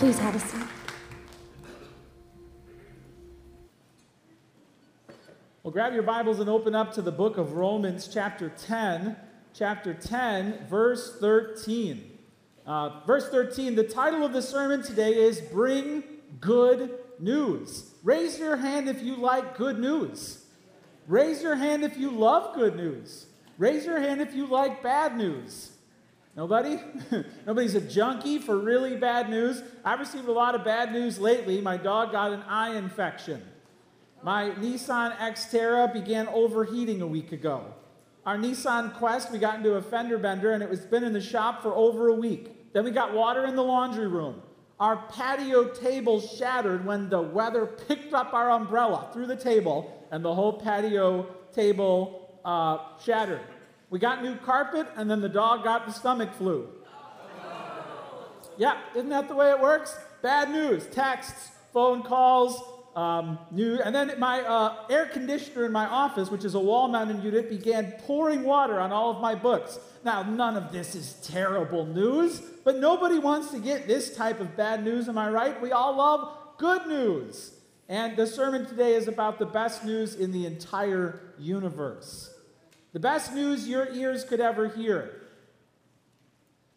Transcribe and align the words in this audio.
Please 0.00 0.18
have 0.18 0.34
a 0.34 0.38
seat. 0.38 0.66
Well, 5.62 5.72
grab 5.72 5.92
your 5.92 6.04
Bibles 6.04 6.40
and 6.40 6.48
open 6.48 6.74
up 6.74 6.94
to 6.94 7.02
the 7.02 7.12
book 7.12 7.36
of 7.36 7.52
Romans, 7.52 8.08
chapter 8.10 8.48
10. 8.48 9.14
Chapter 9.52 9.92
10, 9.92 10.68
verse 10.70 11.18
13. 11.20 12.18
Uh, 12.64 13.00
verse 13.06 13.28
13, 13.28 13.74
the 13.74 13.84
title 13.84 14.24
of 14.24 14.32
the 14.32 14.40
sermon 14.40 14.82
today 14.82 15.14
is 15.14 15.38
Bring 15.38 16.02
Good 16.40 16.98
News. 17.18 17.92
Raise 18.02 18.38
your 18.38 18.56
hand 18.56 18.88
if 18.88 19.02
you 19.02 19.16
like 19.16 19.54
good 19.54 19.78
news. 19.78 20.46
Raise 21.08 21.42
your 21.42 21.56
hand 21.56 21.84
if 21.84 21.98
you 21.98 22.10
love 22.10 22.54
good 22.54 22.74
news. 22.74 23.26
Raise 23.58 23.84
your 23.84 24.00
hand 24.00 24.22
if 24.22 24.34
you 24.34 24.46
like 24.46 24.82
bad 24.82 25.18
news. 25.18 25.72
Nobody? 26.36 26.78
Nobody's 27.46 27.74
a 27.74 27.80
junkie 27.80 28.38
for 28.38 28.56
really 28.56 28.96
bad 28.96 29.28
news. 29.28 29.62
I've 29.84 29.98
received 29.98 30.28
a 30.28 30.32
lot 30.32 30.54
of 30.54 30.64
bad 30.64 30.92
news 30.92 31.18
lately. 31.18 31.60
My 31.60 31.76
dog 31.76 32.12
got 32.12 32.32
an 32.32 32.42
eye 32.42 32.76
infection. 32.76 33.42
My 34.22 34.50
Nissan 34.50 35.16
Xterra 35.16 35.92
began 35.92 36.28
overheating 36.28 37.02
a 37.02 37.06
week 37.06 37.32
ago. 37.32 37.74
Our 38.26 38.36
Nissan 38.36 38.94
Quest, 38.96 39.32
we 39.32 39.38
got 39.38 39.56
into 39.56 39.74
a 39.74 39.82
fender 39.82 40.18
bender 40.18 40.52
and 40.52 40.62
it 40.62 40.68
was 40.68 40.80
been 40.80 41.04
in 41.04 41.12
the 41.12 41.20
shop 41.20 41.62
for 41.62 41.74
over 41.74 42.08
a 42.08 42.14
week. 42.14 42.72
Then 42.72 42.84
we 42.84 42.90
got 42.90 43.12
water 43.12 43.46
in 43.46 43.56
the 43.56 43.64
laundry 43.64 44.06
room. 44.06 44.42
Our 44.78 44.96
patio 45.08 45.68
table 45.68 46.20
shattered 46.20 46.86
when 46.86 47.08
the 47.08 47.20
weather 47.20 47.66
picked 47.66 48.14
up 48.14 48.32
our 48.32 48.50
umbrella 48.50 49.10
through 49.12 49.26
the 49.26 49.36
table 49.36 50.06
and 50.10 50.24
the 50.24 50.34
whole 50.34 50.52
patio 50.52 51.26
table 51.52 52.40
uh, 52.44 52.78
shattered. 53.02 53.40
We 53.90 53.98
got 53.98 54.22
new 54.22 54.36
carpet 54.36 54.86
and 54.96 55.10
then 55.10 55.20
the 55.20 55.28
dog 55.28 55.64
got 55.64 55.84
the 55.84 55.92
stomach 55.92 56.32
flu. 56.34 56.68
Yeah, 58.56 58.78
isn't 58.94 59.08
that 59.08 59.28
the 59.28 59.34
way 59.34 59.50
it 59.50 59.60
works? 59.60 59.98
Bad 60.22 60.50
news, 60.50 60.86
texts, 60.86 61.50
phone 61.72 62.02
calls, 62.02 62.62
um, 62.94 63.38
new, 63.50 63.80
and 63.80 63.94
then 63.94 64.12
my 64.18 64.42
uh, 64.42 64.86
air 64.90 65.06
conditioner 65.06 65.64
in 65.64 65.72
my 65.72 65.86
office, 65.86 66.30
which 66.30 66.44
is 66.44 66.54
a 66.54 66.60
wall-mounted 66.60 67.22
unit, 67.24 67.48
began 67.48 67.92
pouring 68.00 68.42
water 68.42 68.78
on 68.78 68.92
all 68.92 69.10
of 69.10 69.20
my 69.20 69.34
books. 69.34 69.78
Now, 70.04 70.22
none 70.22 70.56
of 70.56 70.72
this 70.72 70.94
is 70.94 71.14
terrible 71.22 71.86
news, 71.86 72.40
but 72.64 72.76
nobody 72.76 73.18
wants 73.18 73.50
to 73.52 73.58
get 73.58 73.86
this 73.86 74.14
type 74.14 74.40
of 74.40 74.56
bad 74.56 74.84
news. 74.84 75.08
Am 75.08 75.16
I 75.16 75.30
right? 75.30 75.60
We 75.62 75.72
all 75.72 75.96
love 75.96 76.36
good 76.58 76.86
news. 76.86 77.54
And 77.88 78.16
the 78.16 78.26
sermon 78.26 78.66
today 78.66 78.94
is 78.94 79.08
about 79.08 79.38
the 79.38 79.46
best 79.46 79.84
news 79.84 80.14
in 80.14 80.32
the 80.32 80.46
entire 80.46 81.20
universe. 81.38 82.34
The 82.92 83.00
best 83.00 83.34
news 83.34 83.68
your 83.68 83.88
ears 83.92 84.24
could 84.24 84.40
ever 84.40 84.68
hear. 84.68 85.22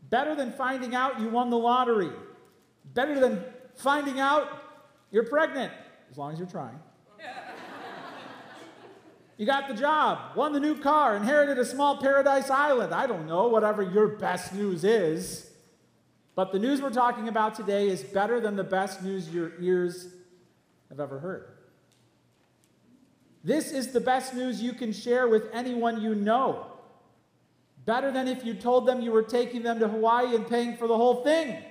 Better 0.09 0.35
than 0.35 0.51
finding 0.51 0.93
out 0.93 1.19
you 1.19 1.29
won 1.29 1.49
the 1.49 1.57
lottery. 1.57 2.11
Better 2.93 3.19
than 3.19 3.43
finding 3.75 4.19
out 4.19 4.47
you're 5.11 5.25
pregnant 5.25 5.71
as 6.11 6.17
long 6.17 6.33
as 6.33 6.39
you're 6.39 6.47
trying. 6.47 6.79
you 9.37 9.45
got 9.45 9.67
the 9.67 9.73
job, 9.73 10.35
won 10.35 10.53
the 10.53 10.59
new 10.59 10.75
car, 10.75 11.15
inherited 11.15 11.57
a 11.57 11.65
small 11.65 11.97
paradise 11.97 12.49
island. 12.49 12.93
I 12.93 13.07
don't 13.07 13.27
know, 13.27 13.47
whatever 13.47 13.81
your 13.81 14.09
best 14.09 14.53
news 14.53 14.83
is. 14.83 15.49
But 16.35 16.51
the 16.51 16.59
news 16.59 16.81
we're 16.81 16.89
talking 16.89 17.27
about 17.27 17.55
today 17.55 17.89
is 17.89 18.03
better 18.03 18.39
than 18.39 18.55
the 18.55 18.63
best 18.63 19.03
news 19.03 19.29
your 19.29 19.53
ears 19.59 20.07
have 20.89 20.99
ever 20.99 21.19
heard. 21.19 21.52
This 23.43 23.71
is 23.71 23.91
the 23.91 23.99
best 23.99 24.33
news 24.33 24.61
you 24.61 24.73
can 24.73 24.93
share 24.93 25.27
with 25.27 25.49
anyone 25.51 26.01
you 26.01 26.15
know. 26.15 26.67
Better 27.85 28.11
than 28.11 28.27
if 28.27 28.45
you 28.45 28.53
told 28.53 28.87
them 28.87 29.01
you 29.01 29.11
were 29.11 29.23
taking 29.23 29.63
them 29.63 29.79
to 29.79 29.87
Hawaii 29.87 30.35
and 30.35 30.47
paying 30.47 30.77
for 30.77 30.87
the 30.87 30.95
whole 30.95 31.23
thing. 31.23 31.61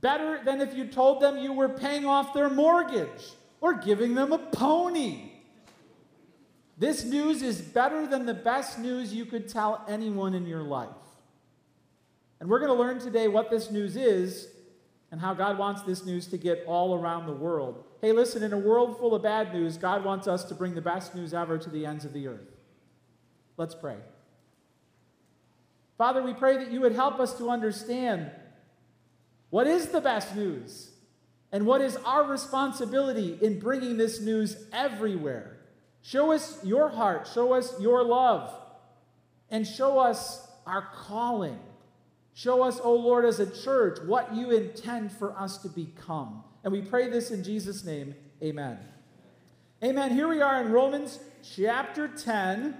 Better 0.00 0.40
than 0.44 0.60
if 0.60 0.74
you 0.74 0.86
told 0.86 1.22
them 1.22 1.38
you 1.38 1.52
were 1.52 1.68
paying 1.68 2.04
off 2.04 2.34
their 2.34 2.50
mortgage 2.50 3.32
or 3.60 3.74
giving 3.74 4.14
them 4.14 4.32
a 4.32 4.38
pony. 4.38 5.30
This 6.76 7.04
news 7.04 7.42
is 7.42 7.60
better 7.60 8.06
than 8.06 8.26
the 8.26 8.34
best 8.34 8.78
news 8.78 9.12
you 9.12 9.24
could 9.24 9.48
tell 9.48 9.84
anyone 9.88 10.34
in 10.34 10.46
your 10.46 10.62
life. 10.62 10.88
And 12.40 12.48
we're 12.48 12.60
going 12.60 12.70
to 12.70 12.78
learn 12.78 13.00
today 13.00 13.26
what 13.26 13.50
this 13.50 13.70
news 13.70 13.96
is 13.96 14.48
and 15.10 15.20
how 15.20 15.34
God 15.34 15.58
wants 15.58 15.82
this 15.82 16.04
news 16.04 16.26
to 16.28 16.36
get 16.36 16.64
all 16.66 16.94
around 16.94 17.26
the 17.26 17.32
world. 17.32 17.84
Hey, 18.00 18.12
listen, 18.12 18.42
in 18.42 18.52
a 18.52 18.58
world 18.58 18.96
full 18.98 19.14
of 19.14 19.22
bad 19.22 19.52
news, 19.52 19.76
God 19.76 20.04
wants 20.04 20.28
us 20.28 20.44
to 20.44 20.54
bring 20.54 20.74
the 20.74 20.80
best 20.80 21.14
news 21.14 21.34
ever 21.34 21.58
to 21.58 21.68
the 21.68 21.84
ends 21.84 22.04
of 22.04 22.12
the 22.12 22.28
earth. 22.28 22.48
Let's 23.56 23.74
pray. 23.74 23.96
Father, 25.96 26.22
we 26.22 26.32
pray 26.32 26.58
that 26.58 26.70
you 26.70 26.80
would 26.80 26.92
help 26.92 27.18
us 27.18 27.36
to 27.38 27.50
understand 27.50 28.30
what 29.50 29.66
is 29.66 29.88
the 29.88 30.00
best 30.00 30.36
news? 30.36 30.90
And 31.50 31.66
what 31.66 31.80
is 31.80 31.96
our 31.96 32.24
responsibility 32.24 33.38
in 33.40 33.58
bringing 33.58 33.96
this 33.96 34.20
news 34.20 34.64
everywhere? 34.72 35.58
Show 36.02 36.32
us 36.32 36.62
your 36.62 36.90
heart, 36.90 37.28
show 37.32 37.54
us 37.54 37.74
your 37.80 38.04
love, 38.04 38.54
and 39.50 39.66
show 39.66 39.98
us 39.98 40.46
our 40.66 40.88
calling. 40.94 41.58
Show 42.38 42.62
us, 42.62 42.78
O 42.84 42.94
Lord, 42.94 43.24
as 43.24 43.40
a 43.40 43.50
church, 43.50 43.98
what 44.06 44.32
you 44.32 44.52
intend 44.52 45.10
for 45.10 45.36
us 45.36 45.58
to 45.58 45.68
become. 45.68 46.44
And 46.62 46.72
we 46.72 46.82
pray 46.82 47.08
this 47.08 47.32
in 47.32 47.42
Jesus' 47.42 47.84
name. 47.84 48.14
Amen. 48.40 48.78
Amen. 49.82 50.12
Here 50.12 50.28
we 50.28 50.40
are 50.40 50.60
in 50.60 50.70
Romans 50.70 51.18
chapter 51.56 52.06
10, 52.06 52.76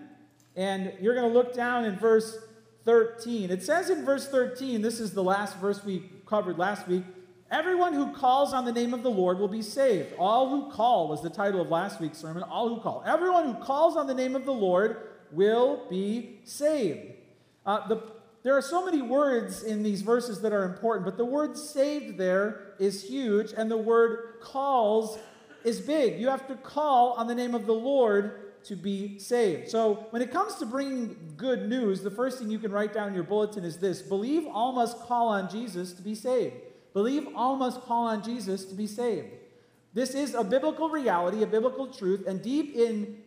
and 0.54 0.92
you're 1.00 1.16
going 1.16 1.26
to 1.26 1.34
look 1.36 1.54
down 1.54 1.86
in 1.86 1.96
verse 1.96 2.38
13. 2.84 3.50
It 3.50 3.64
says 3.64 3.90
in 3.90 4.04
verse 4.04 4.28
13, 4.28 4.80
this 4.80 5.00
is 5.00 5.12
the 5.12 5.24
last 5.24 5.56
verse 5.56 5.84
we 5.84 6.08
covered 6.24 6.56
last 6.56 6.86
week. 6.86 7.02
Everyone 7.50 7.94
who 7.94 8.12
calls 8.12 8.52
on 8.52 8.64
the 8.64 8.70
name 8.70 8.94
of 8.94 9.02
the 9.02 9.10
Lord 9.10 9.40
will 9.40 9.48
be 9.48 9.62
saved. 9.62 10.14
All 10.20 10.50
who 10.50 10.70
call 10.70 11.08
was 11.08 11.20
the 11.20 11.30
title 11.30 11.60
of 11.60 11.68
last 11.68 12.00
week's 12.00 12.18
sermon. 12.18 12.44
All 12.44 12.68
who 12.68 12.80
call. 12.80 13.02
Everyone 13.04 13.52
who 13.52 13.54
calls 13.54 13.96
on 13.96 14.06
the 14.06 14.14
name 14.14 14.36
of 14.36 14.44
the 14.44 14.52
Lord 14.52 14.98
will 15.32 15.84
be 15.90 16.38
saved. 16.44 17.14
Uh, 17.66 17.88
the, 17.88 18.17
there 18.42 18.56
are 18.56 18.62
so 18.62 18.84
many 18.84 19.02
words 19.02 19.62
in 19.62 19.82
these 19.82 20.02
verses 20.02 20.40
that 20.42 20.52
are 20.52 20.64
important, 20.64 21.04
but 21.04 21.16
the 21.16 21.24
word 21.24 21.56
saved 21.56 22.18
there 22.18 22.74
is 22.78 23.02
huge, 23.02 23.52
and 23.56 23.70
the 23.70 23.76
word 23.76 24.40
calls 24.40 25.18
is 25.64 25.80
big. 25.80 26.20
You 26.20 26.28
have 26.28 26.46
to 26.48 26.54
call 26.54 27.14
on 27.14 27.26
the 27.26 27.34
name 27.34 27.54
of 27.54 27.66
the 27.66 27.74
Lord 27.74 28.64
to 28.64 28.76
be 28.76 29.18
saved. 29.18 29.68
So, 29.68 30.06
when 30.10 30.22
it 30.22 30.30
comes 30.30 30.56
to 30.56 30.66
bringing 30.66 31.16
good 31.36 31.68
news, 31.68 32.02
the 32.02 32.10
first 32.10 32.38
thing 32.38 32.50
you 32.50 32.58
can 32.58 32.70
write 32.70 32.92
down 32.92 33.08
in 33.08 33.14
your 33.14 33.24
bulletin 33.24 33.64
is 33.64 33.78
this 33.78 34.02
Believe 34.02 34.46
all 34.46 34.72
must 34.72 34.98
call 35.00 35.28
on 35.28 35.50
Jesus 35.50 35.92
to 35.94 36.02
be 36.02 36.14
saved. 36.14 36.54
Believe 36.92 37.28
all 37.34 37.56
must 37.56 37.82
call 37.82 38.06
on 38.06 38.22
Jesus 38.22 38.64
to 38.66 38.74
be 38.74 38.86
saved. 38.86 39.28
This 39.94 40.14
is 40.14 40.34
a 40.34 40.44
biblical 40.44 40.88
reality, 40.88 41.42
a 41.42 41.46
biblical 41.46 41.88
truth, 41.88 42.26
and 42.26 42.40
deep 42.42 42.74
in 42.76 43.18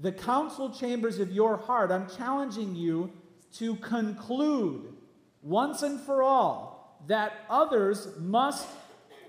the 0.00 0.12
council 0.12 0.70
chambers 0.70 1.18
of 1.18 1.30
your 1.30 1.56
heart, 1.56 1.90
I'm 1.90 2.08
challenging 2.08 2.74
you 2.74 3.12
to 3.54 3.76
conclude 3.76 4.94
once 5.42 5.82
and 5.82 6.00
for 6.00 6.22
all 6.22 7.00
that 7.06 7.32
others 7.48 8.08
must 8.18 8.66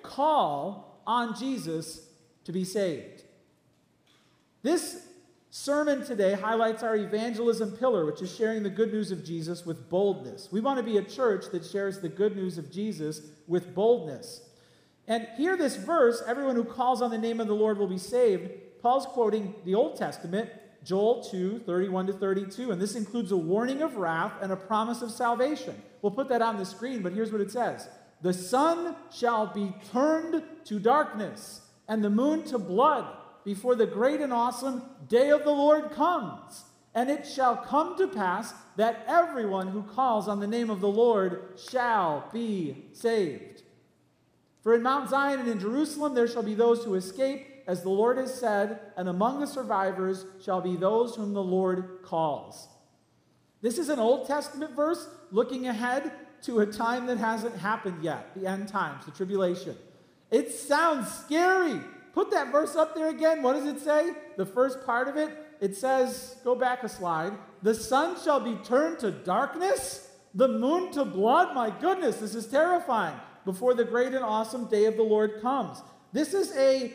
call 0.04 1.02
on 1.08 1.38
Jesus 1.38 2.08
to 2.44 2.52
be 2.52 2.64
saved. 2.64 3.24
This 4.64 5.08
sermon 5.50 6.06
today 6.06 6.34
highlights 6.34 6.84
our 6.84 6.96
evangelism 6.96 7.72
pillar, 7.72 8.06
which 8.06 8.22
is 8.22 8.34
sharing 8.34 8.64
the 8.64 8.70
good 8.70 8.92
news 8.92 9.12
of 9.12 9.26
Jesus 9.26 9.66
with 9.66 9.90
boldness. 9.90 10.50
We 10.52 10.62
want 10.62 10.78
to 10.78 10.84
be 10.84 10.98
a 10.98 11.04
church 11.04 11.46
that 11.52 11.66
shares 11.66 12.00
the 12.00 12.10
good 12.10 12.36
news 12.36 12.58
of 12.58 12.72
Jesus 12.72 13.22
with 13.48 13.74
boldness. 13.74 14.42
And 15.08 15.28
here, 15.36 15.58
this 15.58 15.76
verse, 15.76 16.24
everyone 16.28 16.56
who 16.56 16.64
calls 16.64 17.02
on 17.02 17.12
the 17.12 17.18
name 17.18 17.40
of 17.40 17.48
the 17.48 17.56
Lord 17.56 17.78
will 17.78 17.88
be 17.88 17.98
saved. 17.98 18.50
Paul's 18.82 19.06
quoting 19.06 19.56
the 19.66 19.76
Old 19.76 19.98
Testament, 19.98 20.50
Joel 20.84 21.24
2 21.24 21.60
31 21.66 22.08
to 22.08 22.14
32. 22.14 22.72
And 22.72 22.82
this 22.82 22.96
includes 22.96 23.32
a 23.32 23.38
warning 23.38 23.82
of 23.82 23.96
wrath 23.96 24.34
and 24.42 24.52
a 24.52 24.56
promise 24.56 25.02
of 25.02 25.12
salvation. 25.12 25.82
We'll 26.02 26.12
put 26.12 26.30
that 26.30 26.42
on 26.42 26.58
the 26.58 26.66
screen, 26.66 27.02
but 27.02 27.14
here's 27.14 27.32
what 27.32 27.42
it 27.42 27.52
says 27.52 27.88
The 28.22 28.34
sun 28.34 28.96
shall 29.12 29.48
be 29.48 29.74
turned 29.92 30.44
to 30.66 30.80
darkness, 30.80 31.62
and 31.88 32.04
the 32.04 32.10
moon 32.10 32.44
to 32.46 32.58
blood 32.58 33.06
before 33.44 33.76
the 33.76 33.88
great 33.88 34.22
and 34.22 34.34
awesome 34.34 34.84
day 35.08 35.30
of 35.30 35.44
the 35.44 35.52
Lord 35.52 35.92
comes. 35.92 36.66
And 36.94 37.10
it 37.10 37.26
shall 37.26 37.56
come 37.56 37.98
to 37.98 38.08
pass 38.08 38.54
that 38.76 39.06
everyone 39.08 39.70
who 39.70 39.84
calls 39.84 40.28
on 40.28 40.42
the 40.42 40.48
name 40.48 40.70
of 40.70 40.82
the 40.82 40.90
Lord 40.90 41.58
shall 41.70 42.30
be 42.34 42.90
saved. 42.92 43.64
For 44.62 44.76
in 44.76 44.84
Mount 44.84 45.10
Zion 45.10 45.40
and 45.40 45.50
in 45.50 45.60
Jerusalem 45.60 46.14
there 46.14 46.28
shall 46.28 46.44
be 46.44 46.54
those 46.54 46.84
who 46.84 46.96
escape, 46.96 47.48
as 47.68 47.82
the 47.82 47.90
Lord 47.90 48.18
has 48.18 48.34
said, 48.34 48.80
and 48.98 49.08
among 49.08 49.40
the 49.40 49.48
survivors 49.48 50.26
shall 50.44 50.62
be 50.62 50.76
those 50.76 51.16
whom 51.16 51.34
the 51.34 51.44
Lord 51.44 52.00
calls. 52.04 52.68
This 53.62 53.78
is 53.78 53.90
an 53.90 54.00
Old 54.00 54.28
Testament 54.28 54.76
verse 54.76 55.08
looking 55.32 55.68
ahead 55.68 56.12
to 56.44 56.62
a 56.62 56.66
time 56.66 57.06
that 57.06 57.18
hasn't 57.18 57.56
happened 57.58 58.04
yet, 58.04 58.34
the 58.36 58.48
end 58.48 58.68
times, 58.68 59.06
the 59.06 59.12
tribulation. 59.12 59.76
It 60.32 60.52
sounds 60.52 61.12
scary. 61.12 61.80
Put 62.14 62.32
that 62.32 62.52
verse 62.52 62.76
up 62.76 62.96
there 62.96 63.10
again. 63.10 63.44
What 63.44 63.54
does 63.54 63.66
it 63.66 63.80
say? 63.80 64.12
The 64.38 64.46
first 64.46 64.86
part 64.86 65.08
of 65.08 65.18
it, 65.18 65.30
it 65.60 65.78
says, 65.78 66.38
go 66.44 66.56
back 66.56 66.84
a 66.84 66.90
slide. 66.90 67.34
The 67.62 67.76
sun 67.76 68.18
shall 68.24 68.40
be 68.40 68.56
turned 68.64 69.00
to 69.00 69.12
darkness, 69.12 70.10
the 70.34 70.48
moon 70.48 70.92
to 70.94 71.06
blood. 71.06 71.54
My 71.54 71.70
goodness, 71.70 72.18
this 72.18 72.34
is 72.34 72.48
terrifying. 72.48 73.16
before 73.46 73.74
the 73.74 73.84
great 73.84 74.14
and 74.14 74.24
awesome 74.24 74.66
day 74.66 74.86
of 74.86 74.96
the 74.96 75.04
Lord 75.04 75.42
comes. 75.42 75.82
This 76.14 76.34
is 76.34 76.56
a 76.56 76.94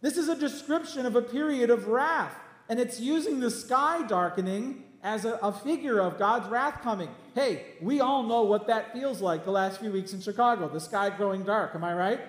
this 0.00 0.16
is 0.16 0.28
a 0.28 0.36
description 0.36 1.06
of 1.06 1.16
a 1.16 1.22
period 1.22 1.70
of 1.70 1.88
wrath, 1.88 2.36
and 2.68 2.78
it's 2.78 3.00
using 3.00 3.40
the 3.40 3.50
sky 3.50 4.06
darkening 4.06 4.84
as 5.02 5.24
a, 5.24 5.34
a, 5.34 5.52
figure 5.52 6.00
of 6.00 6.18
God's 6.18 6.48
wrath 6.48 6.82
coming. 6.82 7.08
Hey, 7.34 7.64
we 7.80 8.00
all 8.00 8.24
know 8.24 8.42
what 8.42 8.66
that 8.66 8.92
feels 8.92 9.20
like 9.20 9.44
the 9.44 9.52
last 9.52 9.80
few 9.80 9.92
weeks 9.92 10.12
in 10.12 10.20
Chicago, 10.20 10.68
the 10.68 10.80
sky 10.80 11.10
growing 11.10 11.44
dark. 11.44 11.74
Am 11.74 11.84
I 11.84 11.94
right? 11.94 12.20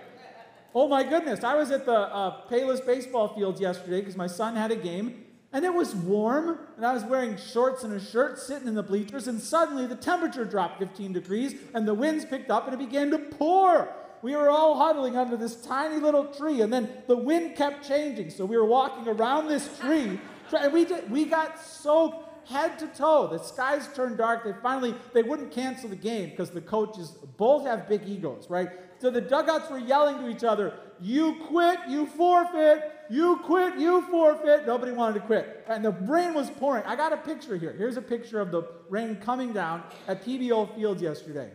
Oh 0.75 0.87
my 0.87 1.03
goodness, 1.03 1.43
I 1.43 1.55
was 1.55 1.71
at 1.71 1.85
the 1.85 1.97
uh, 1.97 2.47
Payless 2.49 2.85
baseball 2.85 3.29
fields 3.29 3.59
yesterday 3.59 4.01
because 4.01 4.15
my 4.15 4.27
son 4.27 4.55
had 4.55 4.69
a 4.71 4.75
game, 4.75 5.25
and 5.51 5.65
it 5.65 5.73
was 5.73 5.95
warm, 5.95 6.59
and 6.75 6.85
I 6.85 6.93
was 6.93 7.03
wearing 7.03 7.35
shorts 7.37 7.83
and 7.83 7.93
a 7.93 7.99
shirt 7.99 8.37
sitting 8.37 8.67
in 8.67 8.75
the 8.75 8.83
bleachers, 8.83 9.27
and 9.27 9.41
suddenly 9.41 9.87
the 9.87 9.95
temperature 9.95 10.45
dropped 10.45 10.77
15 10.77 11.13
degrees, 11.13 11.55
and 11.73 11.87
the 11.87 11.95
winds 11.95 12.25
picked 12.25 12.51
up, 12.51 12.65
and 12.65 12.75
it 12.75 12.85
began 12.85 13.09
to 13.11 13.17
pour. 13.17 13.91
We 14.21 14.35
were 14.35 14.49
all 14.49 14.77
huddling 14.77 15.15
under 15.15 15.37
this 15.37 15.55
tiny 15.55 15.97
little 15.97 16.25
tree, 16.25 16.61
and 16.61 16.71
then 16.71 16.89
the 17.07 17.17
wind 17.17 17.55
kept 17.55 17.87
changing. 17.87 18.29
So 18.29 18.45
we 18.45 18.57
were 18.57 18.65
walking 18.65 19.07
around 19.07 19.47
this 19.47 19.77
tree, 19.79 20.19
and 20.59 20.73
we, 20.73 20.85
did, 20.85 21.09
we 21.11 21.25
got 21.25 21.59
soaked 21.59 22.27
head 22.47 22.79
to 22.79 22.87
toe. 22.87 23.27
The 23.27 23.39
skies 23.39 23.89
turned 23.93 24.17
dark. 24.17 24.43
They 24.43 24.53
finally, 24.61 24.95
they 25.13 25.23
wouldn't 25.23 25.51
cancel 25.51 25.89
the 25.89 25.95
game 25.95 26.29
because 26.29 26.49
the 26.49 26.61
coaches 26.61 27.17
both 27.37 27.65
have 27.65 27.87
big 27.87 28.07
egos, 28.07 28.47
right? 28.49 28.69
So 28.99 29.09
the 29.09 29.21
dugouts 29.21 29.69
were 29.69 29.79
yelling 29.79 30.17
to 30.19 30.29
each 30.29 30.43
other, 30.43 30.73
you 30.99 31.35
quit, 31.47 31.79
you 31.87 32.07
forfeit, 32.07 32.91
you 33.09 33.37
quit, 33.45 33.77
you 33.77 34.01
forfeit. 34.09 34.65
Nobody 34.65 34.91
wanted 34.91 35.19
to 35.19 35.25
quit. 35.25 35.63
And 35.67 35.85
the 35.85 35.91
rain 35.91 36.33
was 36.33 36.49
pouring. 36.49 36.83
I 36.85 36.95
got 36.95 37.13
a 37.13 37.17
picture 37.17 37.55
here. 37.57 37.73
Here's 37.73 37.97
a 37.97 38.01
picture 38.01 38.39
of 38.39 38.51
the 38.51 38.63
rain 38.89 39.17
coming 39.17 39.53
down 39.53 39.83
at 40.07 40.25
PBO 40.25 40.73
Fields 40.75 41.01
yesterday. 41.01 41.51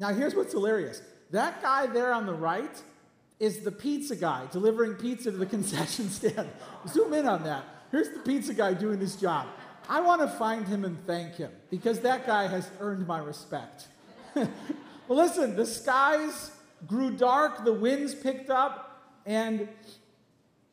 Now, 0.00 0.12
here's 0.12 0.34
what's 0.34 0.52
hilarious. 0.52 1.02
That 1.30 1.62
guy 1.62 1.86
there 1.86 2.12
on 2.12 2.26
the 2.26 2.34
right 2.34 2.82
is 3.40 3.60
the 3.60 3.72
pizza 3.72 4.16
guy 4.16 4.46
delivering 4.52 4.94
pizza 4.94 5.30
to 5.30 5.36
the 5.36 5.46
concession 5.56 6.08
stand. 6.08 6.48
Zoom 6.88 7.12
in 7.12 7.26
on 7.26 7.44
that. 7.44 7.64
Here's 7.90 8.10
the 8.10 8.20
pizza 8.20 8.54
guy 8.54 8.74
doing 8.74 8.98
his 8.98 9.16
job. 9.16 9.46
I 9.88 10.00
want 10.00 10.22
to 10.22 10.28
find 10.28 10.66
him 10.66 10.84
and 10.84 11.04
thank 11.06 11.36
him 11.36 11.50
because 11.70 12.00
that 12.00 12.26
guy 12.26 12.46
has 12.46 12.68
earned 12.80 13.06
my 13.06 13.18
respect. 13.18 13.88
well, 14.34 14.48
listen, 15.08 15.56
the 15.56 15.66
skies 15.66 16.50
grew 16.86 17.10
dark, 17.10 17.64
the 17.64 17.72
winds 17.72 18.14
picked 18.14 18.50
up, 18.50 19.12
and 19.26 19.68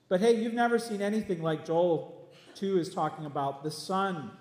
but 0.09 0.19
hey, 0.19 0.41
you've 0.41 0.53
never 0.53 0.77
seen 0.77 1.01
anything 1.01 1.41
like 1.41 1.65
Joel 1.65 2.27
2 2.55 2.79
is 2.79 2.93
talking 2.93 3.25
about. 3.25 3.63
The 3.63 3.71
sun, 3.71 4.31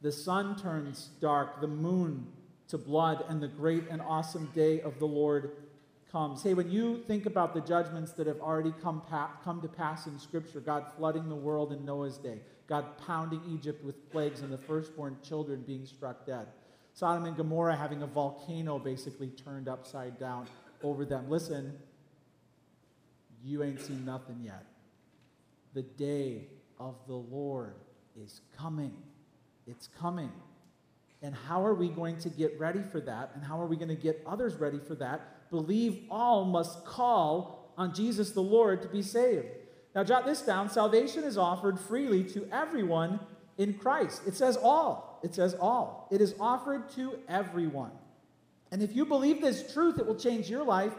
the 0.00 0.12
sun 0.12 0.58
turns 0.58 1.10
dark, 1.20 1.60
the 1.60 1.68
moon 1.68 2.26
to 2.70 2.78
blood, 2.78 3.24
and 3.28 3.42
the 3.42 3.48
great 3.48 3.84
and 3.90 4.00
awesome 4.00 4.46
day 4.54 4.80
of 4.80 4.98
the 4.98 5.06
Lord 5.06 5.52
comes. 6.10 6.42
Hey, 6.42 6.54
when 6.54 6.70
you 6.70 7.02
think 7.06 7.26
about 7.26 7.54
the 7.54 7.60
judgments 7.60 8.12
that 8.12 8.26
have 8.26 8.40
already 8.40 8.72
come, 8.82 9.02
pa- 9.08 9.38
come 9.44 9.60
to 9.60 9.68
pass 9.68 10.06
in 10.06 10.18
Scripture, 10.18 10.60
God 10.60 10.86
flooding 10.96 11.28
the 11.28 11.36
world 11.36 11.72
in 11.72 11.84
Noah's 11.84 12.18
day, 12.18 12.40
God 12.66 12.98
pounding 12.98 13.40
Egypt 13.48 13.84
with 13.84 14.10
plagues, 14.10 14.40
and 14.40 14.52
the 14.52 14.58
firstborn 14.58 15.16
children 15.22 15.62
being 15.66 15.86
struck 15.86 16.26
dead, 16.26 16.48
Sodom 16.92 17.24
and 17.24 17.36
Gomorrah 17.36 17.76
having 17.76 18.02
a 18.02 18.06
volcano 18.06 18.78
basically 18.78 19.28
turned 19.28 19.68
upside 19.68 20.18
down 20.18 20.46
over 20.82 21.04
them. 21.04 21.30
Listen, 21.30 21.78
you 23.44 23.62
ain't 23.62 23.80
seen 23.80 24.04
nothing 24.04 24.40
yet. 24.42 24.66
The 25.74 25.82
day 25.82 26.48
of 26.78 26.96
the 27.06 27.14
Lord 27.14 27.74
is 28.20 28.40
coming. 28.56 28.94
It's 29.66 29.88
coming. 29.98 30.32
And 31.22 31.34
how 31.34 31.64
are 31.64 31.74
we 31.74 31.88
going 31.88 32.16
to 32.18 32.28
get 32.30 32.58
ready 32.58 32.82
for 32.82 33.00
that? 33.02 33.32
And 33.34 33.44
how 33.44 33.60
are 33.60 33.66
we 33.66 33.76
going 33.76 33.88
to 33.88 33.94
get 33.94 34.22
others 34.26 34.56
ready 34.56 34.78
for 34.78 34.94
that? 34.96 35.50
Believe 35.50 36.04
all 36.10 36.44
must 36.44 36.84
call 36.84 37.72
on 37.76 37.94
Jesus 37.94 38.30
the 38.30 38.40
Lord 38.40 38.82
to 38.82 38.88
be 38.88 39.02
saved. 39.02 39.46
Now, 39.94 40.04
jot 40.04 40.24
this 40.24 40.42
down 40.42 40.70
salvation 40.70 41.24
is 41.24 41.36
offered 41.36 41.78
freely 41.78 42.24
to 42.24 42.48
everyone 42.52 43.20
in 43.58 43.74
Christ. 43.74 44.22
It 44.26 44.34
says 44.34 44.56
all. 44.56 45.20
It 45.22 45.34
says 45.34 45.54
all. 45.60 46.08
It 46.10 46.20
is 46.20 46.34
offered 46.40 46.88
to 46.90 47.18
everyone. 47.28 47.90
And 48.70 48.82
if 48.82 48.94
you 48.94 49.04
believe 49.04 49.40
this 49.40 49.72
truth, 49.72 49.98
it 49.98 50.06
will 50.06 50.14
change 50.14 50.48
your 50.48 50.64
life 50.64 50.94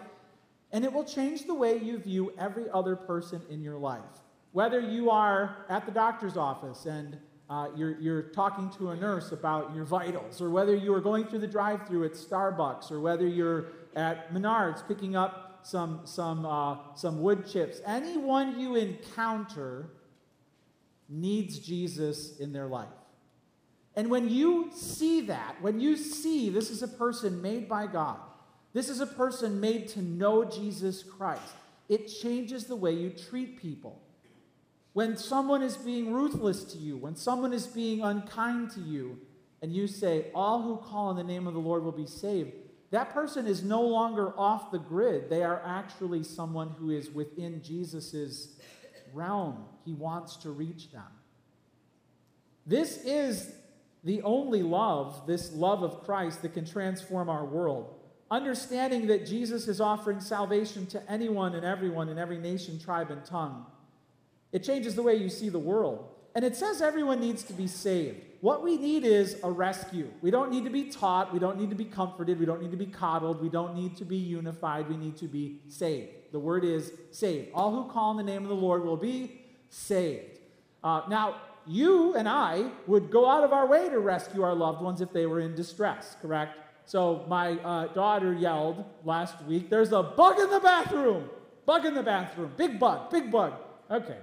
and 0.71 0.85
it 0.85 0.91
will 0.91 1.03
change 1.03 1.45
the 1.45 1.53
way 1.53 1.77
you 1.77 1.97
view 1.97 2.33
every 2.37 2.69
other 2.69 2.95
person 2.95 3.41
in 3.49 3.61
your 3.61 3.77
life. 3.77 4.01
Whether 4.51 4.79
you 4.79 5.09
are 5.09 5.65
at 5.69 5.85
the 5.85 5.91
doctor's 5.91 6.37
office 6.37 6.85
and 6.85 7.17
uh, 7.51 7.67
you're, 7.75 7.99
you're 7.99 8.21
talking 8.21 8.69
to 8.77 8.91
a 8.91 8.95
nurse 8.95 9.33
about 9.33 9.75
your 9.75 9.83
vitals, 9.83 10.41
or 10.41 10.49
whether 10.49 10.73
you 10.73 10.93
are 10.93 11.01
going 11.01 11.25
through 11.25 11.39
the 11.39 11.47
drive 11.47 11.85
through 11.85 12.05
at 12.05 12.13
Starbucks, 12.13 12.91
or 12.91 13.01
whether 13.01 13.27
you're 13.27 13.65
at 13.93 14.33
Menards 14.33 14.87
picking 14.87 15.17
up 15.17 15.59
some, 15.61 15.99
some, 16.05 16.45
uh, 16.45 16.77
some 16.95 17.21
wood 17.21 17.45
chips, 17.45 17.81
anyone 17.85 18.57
you 18.57 18.75
encounter 18.75 19.89
needs 21.09 21.59
Jesus 21.59 22.37
in 22.39 22.53
their 22.53 22.67
life. 22.67 22.87
And 23.97 24.09
when 24.09 24.29
you 24.29 24.69
see 24.73 25.19
that, 25.21 25.61
when 25.61 25.81
you 25.81 25.97
see 25.97 26.49
this 26.49 26.71
is 26.71 26.81
a 26.81 26.87
person 26.87 27.41
made 27.41 27.67
by 27.67 27.85
God, 27.85 28.17
this 28.71 28.87
is 28.87 29.01
a 29.01 29.05
person 29.05 29.59
made 29.59 29.89
to 29.89 30.01
know 30.01 30.45
Jesus 30.45 31.03
Christ, 31.03 31.53
it 31.89 32.07
changes 32.07 32.63
the 32.63 32.77
way 32.77 32.93
you 32.93 33.09
treat 33.09 33.61
people. 33.61 34.01
When 34.93 35.15
someone 35.15 35.63
is 35.63 35.77
being 35.77 36.11
ruthless 36.11 36.63
to 36.65 36.77
you, 36.77 36.97
when 36.97 37.15
someone 37.15 37.53
is 37.53 37.67
being 37.67 38.01
unkind 38.01 38.71
to 38.71 38.81
you, 38.81 39.19
and 39.61 39.73
you 39.73 39.87
say, 39.87 40.27
All 40.35 40.61
who 40.61 40.77
call 40.77 41.07
on 41.07 41.15
the 41.15 41.23
name 41.23 41.47
of 41.47 41.53
the 41.53 41.59
Lord 41.59 41.83
will 41.83 41.91
be 41.91 42.07
saved, 42.07 42.51
that 42.89 43.13
person 43.13 43.47
is 43.47 43.63
no 43.63 43.81
longer 43.81 44.37
off 44.37 44.71
the 44.71 44.79
grid. 44.79 45.29
They 45.29 45.43
are 45.43 45.61
actually 45.65 46.23
someone 46.23 46.75
who 46.77 46.89
is 46.89 47.09
within 47.09 47.61
Jesus' 47.63 48.57
realm. 49.13 49.65
He 49.85 49.93
wants 49.93 50.35
to 50.37 50.51
reach 50.51 50.91
them. 50.91 51.03
This 52.65 52.97
is 53.05 53.53
the 54.03 54.21
only 54.23 54.61
love, 54.61 55.25
this 55.25 55.53
love 55.53 55.83
of 55.83 56.03
Christ, 56.03 56.41
that 56.41 56.53
can 56.53 56.65
transform 56.65 57.29
our 57.29 57.45
world. 57.45 57.95
Understanding 58.29 59.07
that 59.07 59.25
Jesus 59.25 59.67
is 59.67 59.79
offering 59.79 60.19
salvation 60.19 60.85
to 60.87 61.11
anyone 61.11 61.55
and 61.55 61.65
everyone 61.65 62.09
in 62.09 62.17
every 62.17 62.39
nation, 62.39 62.79
tribe, 62.79 63.11
and 63.11 63.23
tongue. 63.23 63.65
It 64.51 64.63
changes 64.63 64.95
the 64.95 65.03
way 65.03 65.15
you 65.15 65.29
see 65.29 65.49
the 65.49 65.59
world. 65.59 66.07
And 66.33 66.45
it 66.45 66.55
says 66.55 66.81
everyone 66.81 67.19
needs 67.19 67.43
to 67.43 67.53
be 67.53 67.67
saved. 67.67 68.17
What 68.39 68.63
we 68.63 68.77
need 68.77 69.03
is 69.03 69.37
a 69.43 69.51
rescue. 69.51 70.09
We 70.21 70.31
don't 70.31 70.49
need 70.49 70.63
to 70.63 70.69
be 70.69 70.85
taught. 70.85 71.33
We 71.33 71.39
don't 71.39 71.59
need 71.59 71.69
to 71.69 71.75
be 71.75 71.85
comforted. 71.85 72.39
We 72.39 72.45
don't 72.45 72.61
need 72.61 72.71
to 72.71 72.77
be 72.77 72.85
coddled. 72.85 73.41
We 73.41 73.49
don't 73.49 73.75
need 73.75 73.97
to 73.97 74.05
be 74.05 74.17
unified. 74.17 74.89
We 74.89 74.97
need 74.97 75.17
to 75.17 75.27
be 75.27 75.59
saved. 75.67 76.09
The 76.31 76.39
word 76.39 76.63
is 76.63 76.93
saved. 77.11 77.49
All 77.53 77.71
who 77.71 77.91
call 77.91 78.09
on 78.11 78.17
the 78.17 78.23
name 78.23 78.43
of 78.43 78.49
the 78.49 78.55
Lord 78.55 78.83
will 78.83 78.97
be 78.97 79.41
saved. 79.69 80.39
Uh, 80.83 81.01
now, 81.09 81.35
you 81.67 82.15
and 82.15 82.27
I 82.27 82.71
would 82.87 83.11
go 83.11 83.29
out 83.29 83.43
of 83.43 83.53
our 83.53 83.67
way 83.67 83.89
to 83.89 83.99
rescue 83.99 84.41
our 84.41 84.55
loved 84.55 84.81
ones 84.81 85.01
if 85.01 85.13
they 85.13 85.27
were 85.27 85.39
in 85.39 85.53
distress, 85.53 86.15
correct? 86.21 86.57
So 86.85 87.25
my 87.27 87.51
uh, 87.59 87.87
daughter 87.87 88.33
yelled 88.33 88.83
last 89.03 89.41
week, 89.43 89.69
There's 89.69 89.91
a 89.91 90.01
bug 90.01 90.39
in 90.39 90.49
the 90.49 90.59
bathroom! 90.59 91.29
Bug 91.65 91.85
in 91.85 91.93
the 91.93 92.01
bathroom. 92.01 92.51
Big 92.57 92.79
bug, 92.79 93.11
big 93.11 93.31
bug. 93.31 93.53
Okay, 93.91 94.17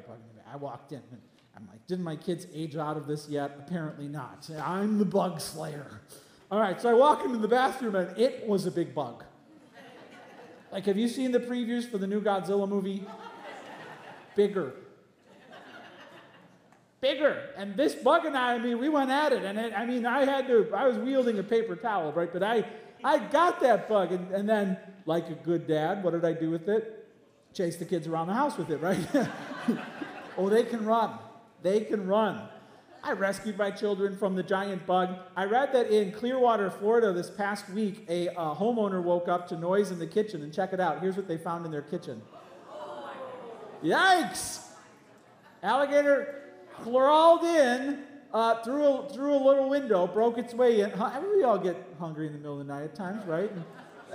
I 0.50 0.56
walked 0.56 0.92
in. 0.92 1.02
and 1.10 1.20
I'm 1.54 1.68
like, 1.68 1.86
Didn't 1.86 2.04
my 2.04 2.16
kids 2.16 2.46
age 2.54 2.76
out 2.76 2.96
of 2.96 3.06
this 3.06 3.28
yet? 3.28 3.56
Apparently 3.58 4.08
not. 4.08 4.48
I'm 4.62 4.98
the 4.98 5.04
bug 5.04 5.40
slayer. 5.40 6.00
All 6.50 6.58
right, 6.58 6.80
so 6.80 6.88
I 6.88 6.94
walk 6.94 7.24
into 7.24 7.36
the 7.36 7.48
bathroom 7.48 7.94
and 7.94 8.16
it 8.16 8.46
was 8.48 8.64
a 8.64 8.70
big 8.70 8.94
bug. 8.94 9.24
Like, 10.72 10.86
have 10.86 10.96
you 10.96 11.08
seen 11.08 11.32
the 11.32 11.40
previews 11.40 11.90
for 11.90 11.98
the 11.98 12.06
new 12.06 12.20
Godzilla 12.20 12.68
movie? 12.68 13.04
Bigger, 14.36 14.72
bigger. 17.00 17.50
And 17.56 17.76
this 17.76 17.94
bug 17.94 18.24
and 18.24 18.36
I, 18.36 18.54
I 18.54 18.58
mean, 18.58 18.78
we 18.78 18.88
went 18.88 19.10
at 19.10 19.32
it. 19.32 19.42
And 19.42 19.58
it, 19.58 19.72
I 19.76 19.84
mean, 19.84 20.06
I 20.06 20.24
had 20.24 20.46
to, 20.46 20.70
I 20.74 20.86
was 20.86 20.96
wielding 20.96 21.38
a 21.38 21.42
paper 21.42 21.74
towel, 21.74 22.12
right? 22.12 22.32
But 22.32 22.42
I, 22.42 22.64
I 23.02 23.18
got 23.18 23.60
that 23.60 23.88
bug. 23.88 24.12
And, 24.12 24.30
and 24.30 24.48
then, 24.48 24.78
like 25.06 25.28
a 25.28 25.34
good 25.34 25.66
dad, 25.66 26.04
what 26.04 26.12
did 26.12 26.24
I 26.24 26.32
do 26.34 26.50
with 26.50 26.68
it? 26.68 27.06
Chase 27.54 27.76
the 27.76 27.84
kids 27.84 28.06
around 28.06 28.28
the 28.28 28.34
house 28.34 28.56
with 28.56 28.70
it, 28.70 28.80
right? 28.80 28.98
oh, 30.38 30.48
they 30.48 30.64
can 30.64 30.84
run. 30.84 31.18
They 31.62 31.80
can 31.80 32.06
run. 32.06 32.48
I 33.02 33.12
rescued 33.12 33.56
my 33.56 33.70
children 33.70 34.16
from 34.16 34.34
the 34.34 34.42
giant 34.42 34.86
bug. 34.86 35.16
I 35.36 35.44
read 35.44 35.72
that 35.72 35.90
in 35.90 36.12
Clearwater, 36.12 36.70
Florida, 36.70 37.12
this 37.12 37.30
past 37.30 37.68
week, 37.70 38.04
a, 38.08 38.28
a 38.28 38.54
homeowner 38.54 39.02
woke 39.02 39.28
up 39.28 39.48
to 39.48 39.56
noise 39.56 39.90
in 39.90 39.98
the 39.98 40.06
kitchen. 40.06 40.42
And 40.42 40.52
check 40.52 40.72
it 40.72 40.80
out. 40.80 41.00
Here's 41.00 41.16
what 41.16 41.28
they 41.28 41.38
found 41.38 41.64
in 41.64 41.72
their 41.72 41.82
kitchen. 41.82 42.20
Yikes! 43.82 44.64
Alligator 45.62 46.42
crawled 46.82 47.44
in 47.44 48.02
uh, 48.32 48.62
through, 48.62 48.84
a, 48.84 49.08
through 49.08 49.34
a 49.34 49.42
little 49.42 49.68
window, 49.68 50.06
broke 50.06 50.38
its 50.38 50.54
way 50.54 50.80
in. 50.80 50.90
We 51.36 51.44
all 51.44 51.58
get 51.58 51.76
hungry 51.98 52.26
in 52.26 52.32
the 52.32 52.38
middle 52.38 52.60
of 52.60 52.66
the 52.66 52.72
night 52.72 52.84
at 52.84 52.94
times, 52.94 53.24
right? 53.26 53.50
And, 53.50 53.64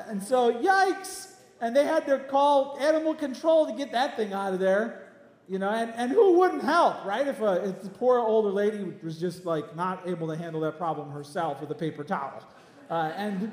and 0.08 0.24
so, 0.24 0.54
yikes! 0.54 1.32
And 1.62 1.76
they 1.76 1.86
had 1.86 2.06
to 2.08 2.20
call 2.20 2.78
animal 2.80 3.16
control 3.16 3.66
to 3.68 3.74
get 3.74 3.92
that 3.94 4.18
thing 4.18 4.34
out 4.34 4.54
of 4.54 4.60
there. 4.60 5.03
You 5.50 5.60
know, 5.60 5.70
and, 5.70 5.92
and 5.96 6.12
who 6.12 6.40
wouldn't 6.40 6.64
help, 6.64 7.04
right? 7.06 7.28
If, 7.28 7.42
a, 7.42 7.68
if 7.68 7.84
the 7.84 7.90
poor 7.90 8.20
older 8.20 8.50
lady 8.50 8.94
was 9.04 9.20
just 9.20 9.46
like 9.46 9.76
not 9.76 10.08
able 10.08 10.28
to 10.28 10.38
handle 10.38 10.62
that 10.62 10.78
problem 10.78 11.12
herself 11.12 11.60
with 11.60 11.70
a 11.70 11.76
paper 11.76 12.04
towel. 12.04 12.44
Uh, 12.90 13.12
and 13.16 13.52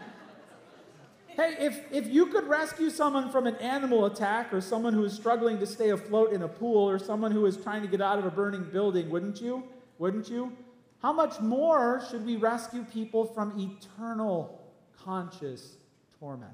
Hey, 1.37 1.55
if, 1.59 1.81
if 1.93 2.09
you 2.09 2.27
could 2.27 2.47
rescue 2.49 2.91
someone 2.91 3.31
from 3.31 3.47
an 3.47 3.55
animal 3.57 4.07
attack 4.07 4.53
or 4.53 4.61
someone 4.61 4.93
who 4.93 5.05
is 5.05 5.15
struggling 5.15 5.59
to 5.61 5.67
stay 5.67 5.91
afloat 5.91 6.33
in 6.33 6.43
a 6.43 6.49
pool 6.49 6.89
or 6.89 6.99
someone 6.99 7.31
who 7.31 7.47
is 7.47 7.57
trying 7.57 7.83
to 7.83 7.89
get 7.89 8.01
out 8.01 8.19
of 8.19 8.27
a 8.27 8.31
burning 8.31 8.65
building, 8.65 9.09
wouldn't 9.09 9.41
you? 9.41 9.63
Wouldn't 9.99 10.29
you? 10.29 10.53
How 11.01 11.13
much 11.13 11.41
more 11.41 12.03
should 12.11 12.27
we 12.27 12.37
rescue 12.37 12.85
people 12.85 13.25
from 13.25 13.59
eternal 13.59 14.61
conscious 15.03 15.77
torment? 16.19 16.53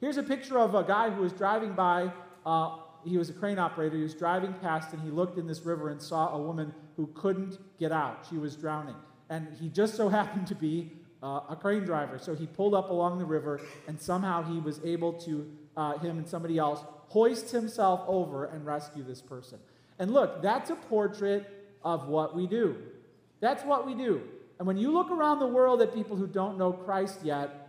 Here's 0.00 0.18
a 0.18 0.22
picture 0.22 0.58
of 0.58 0.74
a 0.74 0.84
guy 0.84 1.10
who 1.10 1.22
was 1.22 1.32
driving 1.32 1.72
by. 1.72 2.12
Uh, 2.44 2.76
he 3.08 3.18
was 3.18 3.30
a 3.30 3.32
crane 3.32 3.58
operator. 3.58 3.96
He 3.96 4.02
was 4.02 4.14
driving 4.14 4.52
past 4.54 4.92
and 4.92 5.02
he 5.02 5.10
looked 5.10 5.38
in 5.38 5.46
this 5.46 5.60
river 5.62 5.88
and 5.90 6.00
saw 6.00 6.34
a 6.34 6.38
woman 6.38 6.74
who 6.96 7.08
couldn't 7.14 7.58
get 7.78 7.92
out. 7.92 8.26
She 8.28 8.38
was 8.38 8.56
drowning. 8.56 8.96
And 9.30 9.48
he 9.60 9.68
just 9.68 9.94
so 9.96 10.08
happened 10.20 10.46
to 10.48 10.54
be 10.54 10.92
uh, 11.22 11.40
a 11.48 11.56
crane 11.56 11.84
driver. 11.84 12.18
So 12.18 12.34
he 12.34 12.46
pulled 12.46 12.74
up 12.74 12.90
along 12.90 13.18
the 13.18 13.24
river 13.24 13.60
and 13.86 14.00
somehow 14.00 14.42
he 14.42 14.60
was 14.60 14.80
able 14.84 15.12
to, 15.14 15.50
uh, 15.76 15.98
him 15.98 16.18
and 16.18 16.28
somebody 16.28 16.58
else, 16.58 16.84
hoist 17.08 17.50
himself 17.50 18.02
over 18.06 18.44
and 18.46 18.64
rescue 18.66 19.02
this 19.02 19.22
person. 19.22 19.58
And 19.98 20.12
look, 20.12 20.42
that's 20.42 20.70
a 20.70 20.76
portrait 20.76 21.48
of 21.82 22.08
what 22.08 22.36
we 22.36 22.46
do. 22.46 22.76
That's 23.40 23.64
what 23.64 23.86
we 23.86 23.94
do. 23.94 24.22
And 24.58 24.66
when 24.66 24.76
you 24.76 24.90
look 24.90 25.10
around 25.10 25.38
the 25.38 25.46
world 25.46 25.80
at 25.82 25.94
people 25.94 26.16
who 26.16 26.26
don't 26.26 26.58
know 26.58 26.72
Christ 26.72 27.20
yet, 27.22 27.68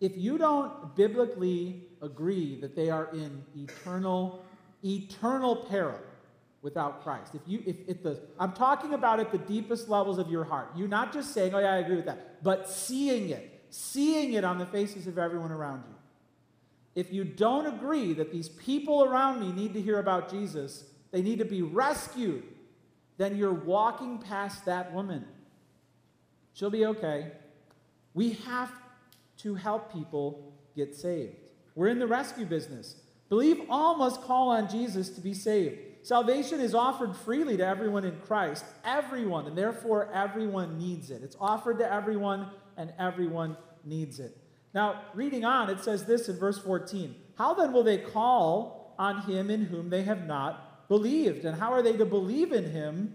if 0.00 0.16
you 0.16 0.36
don't 0.36 0.94
biblically 0.94 1.84
agree 2.02 2.58
that 2.60 2.76
they 2.76 2.90
are 2.90 3.08
in 3.12 3.42
eternal, 3.56 4.44
eternal 4.84 5.56
peril 5.56 6.00
without 6.60 7.02
Christ, 7.02 7.34
if 7.34 7.40
you, 7.46 7.62
if, 7.66 7.76
if 7.88 8.02
the, 8.02 8.20
I'm 8.38 8.52
talking 8.52 8.94
about 8.94 9.18
at 9.18 9.32
the 9.32 9.38
deepest 9.38 9.88
levels 9.88 10.18
of 10.18 10.30
your 10.30 10.44
heart, 10.44 10.70
You're 10.76 10.88
not 10.88 11.12
just 11.12 11.32
saying, 11.32 11.54
oh 11.54 11.58
yeah, 11.58 11.72
I 11.72 11.76
agree 11.78 11.96
with 11.96 12.06
that, 12.06 12.42
but 12.42 12.68
seeing 12.68 13.30
it, 13.30 13.64
seeing 13.70 14.34
it 14.34 14.44
on 14.44 14.58
the 14.58 14.66
faces 14.66 15.06
of 15.06 15.18
everyone 15.18 15.50
around 15.50 15.82
you. 15.88 15.94
If 16.94 17.12
you 17.12 17.24
don't 17.24 17.66
agree 17.66 18.12
that 18.14 18.30
these 18.30 18.48
people 18.50 19.02
around 19.02 19.40
me 19.40 19.50
need 19.50 19.72
to 19.74 19.80
hear 19.80 19.98
about 19.98 20.30
Jesus, 20.30 20.84
they 21.10 21.22
need 21.22 21.38
to 21.38 21.44
be 21.44 21.62
rescued, 21.62 22.44
then 23.16 23.36
you're 23.36 23.52
walking 23.52 24.18
past 24.18 24.64
that 24.66 24.92
woman. 24.92 25.24
She'll 26.52 26.70
be 26.70 26.86
okay. 26.86 27.32
We 28.14 28.32
have 28.46 28.70
to 29.38 29.54
help 29.54 29.92
people 29.92 30.52
get 30.76 30.94
saved. 30.94 31.51
We're 31.74 31.88
in 31.88 31.98
the 31.98 32.06
rescue 32.06 32.44
business. 32.44 32.96
Believe 33.28 33.62
all 33.70 33.96
must 33.96 34.22
call 34.22 34.50
on 34.50 34.68
Jesus 34.68 35.08
to 35.10 35.20
be 35.20 35.34
saved. 35.34 35.78
Salvation 36.02 36.60
is 36.60 36.74
offered 36.74 37.16
freely 37.16 37.56
to 37.56 37.66
everyone 37.66 38.04
in 38.04 38.18
Christ, 38.20 38.64
everyone, 38.84 39.46
and 39.46 39.56
therefore 39.56 40.12
everyone 40.12 40.78
needs 40.78 41.10
it. 41.10 41.22
It's 41.22 41.36
offered 41.40 41.78
to 41.78 41.90
everyone, 41.90 42.48
and 42.76 42.92
everyone 42.98 43.56
needs 43.84 44.18
it. 44.18 44.36
Now, 44.74 45.02
reading 45.14 45.44
on, 45.44 45.70
it 45.70 45.80
says 45.80 46.04
this 46.04 46.28
in 46.28 46.38
verse 46.38 46.58
14 46.58 47.14
How 47.38 47.54
then 47.54 47.72
will 47.72 47.84
they 47.84 47.98
call 47.98 48.94
on 48.98 49.22
him 49.22 49.50
in 49.50 49.64
whom 49.64 49.90
they 49.90 50.02
have 50.02 50.26
not 50.26 50.88
believed? 50.88 51.44
And 51.44 51.58
how 51.58 51.72
are 51.72 51.82
they 51.82 51.96
to 51.96 52.04
believe 52.04 52.52
in 52.52 52.70
him 52.70 53.14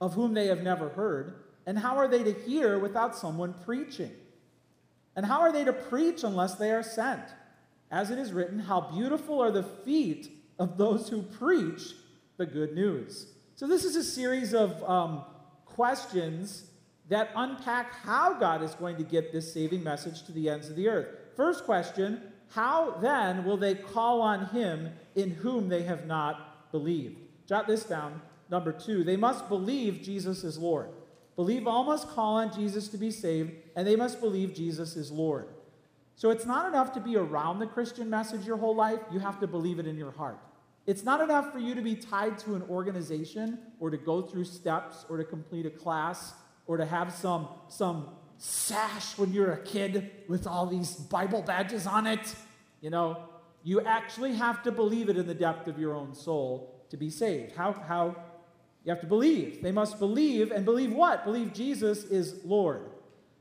of 0.00 0.14
whom 0.14 0.34
they 0.34 0.46
have 0.46 0.62
never 0.62 0.90
heard? 0.90 1.34
And 1.66 1.78
how 1.78 1.96
are 1.96 2.06
they 2.06 2.22
to 2.22 2.32
hear 2.32 2.78
without 2.78 3.16
someone 3.16 3.54
preaching? 3.64 4.12
And 5.16 5.26
how 5.26 5.40
are 5.40 5.52
they 5.52 5.64
to 5.64 5.72
preach 5.72 6.22
unless 6.22 6.54
they 6.54 6.70
are 6.70 6.82
sent? 6.82 7.24
As 7.90 8.10
it 8.10 8.18
is 8.18 8.32
written, 8.32 8.58
How 8.58 8.80
beautiful 8.80 9.40
are 9.40 9.50
the 9.50 9.62
feet 9.62 10.30
of 10.58 10.76
those 10.76 11.08
who 11.08 11.22
preach 11.22 11.94
the 12.36 12.46
good 12.46 12.74
news. 12.74 13.26
So, 13.54 13.66
this 13.66 13.84
is 13.84 13.96
a 13.96 14.04
series 14.04 14.54
of 14.54 14.82
um, 14.84 15.22
questions 15.64 16.64
that 17.08 17.30
unpack 17.34 17.94
how 17.94 18.34
God 18.34 18.62
is 18.62 18.74
going 18.74 18.96
to 18.96 19.04
get 19.04 19.32
this 19.32 19.52
saving 19.52 19.82
message 19.82 20.24
to 20.24 20.32
the 20.32 20.48
ends 20.48 20.68
of 20.68 20.76
the 20.76 20.88
earth. 20.88 21.08
First 21.36 21.64
question 21.64 22.20
How 22.50 22.92
then 23.00 23.44
will 23.44 23.56
they 23.56 23.74
call 23.74 24.20
on 24.20 24.46
him 24.46 24.90
in 25.14 25.30
whom 25.30 25.68
they 25.68 25.82
have 25.82 26.06
not 26.06 26.70
believed? 26.72 27.18
Jot 27.46 27.66
this 27.66 27.84
down. 27.84 28.20
Number 28.50 28.72
two, 28.72 29.02
they 29.04 29.16
must 29.16 29.48
believe 29.48 30.02
Jesus 30.02 30.44
is 30.44 30.58
Lord. 30.58 30.90
Believe 31.34 31.66
all 31.66 31.84
must 31.84 32.08
call 32.08 32.36
on 32.36 32.54
Jesus 32.54 32.88
to 32.88 32.98
be 32.98 33.10
saved, 33.10 33.52
and 33.74 33.86
they 33.86 33.96
must 33.96 34.20
believe 34.20 34.54
Jesus 34.54 34.96
is 34.96 35.10
Lord. 35.10 35.48
So 36.16 36.30
it's 36.30 36.46
not 36.46 36.66
enough 36.66 36.92
to 36.92 37.00
be 37.00 37.16
around 37.16 37.58
the 37.58 37.66
Christian 37.66 38.08
message 38.08 38.46
your 38.46 38.56
whole 38.56 38.74
life, 38.74 39.00
you 39.12 39.18
have 39.18 39.38
to 39.40 39.46
believe 39.46 39.78
it 39.78 39.86
in 39.86 39.96
your 39.96 40.12
heart. 40.12 40.38
It's 40.86 41.04
not 41.04 41.20
enough 41.20 41.52
for 41.52 41.58
you 41.58 41.74
to 41.74 41.82
be 41.82 41.94
tied 41.94 42.38
to 42.40 42.54
an 42.54 42.62
organization 42.70 43.58
or 43.80 43.90
to 43.90 43.98
go 43.98 44.22
through 44.22 44.44
steps 44.44 45.04
or 45.10 45.18
to 45.18 45.24
complete 45.24 45.66
a 45.66 45.70
class 45.70 46.32
or 46.66 46.78
to 46.78 46.86
have 46.86 47.12
some, 47.12 47.48
some 47.68 48.08
sash 48.38 49.18
when 49.18 49.32
you're 49.32 49.52
a 49.52 49.62
kid 49.62 50.10
with 50.26 50.46
all 50.46 50.66
these 50.66 50.92
Bible 50.94 51.42
badges 51.42 51.86
on 51.86 52.06
it. 52.06 52.34
You 52.80 52.90
know, 52.90 53.18
you 53.62 53.82
actually 53.82 54.34
have 54.34 54.62
to 54.62 54.72
believe 54.72 55.10
it 55.10 55.18
in 55.18 55.26
the 55.26 55.34
depth 55.34 55.68
of 55.68 55.78
your 55.78 55.94
own 55.94 56.14
soul 56.14 56.82
to 56.90 56.96
be 56.96 57.10
saved. 57.10 57.52
How, 57.52 57.72
how 57.72 58.16
you 58.84 58.90
have 58.90 59.00
to 59.00 59.06
believe. 59.06 59.62
They 59.62 59.72
must 59.72 59.98
believe, 59.98 60.50
and 60.52 60.64
believe 60.64 60.92
what? 60.92 61.24
Believe 61.24 61.52
Jesus 61.52 62.04
is 62.04 62.40
Lord. 62.44 62.88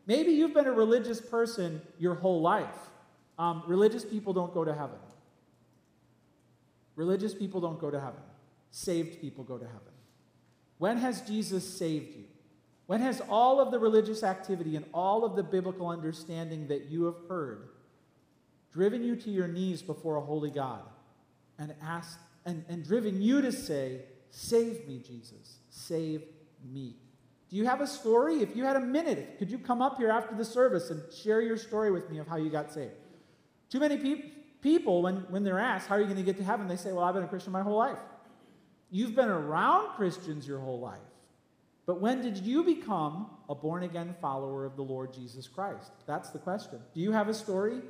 Maybe 0.08 0.32
you've 0.32 0.54
been 0.54 0.68
a 0.68 0.74
religious 0.74 1.20
person 1.20 1.82
your 1.98 2.16
whole 2.16 2.42
life. 2.42 2.76
Um, 3.38 3.64
religious 3.68 4.06
people 4.06 4.34
don't 4.34 4.54
go 4.54 4.64
to 4.64 4.74
heaven. 4.74 4.98
Religious 6.96 7.34
people 7.34 7.60
don't 7.60 7.80
go 7.80 7.92
to 7.92 8.00
heaven. 8.00 8.22
Saved 8.72 9.20
people 9.20 9.44
go 9.44 9.58
to 9.58 9.66
heaven. 9.66 9.82
When 10.78 10.98
has 10.98 11.22
Jesus 11.22 11.68
saved 11.68 12.16
you? 12.16 12.26
When 12.88 13.02
has 13.02 13.22
all 13.30 13.60
of 13.60 13.72
the 13.72 13.80
religious 13.80 14.24
activity 14.24 14.76
and 14.76 14.86
all 14.94 15.26
of 15.26 15.36
the 15.36 15.44
biblical 15.44 15.88
understanding 15.88 16.68
that 16.68 16.86
you 16.86 17.06
have 17.06 17.16
heard 17.28 17.70
driven 18.72 19.04
you 19.04 19.16
to 19.16 19.32
your 19.32 19.48
knees 19.48 19.82
before 19.82 20.18
a 20.18 20.22
holy 20.22 20.52
God 20.52 20.82
and 21.58 21.74
asked 21.82 22.20
and, 22.46 22.64
and 22.70 22.84
driven 22.84 23.22
you 23.22 23.42
to 23.42 23.52
say, 23.52 24.02
Save 24.30 24.86
me, 24.86 25.00
Jesus. 25.00 25.60
Save 25.70 26.24
me. 26.74 26.96
Do 27.50 27.58
you 27.58 27.66
have 27.66 27.82
a 27.82 27.88
story? 27.88 28.42
If 28.42 28.56
you 28.56 28.64
had 28.64 28.76
a 28.76 28.82
minute, 28.82 29.38
could 29.38 29.52
you 29.52 29.60
come 29.60 29.82
up 29.82 29.98
here 29.98 30.10
after 30.10 30.36
the 30.36 30.46
service 30.46 30.90
and 30.90 31.02
share 31.14 31.42
your 31.42 31.58
story 31.58 31.92
with 31.92 32.10
me 32.10 32.18
of 32.18 32.28
how 32.28 32.38
you 32.38 32.50
got 32.50 32.72
saved? 32.74 32.94
Too 33.70 33.80
many 33.80 33.98
pe- 33.98 34.30
people, 34.62 35.04
when, 35.04 35.18
when 35.30 35.44
they're 35.44 35.60
asked, 35.60 35.88
How 35.88 35.96
are 35.96 36.00
you 36.00 36.06
going 36.06 36.18
to 36.18 36.24
get 36.24 36.38
to 36.38 36.44
heaven? 36.44 36.68
they 36.68 36.76
say, 36.76 36.92
Well, 36.92 37.04
I've 37.04 37.14
been 37.14 37.24
a 37.24 37.28
Christian 37.28 37.52
my 37.52 37.62
whole 37.62 37.78
life. 37.78 37.98
You've 38.90 39.16
been 39.16 39.30
around 39.30 39.96
Christians 39.96 40.48
your 40.48 40.60
whole 40.60 40.80
life. 40.80 41.00
But 41.86 42.02
when 42.02 42.22
did 42.22 42.38
you 42.38 42.64
become 42.64 43.30
a 43.48 43.54
born 43.54 43.84
again 43.84 44.16
follower 44.20 44.66
of 44.66 44.76
the 44.76 44.82
Lord 44.82 45.14
Jesus 45.14 45.48
Christ? 45.48 45.92
That's 46.08 46.30
the 46.32 46.40
question. 46.40 46.80
Do 46.94 47.02
you 47.02 47.12
have 47.12 47.28
a 47.28 47.34
story? 47.34 47.82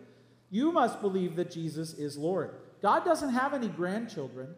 You 0.50 0.72
must 0.72 1.02
believe 1.02 1.36
that 1.38 1.52
Jesus 1.52 1.94
is 1.94 2.18
Lord. 2.18 2.56
God 2.82 3.06
doesn't 3.06 3.30
have 3.30 3.54
any 3.54 3.68
grandchildren. 3.68 4.50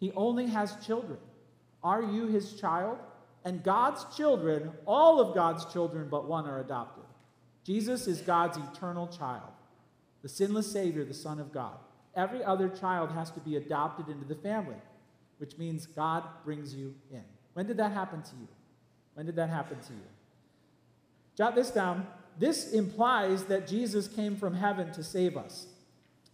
He 0.00 0.12
only 0.12 0.46
has 0.46 0.76
children. 0.84 1.18
Are 1.82 2.02
you 2.02 2.26
his 2.26 2.54
child? 2.54 2.98
And 3.44 3.62
God's 3.62 4.04
children, 4.16 4.72
all 4.86 5.20
of 5.20 5.34
God's 5.34 5.64
children 5.72 6.08
but 6.10 6.28
one, 6.28 6.46
are 6.46 6.60
adopted. 6.60 7.04
Jesus 7.64 8.06
is 8.06 8.20
God's 8.20 8.58
eternal 8.58 9.06
child, 9.06 9.50
the 10.22 10.28
sinless 10.28 10.70
Savior, 10.70 11.04
the 11.04 11.14
Son 11.14 11.40
of 11.40 11.52
God. 11.52 11.76
Every 12.14 12.44
other 12.44 12.68
child 12.68 13.10
has 13.12 13.30
to 13.32 13.40
be 13.40 13.56
adopted 13.56 14.08
into 14.08 14.24
the 14.24 14.34
family, 14.34 14.76
which 15.38 15.58
means 15.58 15.86
God 15.86 16.24
brings 16.44 16.74
you 16.74 16.94
in. 17.10 17.24
When 17.54 17.66
did 17.66 17.76
that 17.78 17.92
happen 17.92 18.22
to 18.22 18.36
you? 18.40 18.48
When 19.14 19.26
did 19.26 19.36
that 19.36 19.50
happen 19.50 19.78
to 19.80 19.92
you? 19.92 20.00
Jot 21.36 21.54
this 21.54 21.70
down. 21.70 22.06
This 22.38 22.72
implies 22.72 23.44
that 23.44 23.66
Jesus 23.66 24.08
came 24.08 24.36
from 24.36 24.54
heaven 24.54 24.92
to 24.92 25.02
save 25.02 25.36
us. 25.36 25.66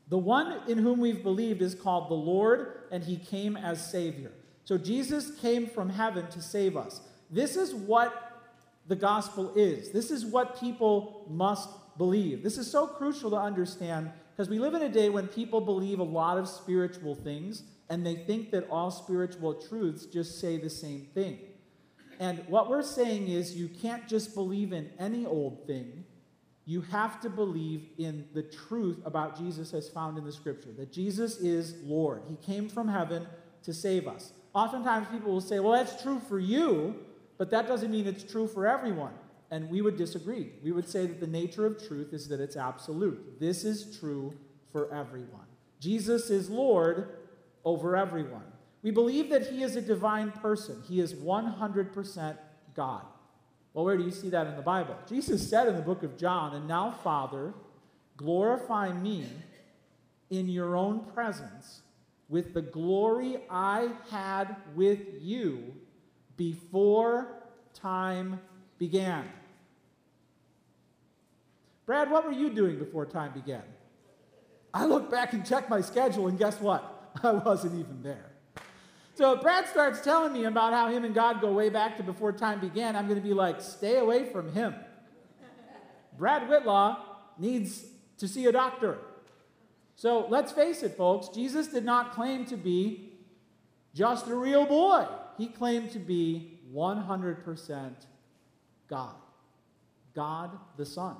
The 0.09 0.19
one 0.19 0.61
in 0.69 0.79
whom 0.79 1.00
we've 1.00 1.23
believed 1.23 1.61
is 1.61 1.75
called 1.75 2.09
the 2.09 2.15
Lord, 2.15 2.85
and 2.91 3.05
he 3.05 3.17
came 3.17 3.57
as 3.57 3.91
Savior. 3.91 4.33
So 4.69 4.77
Jesus 4.77 5.31
came 5.41 5.67
from 5.67 5.89
heaven 5.89 6.27
to 6.27 6.43
save 6.43 6.77
us. 6.77 7.01
This 7.31 7.57
is 7.57 7.75
what 7.75 8.43
the 8.87 8.97
gospel 8.97 9.55
is. 9.57 9.93
This 9.93 10.11
is 10.11 10.27
what 10.27 10.61
people 10.61 11.25
must 11.31 11.71
believe. 11.97 12.43
This 12.43 12.59
is 12.59 12.71
so 12.71 12.87
crucial 12.87 13.31
to 13.31 13.37
understand 13.37 14.11
because 14.37 14.51
we 14.51 14.59
live 14.59 14.75
in 14.75 14.83
a 14.83 14.91
day 14.91 15.09
when 15.09 15.27
people 15.27 15.63
believe 15.63 16.01
a 16.01 16.03
lot 16.05 16.37
of 16.37 16.47
spiritual 16.47 17.15
things 17.15 17.63
and 17.89 18.05
they 18.05 18.15
think 18.15 18.51
that 18.51 18.69
all 18.69 18.91
spiritual 18.91 19.55
truths 19.55 20.05
just 20.05 20.39
say 20.39 20.59
the 20.59 20.69
same 20.69 21.07
thing. 21.15 21.39
And 22.21 22.45
what 22.47 22.69
we're 22.69 22.83
saying 22.83 23.29
is 23.29 23.57
you 23.57 23.69
can't 23.69 24.07
just 24.07 24.35
believe 24.35 24.75
in 24.75 24.91
any 24.99 25.25
old 25.25 25.67
thing 25.67 26.05
you 26.67 26.83
have 26.83 27.19
to 27.23 27.31
believe 27.31 27.89
in 27.97 28.27
the 28.35 28.43
truth 28.43 28.99
about 29.07 29.39
Jesus 29.39 29.73
as 29.73 29.89
found 29.89 30.19
in 30.19 30.27
the 30.27 30.33
scripture 30.33 30.73
that 30.77 30.93
Jesus 30.93 31.39
is 31.39 31.77
Lord. 31.83 32.25
He 32.29 32.37
came 32.37 32.69
from 32.69 32.89
heaven 32.89 33.27
to 33.63 33.73
save 33.73 34.07
us. 34.07 34.35
Oftentimes 34.55 35.09
people 35.09 35.33
will 35.33 35.40
say, 35.40 35.61
well, 35.61 35.73
that's 35.73 36.02
true 36.02 36.21
for 36.28 36.38
you, 36.38 36.97
but 37.37 37.50
that 37.50 37.67
doesn't 37.67 37.90
mean 37.90 38.07
it's 38.07 38.25
true 38.25 38.47
for 38.47 38.67
everyone. 38.67 39.12
And 39.50 39.71
we 39.71 39.81
would 39.81 39.97
disagree. 39.97 40.50
We 40.62 40.73
would 40.73 40.88
say 40.88 41.07
that 41.07 41.21
the 41.21 41.26
nature 41.26 41.64
of 41.64 41.87
truth 41.87 42.12
is 42.12 42.28
that 42.28 42.40
it's 42.40 42.57
absolute. 42.57 43.40
This 43.40 43.64
is 43.64 43.99
true 43.99 44.35
for 44.73 44.93
everyone. 44.95 45.47
Jesus 45.81 46.28
is 46.28 46.50
Lord 46.50 47.17
over 47.64 47.97
everyone. 47.97 48.45
We 48.83 48.90
believe 48.90 49.31
that 49.31 49.47
he 49.47 49.62
is 49.62 49.76
a 49.76 49.81
divine 49.81 50.31
person, 50.33 50.83
he 50.87 51.00
is 51.00 51.14
100% 51.14 52.37
God. 52.75 53.02
Well, 53.75 53.85
where 53.85 53.97
do 53.97 54.05
you 54.05 54.11
see 54.11 54.31
that 54.31 54.47
in 54.47 54.57
the 54.57 54.62
Bible? 54.62 54.97
Jesus 55.09 55.49
said 55.49 55.69
in 55.69 55.76
the 55.76 55.83
book 55.83 56.02
of 56.02 56.17
John, 56.17 56.55
And 56.55 56.67
now, 56.67 56.90
Father, 56.90 57.52
glorify 58.17 58.93
me 58.93 59.26
in 60.31 60.49
your 60.49 60.76
own 60.76 61.00
presence 61.14 61.83
with 62.29 62.55
the 62.55 62.63
glory 62.63 63.39
I 63.51 63.89
had 64.11 64.57
with 64.75 65.01
you 65.21 65.75
before 66.37 67.43
time 67.75 68.41
began. 68.79 69.29
Brad, 71.87 72.11
what 72.11 72.27
were 72.27 72.33
you 72.33 72.51
doing 72.51 72.79
before 72.79 73.07
time 73.07 73.33
began? 73.33 73.63
I 74.75 74.85
look 74.85 75.11
back 75.11 75.33
and 75.33 75.45
check 75.45 75.71
my 75.71 75.81
schedule, 75.81 76.29
and 76.29 76.39
guess 76.39 76.61
what? 76.61 77.13
I 77.23 77.33
wasn't 77.33 77.79
even 77.81 78.03
there. 78.03 78.31
So 79.15 79.33
if 79.33 79.41
Brad 79.41 79.67
starts 79.67 80.01
telling 80.01 80.33
me 80.33 80.45
about 80.45 80.73
how 80.73 80.91
him 80.91 81.05
and 81.05 81.15
God 81.15 81.41
go 81.41 81.51
way 81.51 81.71
back 81.71 81.97
to 81.97 82.03
before 82.03 82.31
time 82.31 82.61
began, 82.61 82.95
I'm 82.95 83.09
going 83.09 83.19
to 83.19 83.27
be 83.27 83.35
like, 83.35 83.61
stay 83.61 83.99
away 83.99 84.31
from 84.31 84.53
him. 84.53 84.75
Brad 86.17 86.43
Whitlaw 86.49 86.99
needs 87.39 87.85
to 88.19 88.29
see 88.29 88.47
a 88.47 88.53
doctor. 88.53 88.99
So 89.99 90.26
let's 90.28 90.52
face 90.52 90.85
it, 90.85 90.97
folks, 90.97 91.26
Jesus 91.26 91.67
did 91.67 91.85
not 91.85 92.12
claim 92.12 92.45
to 92.47 92.57
be 92.57 93.14
just 93.93 94.28
a 94.28 94.35
real 94.37 94.64
boy. 94.64 95.05
He 95.37 95.49
claimed 95.49 95.90
to 95.90 95.99
be 95.99 96.61
100% 96.73 97.90
God. 98.88 99.17
God 100.14 100.57
the 100.76 100.87
Son. 100.87 101.17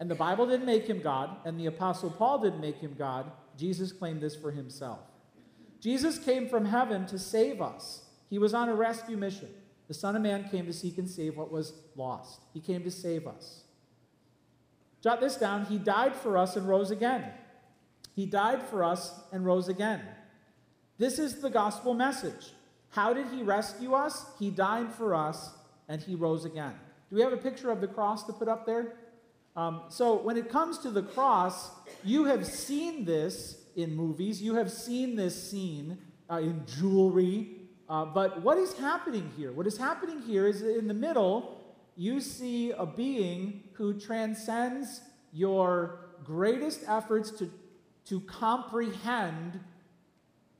And 0.00 0.10
the 0.10 0.16
Bible 0.16 0.48
didn't 0.48 0.66
make 0.66 0.88
him 0.88 1.00
God, 1.00 1.30
and 1.44 1.60
the 1.60 1.66
Apostle 1.66 2.10
Paul 2.10 2.40
didn't 2.40 2.60
make 2.60 2.78
him 2.78 2.96
God. 2.98 3.30
Jesus 3.56 3.92
claimed 3.92 4.20
this 4.20 4.34
for 4.34 4.50
himself. 4.50 4.98
Jesus 5.80 6.18
came 6.18 6.48
from 6.48 6.64
heaven 6.64 7.06
to 7.06 7.20
save 7.20 7.62
us. 7.62 8.06
He 8.28 8.38
was 8.38 8.52
on 8.52 8.68
a 8.68 8.74
rescue 8.74 9.16
mission. 9.16 9.48
The 9.86 9.94
Son 9.94 10.16
of 10.16 10.22
Man 10.22 10.48
came 10.50 10.66
to 10.66 10.72
seek 10.72 10.98
and 10.98 11.08
save 11.08 11.36
what 11.36 11.52
was 11.52 11.72
lost. 11.94 12.40
He 12.52 12.58
came 12.58 12.82
to 12.82 12.90
save 12.90 13.28
us. 13.28 13.62
Jot 15.04 15.20
this 15.20 15.36
down. 15.36 15.66
He 15.66 15.78
died 15.78 16.16
for 16.16 16.36
us 16.36 16.56
and 16.56 16.66
rose 16.66 16.90
again. 16.90 17.32
He 18.14 18.26
died 18.26 18.62
for 18.62 18.84
us 18.84 19.20
and 19.32 19.44
rose 19.44 19.68
again. 19.68 20.00
This 20.98 21.18
is 21.18 21.40
the 21.40 21.50
gospel 21.50 21.94
message. 21.94 22.52
How 22.90 23.14
did 23.14 23.26
he 23.28 23.42
rescue 23.42 23.94
us? 23.94 24.26
He 24.38 24.50
died 24.50 24.92
for 24.94 25.14
us 25.14 25.50
and 25.88 26.00
he 26.02 26.14
rose 26.14 26.44
again. 26.44 26.74
Do 27.10 27.16
we 27.16 27.22
have 27.22 27.32
a 27.32 27.38
picture 27.38 27.70
of 27.70 27.80
the 27.80 27.88
cross 27.88 28.24
to 28.24 28.32
put 28.32 28.48
up 28.48 28.66
there? 28.66 28.94
Um, 29.56 29.82
so, 29.88 30.16
when 30.16 30.38
it 30.38 30.48
comes 30.48 30.78
to 30.78 30.90
the 30.90 31.02
cross, 31.02 31.70
you 32.02 32.24
have 32.24 32.46
seen 32.46 33.04
this 33.04 33.58
in 33.76 33.94
movies, 33.94 34.40
you 34.40 34.54
have 34.54 34.70
seen 34.70 35.16
this 35.16 35.50
scene 35.50 35.98
uh, 36.30 36.36
in 36.36 36.64
jewelry. 36.66 37.56
Uh, 37.88 38.06
but 38.06 38.40
what 38.40 38.56
is 38.56 38.72
happening 38.74 39.30
here? 39.36 39.52
What 39.52 39.66
is 39.66 39.76
happening 39.76 40.22
here 40.22 40.46
is 40.46 40.62
in 40.62 40.88
the 40.88 40.94
middle, 40.94 41.60
you 41.96 42.20
see 42.20 42.70
a 42.70 42.86
being 42.86 43.64
who 43.74 43.98
transcends 43.98 45.02
your 45.32 45.98
greatest 46.24 46.80
efforts 46.88 47.30
to 47.32 47.50
to 48.06 48.20
comprehend 48.20 49.60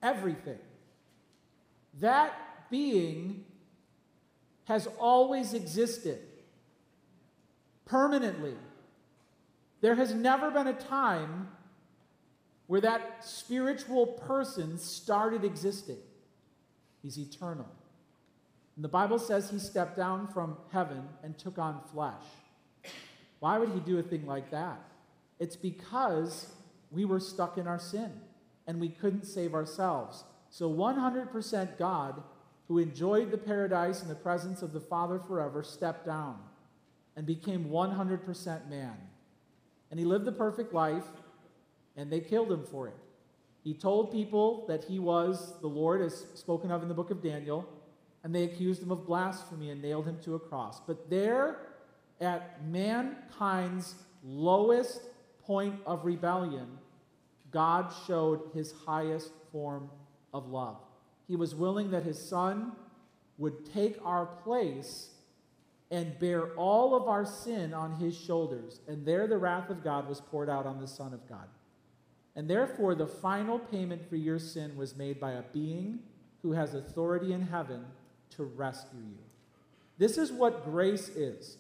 everything. 0.02 0.58
That 2.00 2.32
being 2.70 3.44
has 4.64 4.87
always 4.99 5.54
existed 5.54 6.18
permanently. 7.84 8.54
There 9.80 9.94
has 9.94 10.14
never 10.14 10.50
been 10.50 10.68
a 10.68 10.72
time 10.72 11.49
where 12.68 12.80
that 12.80 13.25
spiritual 13.25 14.06
person 14.06 14.78
started 14.78 15.44
existing. 15.44 15.99
He's 17.02 17.18
eternal. 17.18 17.68
And 18.76 18.84
the 18.84 18.88
Bible 18.88 19.18
says 19.18 19.50
he 19.50 19.58
stepped 19.58 19.96
down 19.96 20.28
from 20.28 20.56
heaven 20.70 21.02
and 21.22 21.37
took 21.37 21.58
on 21.58 21.80
flesh. 21.92 22.22
Why 23.40 23.58
would 23.58 23.70
he 23.70 23.80
do 23.80 23.99
a 23.99 24.02
thing 24.02 24.26
like 24.26 24.50
that? 24.52 24.80
It's 25.38 25.56
because 25.56 26.47
we 26.93 27.05
were 27.05 27.21
stuck 27.21 27.59
in 27.59 27.67
our 27.67 27.78
sin 27.78 28.13
and 28.67 28.81
we 28.81 28.89
couldn't 28.89 29.25
save 29.25 29.55
ourselves. 29.55 30.25
So 30.50 30.71
100% 30.71 31.78
God, 31.78 32.23
who 32.69 32.78
enjoyed 32.78 33.31
the 33.31 33.39
paradise 33.39 34.02
in 34.02 34.09
the 34.09 34.15
presence 34.15 34.63
of 34.63 34.73
the 34.73 34.81
Father 34.81 35.19
forever, 35.19 35.63
stepped 35.63 36.07
down 36.07 36.39
and 37.17 37.26
became 37.26 37.67
100% 37.67 38.69
man. 38.69 38.97
And 39.91 39.99
he 39.99 40.07
lived 40.07 40.25
the 40.25 40.33
perfect 40.33 40.73
life, 40.73 41.05
and 41.97 42.11
they 42.11 42.21
killed 42.21 42.50
him 42.50 42.65
for 42.65 42.89
it. 42.89 42.97
He 43.63 43.75
told 43.75 44.11
people 44.11 44.65
that 44.69 44.85
he 44.85 44.99
was 44.99 45.61
the 45.61 45.69
Lord, 45.69 46.02
as 46.02 46.26
spoken 46.35 46.71
of 46.71 46.83
in 46.83 46.89
the 46.89 46.95
book 46.95 47.11
of 47.11 47.23
Daniel, 47.23 47.69
and 48.25 48.35
they 48.35 48.45
accused 48.45 48.83
him 48.83 48.91
of 48.91 49.07
blasphemy 49.07 49.71
and 49.71 49.83
nailed 49.83 50.07
him 50.07 50.19
to 50.25 50.35
a 50.35 50.39
cross. 50.39 50.81
But 50.87 51.11
there, 51.11 51.59
at 52.21 52.65
mankind's 52.65 53.95
lowest 54.25 55.02
point 55.45 55.75
of 55.87 56.05
rebellion, 56.05 56.78
God 57.52 57.93
showed 58.06 58.50
his 58.54 58.73
highest 58.86 59.32
form 59.52 59.91
of 60.32 60.49
love. 60.49 60.78
He 61.28 61.36
was 61.36 61.54
willing 61.54 61.91
that 61.91 62.04
his 62.04 62.19
son 62.19 62.73
would 63.38 63.73
take 63.73 63.99
our 64.04 64.26
place 64.26 65.10
and 65.91 66.19
bear 66.19 66.54
all 66.54 66.95
of 66.95 67.06
our 67.06 67.26
sin 67.26 67.75
on 67.75 67.97
his 67.97 68.17
shoulders. 68.17 68.80
And 68.88 69.04
there 69.04 69.26
the 69.26 69.36
wrath 69.36 69.69
of 69.69 69.84
God 69.84 70.08
was 70.08 70.21
poured 70.21 70.49
out 70.49 70.65
on 70.67 70.80
the 70.80 70.88
Son 70.88 71.12
of 71.12 71.28
God. 71.28 71.47
And 72.34 72.49
therefore, 72.49 72.95
the 72.95 73.06
final 73.06 73.58
payment 73.58 74.08
for 74.08 74.17
your 74.17 74.38
sin 74.38 74.75
was 74.75 74.97
made 74.97 75.21
by 75.21 75.32
a 75.32 75.43
being 75.52 75.99
who 76.41 76.52
has 76.52 76.73
authority 76.73 77.34
in 77.34 77.43
heaven 77.43 77.84
to 78.30 78.45
rescue 78.45 79.00
you. 79.00 79.19
This 79.99 80.17
is 80.17 80.32
what 80.32 80.65
grace 80.65 81.10
is. 81.10 81.58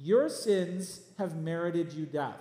Your 0.00 0.30
sins 0.30 1.00
have 1.18 1.36
merited 1.36 1.92
you 1.92 2.06
death. 2.06 2.40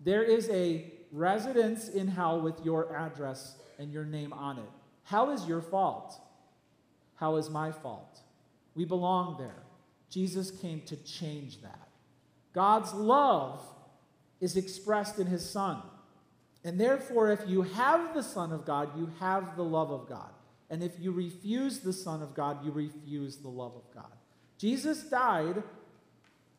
There 0.00 0.24
is 0.24 0.48
a 0.50 0.92
residence 1.12 1.88
in 1.88 2.08
hell 2.08 2.40
with 2.40 2.64
your 2.64 2.94
address 2.96 3.56
and 3.78 3.92
your 3.92 4.04
name 4.04 4.32
on 4.32 4.58
it. 4.58 4.70
Hell 5.04 5.30
is 5.30 5.46
your 5.46 5.60
fault. 5.60 6.14
Hell 7.16 7.36
is 7.36 7.50
my 7.50 7.72
fault. 7.72 8.20
We 8.74 8.84
belong 8.84 9.36
there. 9.38 9.62
Jesus 10.08 10.50
came 10.50 10.80
to 10.82 10.96
change 10.96 11.62
that. 11.62 11.88
God's 12.52 12.92
love 12.92 13.60
is 14.40 14.56
expressed 14.56 15.18
in 15.18 15.26
his 15.26 15.48
Son. 15.48 15.82
And 16.64 16.78
therefore, 16.78 17.30
if 17.30 17.40
you 17.46 17.62
have 17.62 18.14
the 18.14 18.22
Son 18.22 18.52
of 18.52 18.64
God, 18.64 18.96
you 18.96 19.10
have 19.18 19.56
the 19.56 19.64
love 19.64 19.90
of 19.90 20.08
God. 20.08 20.30
And 20.68 20.82
if 20.82 20.92
you 21.00 21.10
refuse 21.10 21.80
the 21.80 21.92
Son 21.92 22.22
of 22.22 22.34
God, 22.34 22.64
you 22.64 22.70
refuse 22.70 23.36
the 23.36 23.48
love 23.48 23.74
of 23.74 23.94
God. 23.94 24.12
Jesus 24.58 25.02
died 25.02 25.62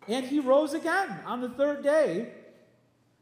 and 0.08 0.26
he 0.26 0.40
rose 0.40 0.74
again 0.74 1.20
on 1.26 1.42
the 1.42 1.50
third 1.50 1.84
day 1.84 2.34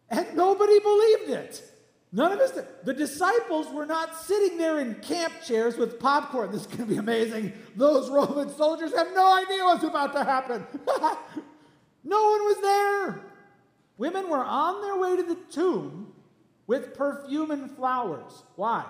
and 0.10 0.36
nobody 0.36 0.80
believed 0.80 1.30
it. 1.30 1.64
None 2.12 2.32
of 2.32 2.40
us, 2.40 2.60
the 2.84 2.94
disciples 2.94 3.68
were 3.72 3.86
not 3.86 4.16
sitting 4.16 4.58
there 4.58 4.80
in 4.80 4.96
camp 4.96 5.34
chairs 5.46 5.78
with 5.78 6.00
popcorn. 6.00 6.52
This 6.52 6.62
is 6.62 6.68
going 6.68 6.80
to 6.80 6.86
be 6.86 6.98
amazing. 6.98 7.54
Those 7.76 8.10
Roman 8.10 8.50
soldiers 8.50 8.94
have 8.96 9.14
no 9.14 9.38
idea 9.38 9.64
what's 9.64 9.84
about 9.84 10.14
to 10.14 10.24
happen. 10.24 10.66
no 12.04 12.30
one 12.32 12.46
was 12.46 12.58
there. 12.62 13.22
Women 14.00 14.30
were 14.30 14.44
on 14.44 14.82
their 14.82 14.98
way 14.98 15.18
to 15.18 15.24
the 15.24 15.38
tomb 15.52 16.12
with 16.66 16.96
perfume 16.96 17.52
and 17.52 17.70
flowers. 17.70 18.44
Why? 18.56 18.86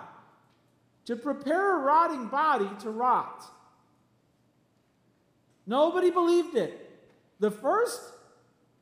To 1.05 1.17
prepare 1.17 1.75
a 1.75 1.79
rotting 1.79 2.27
body 2.27 2.69
to 2.81 2.89
rot. 2.89 3.43
Nobody 5.65 6.09
believed 6.09 6.55
it. 6.55 6.89
The 7.39 7.51
first 7.51 8.01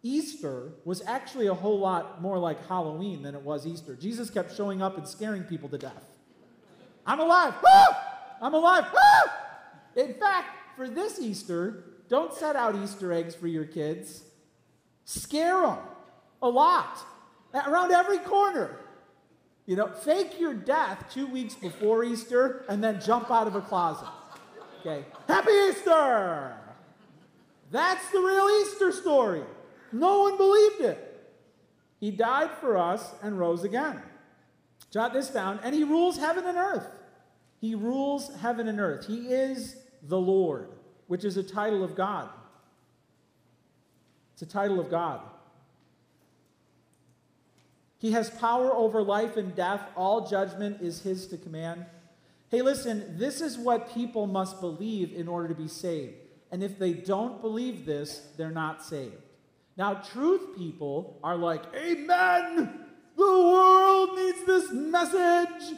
Easter 0.04 0.72
was 0.86 1.02
actually 1.06 1.48
a 1.48 1.54
whole 1.54 1.80
lot 1.80 2.22
more 2.22 2.38
like 2.38 2.68
Halloween 2.68 3.24
than 3.24 3.36
it 3.36 3.42
was 3.42 3.66
Easter. 3.66 3.96
Jesus 3.96 4.30
kept 4.30 4.56
showing 4.56 4.82
up 4.82 4.98
and 4.98 5.08
scaring 5.08 5.44
people 5.44 5.70
to 5.70 5.78
death. 5.78 6.06
I'm 7.06 7.20
alive! 7.20 7.54
I'm 8.42 8.54
alive! 8.54 8.86
In 9.96 10.14
fact, 10.14 10.76
for 10.76 10.88
this 10.88 11.20
Easter, 11.20 11.84
don't 12.10 12.34
set 12.34 12.56
out 12.56 12.76
Easter 12.76 13.12
eggs 13.12 13.34
for 13.34 13.48
your 13.48 13.66
kids. 13.66 14.24
Scare 15.06 15.62
them 15.62 15.80
a 16.42 16.50
lot, 16.50 17.00
around 17.54 17.92
every 17.92 18.20
corner. 18.20 18.78
You 19.66 19.76
know, 19.76 19.88
fake 19.88 20.40
your 20.40 20.54
death 20.54 21.06
two 21.14 21.28
weeks 21.28 21.56
before 21.56 22.04
Easter 22.04 22.64
and 22.70 22.84
then 22.84 23.02
jump 23.02 23.32
out 23.32 23.48
of 23.48 23.56
a 23.56 23.62
closet. 23.62 24.08
Okay? 24.80 25.04
Happy 25.28 25.52
Easter! 25.70 26.56
That's 27.72 28.10
the 28.12 28.20
real 28.20 28.48
Easter 28.62 28.92
story. 28.92 29.44
No 29.92 30.22
one 30.22 30.38
believed 30.38 30.82
it. 30.82 31.04
He 32.00 32.12
died 32.12 32.52
for 32.60 32.78
us 32.78 33.14
and 33.24 33.40
rose 33.40 33.64
again. 33.64 34.02
Jot 34.92 35.14
this 35.14 35.30
down. 35.30 35.60
And 35.64 35.74
he 35.74 35.84
rules 35.84 36.18
heaven 36.18 36.46
and 36.46 36.58
earth. 36.58 36.88
He 37.60 37.76
rules 37.76 38.34
heaven 38.36 38.68
and 38.68 38.80
earth. 38.80 39.08
He 39.08 39.30
is 39.30 39.78
the 40.04 40.20
Lord, 40.20 40.70
which 41.08 41.26
is 41.26 41.38
a 41.38 41.44
title 41.44 41.84
of 41.84 41.96
God. 41.96 42.30
It's 44.34 44.44
a 44.44 44.46
title 44.46 44.80
of 44.80 44.92
God. 44.92 45.22
He 47.98 48.12
has 48.12 48.30
power 48.30 48.72
over 48.72 49.02
life 49.02 49.38
and 49.38 49.56
death. 49.56 49.82
All 49.96 50.28
judgment 50.28 50.82
is 50.82 51.02
his 51.02 51.26
to 51.28 51.38
command. 51.38 51.86
Hey, 52.50 52.62
listen, 52.62 53.18
this 53.18 53.42
is 53.42 53.58
what 53.58 53.94
people 53.94 54.28
must 54.28 54.62
believe 54.62 55.14
in 55.14 55.28
order 55.28 55.48
to 55.48 55.56
be 55.56 55.68
saved. 55.68 56.14
And 56.52 56.64
if 56.64 56.78
they 56.78 56.94
don't 56.94 57.42
believe 57.42 57.86
this, 57.86 58.22
they're 58.38 58.52
not 58.52 58.86
saved. 58.86 59.16
Now, 59.78 59.96
truth 59.96 60.58
people 60.58 61.20
are 61.24 61.38
like, 61.38 61.64
Amen! 61.76 62.86
The 63.16 63.24
world 63.24 64.16
needs 64.16 64.44
this 64.46 64.72
message. 64.72 65.78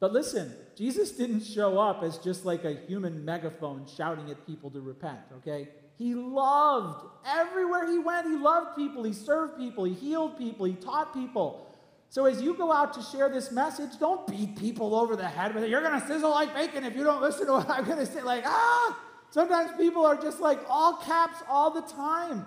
But 0.00 0.12
listen, 0.12 0.52
Jesus 0.76 1.12
didn't 1.12 1.42
show 1.42 1.78
up 1.78 2.02
as 2.02 2.18
just 2.18 2.44
like 2.44 2.64
a 2.64 2.74
human 2.88 3.24
megaphone 3.24 3.86
shouting 3.96 4.30
at 4.30 4.46
people 4.46 4.70
to 4.70 4.80
repent, 4.80 5.20
okay? 5.38 5.68
He 5.96 6.14
loved. 6.14 7.06
Everywhere 7.24 7.88
he 7.88 7.98
went, 7.98 8.26
he 8.26 8.36
loved 8.36 8.76
people. 8.76 9.04
He 9.04 9.12
served 9.12 9.56
people. 9.58 9.84
He 9.84 9.94
healed 9.94 10.38
people. 10.38 10.66
He 10.66 10.74
taught 10.74 11.14
people. 11.14 11.68
So 12.08 12.26
as 12.26 12.42
you 12.42 12.54
go 12.54 12.72
out 12.72 12.92
to 12.94 13.02
share 13.02 13.28
this 13.28 13.52
message, 13.52 13.90
don't 14.00 14.26
beat 14.26 14.56
people 14.56 14.94
over 14.94 15.14
the 15.14 15.28
head 15.28 15.54
with 15.54 15.64
it. 15.64 15.70
You're 15.70 15.82
going 15.82 16.00
to 16.00 16.06
sizzle 16.06 16.30
like 16.30 16.54
bacon 16.54 16.84
if 16.84 16.96
you 16.96 17.04
don't 17.04 17.22
listen 17.22 17.46
to 17.46 17.52
what 17.52 17.70
I'm 17.70 17.84
going 17.84 17.98
to 17.98 18.06
say. 18.06 18.22
Like, 18.22 18.44
ah! 18.46 18.98
Sometimes 19.30 19.70
people 19.78 20.04
are 20.04 20.16
just 20.16 20.40
like 20.40 20.58
all 20.68 20.96
caps 20.96 21.38
all 21.48 21.70
the 21.70 21.80
time. 21.82 22.44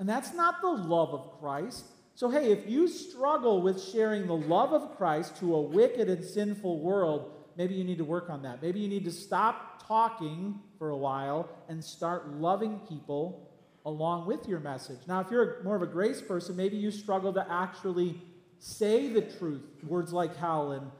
And 0.00 0.08
that's 0.08 0.32
not 0.32 0.62
the 0.62 0.70
love 0.70 1.10
of 1.10 1.38
Christ. 1.38 1.84
So, 2.14 2.30
hey, 2.30 2.50
if 2.50 2.68
you 2.68 2.88
struggle 2.88 3.60
with 3.60 3.80
sharing 3.80 4.26
the 4.26 4.34
love 4.34 4.72
of 4.72 4.96
Christ 4.96 5.36
to 5.40 5.54
a 5.54 5.60
wicked 5.60 6.08
and 6.08 6.24
sinful 6.24 6.80
world, 6.80 7.32
maybe 7.56 7.74
you 7.74 7.84
need 7.84 7.98
to 7.98 8.04
work 8.04 8.30
on 8.30 8.42
that. 8.42 8.62
Maybe 8.62 8.80
you 8.80 8.88
need 8.88 9.04
to 9.04 9.12
stop 9.12 9.86
talking 9.86 10.58
for 10.78 10.88
a 10.88 10.96
while 10.96 11.50
and 11.68 11.84
start 11.84 12.30
loving 12.30 12.80
people 12.88 13.46
along 13.84 14.26
with 14.26 14.48
your 14.48 14.58
message. 14.58 15.00
Now, 15.06 15.20
if 15.20 15.30
you're 15.30 15.62
more 15.64 15.76
of 15.76 15.82
a 15.82 15.86
grace 15.86 16.22
person, 16.22 16.56
maybe 16.56 16.78
you 16.78 16.90
struggle 16.90 17.32
to 17.34 17.46
actually 17.50 18.22
say 18.58 19.12
the 19.12 19.22
truth, 19.22 19.62
words 19.86 20.14
like 20.14 20.34
hell 20.34 20.72
and 20.72 20.90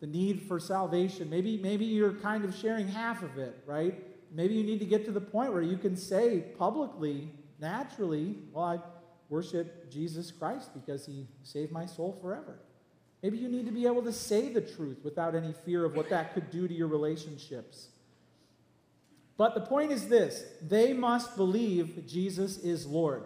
the 0.00 0.08
need 0.08 0.42
for 0.42 0.58
salvation. 0.58 1.30
Maybe, 1.30 1.56
maybe 1.56 1.84
you're 1.84 2.14
kind 2.14 2.44
of 2.44 2.52
sharing 2.54 2.88
half 2.88 3.22
of 3.22 3.38
it, 3.38 3.62
right? 3.64 4.02
Maybe 4.32 4.54
you 4.54 4.64
need 4.64 4.80
to 4.80 4.86
get 4.86 5.04
to 5.04 5.12
the 5.12 5.20
point 5.20 5.52
where 5.52 5.62
you 5.62 5.76
can 5.76 5.96
say 5.96 6.40
publicly, 6.58 7.30
naturally, 7.60 8.36
well, 8.52 8.64
I 8.64 8.78
worship 9.28 9.90
Jesus 9.90 10.30
Christ 10.30 10.70
because 10.74 11.06
he 11.06 11.26
saved 11.42 11.72
my 11.72 11.86
soul 11.86 12.18
forever. 12.20 12.58
Maybe 13.22 13.38
you 13.38 13.48
need 13.48 13.66
to 13.66 13.72
be 13.72 13.86
able 13.86 14.02
to 14.02 14.12
say 14.12 14.50
the 14.50 14.60
truth 14.60 14.98
without 15.02 15.34
any 15.34 15.54
fear 15.64 15.84
of 15.84 15.96
what 15.96 16.10
that 16.10 16.34
could 16.34 16.50
do 16.50 16.68
to 16.68 16.74
your 16.74 16.88
relationships. 16.88 17.88
But 19.36 19.54
the 19.54 19.62
point 19.62 19.92
is 19.92 20.08
this 20.08 20.44
they 20.62 20.92
must 20.92 21.36
believe 21.36 22.06
Jesus 22.06 22.58
is 22.58 22.86
Lord. 22.86 23.24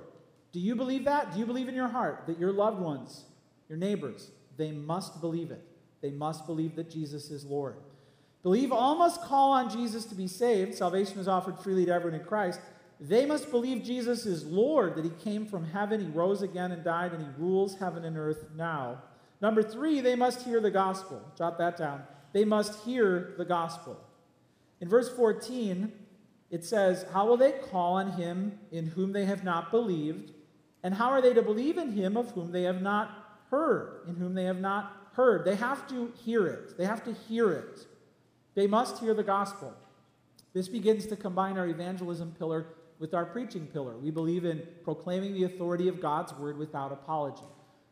Do 0.53 0.61
you 0.61 0.75
believe 0.77 1.05
that? 1.05 1.33
Do 1.33 1.39
you 1.39 1.47
believe 1.47 1.69
in 1.69 1.75
your 1.75 1.89
heart 1.89 2.25
that 2.27 2.39
your 2.39 2.53
loved 2.53 2.81
ones, 2.81 3.25
your 3.69 3.77
neighbors, 3.77 4.31
they 4.57 4.71
must 4.71 5.21
believe 5.21 5.51
it? 5.51 5.63
They 6.01 6.11
must 6.11 6.47
believe 6.47 6.77
that 6.77 6.91
Jesus 6.91 7.31
is 7.31 7.45
Lord. 7.45 7.77
Believe 8.43 8.73
all 8.73 8.97
must 8.97 9.21
call 9.23 9.53
on 9.53 9.69
Jesus 9.69 10.05
to 10.07 10.15
be 10.15 10.29
saved. 10.29 10.75
Salvation 10.75 11.19
is 11.19 11.29
offered 11.29 11.59
freely 11.59 11.85
to 11.87 11.93
everyone 11.93 12.19
in 12.21 12.25
Christ. 12.25 12.61
They 13.01 13.27
must 13.27 13.51
believe 13.51 13.85
Jesus 13.85 14.27
is 14.27 14.45
Lord, 14.45 14.97
that 14.97 15.05
he 15.05 15.11
came 15.23 15.47
from 15.47 15.65
heaven, 15.65 16.01
he 16.01 16.09
rose 16.09 16.43
again 16.43 16.73
and 16.73 16.83
died, 16.83 17.13
and 17.13 17.23
he 17.23 17.29
rules 17.39 17.77
heaven 17.79 18.05
and 18.05 18.17
earth 18.17 18.47
now. 18.57 19.03
Number 19.41 19.63
three, 19.63 20.01
they 20.01 20.17
must 20.17 20.43
hear 20.43 20.61
the 20.61 20.71
gospel. 20.71 21.23
Jot 21.37 21.59
that 21.59 21.77
down. 21.77 22.03
They 22.33 22.45
must 22.45 22.85
hear 22.85 23.35
the 23.39 23.45
gospel. 23.45 23.99
In 24.81 24.89
verse 24.89 25.09
14, 25.15 25.93
it 26.51 26.65
says, 26.65 27.07
How 27.13 27.27
will 27.27 27.37
they 27.37 27.53
call 27.53 27.95
on 27.95 28.13
him 28.13 28.59
in 28.73 28.89
whom 28.89 29.13
they 29.13 29.27
have 29.27 29.45
not 29.45 29.71
believed? 29.71 30.33
And 30.83 30.95
how 30.95 31.11
are 31.11 31.23
they 31.23 31.35
to 31.35 31.43
believe 31.43 31.79
in 31.79 31.93
him 31.93 32.17
of 32.17 32.31
whom 32.33 32.51
they 32.51 32.63
have 32.63 32.83
not 32.83 33.41
heard? 33.51 34.03
In 34.09 34.17
whom 34.17 34.35
they 34.35 34.45
have 34.45 34.61
not 34.61 35.11
heard. 35.13 35.45
They 35.45 35.57
have 35.57 35.87
to 35.89 36.13
hear 36.25 36.47
it. 36.47 36.77
They 36.77 36.85
have 36.85 37.05
to 37.05 37.13
hear 37.13 37.51
it. 37.51 37.87
They 38.55 38.67
must 38.67 38.99
hear 38.99 39.15
the 39.15 39.23
gospel. 39.23 39.73
This 40.53 40.69
begins 40.69 41.07
to 41.07 41.17
combine 41.17 41.59
our 41.59 41.67
evangelism 41.67 42.35
pillar 42.39 42.67
with 42.99 43.15
our 43.15 43.25
preaching 43.25 43.67
pillar. 43.67 43.97
We 43.97 44.11
believe 44.11 44.45
in 44.45 44.63
proclaiming 44.83 45.35
the 45.35 45.45
authority 45.45 45.89
of 45.89 46.01
God's 46.01 46.33
word 46.35 46.59
without 46.59 46.93
apology. 46.93 47.45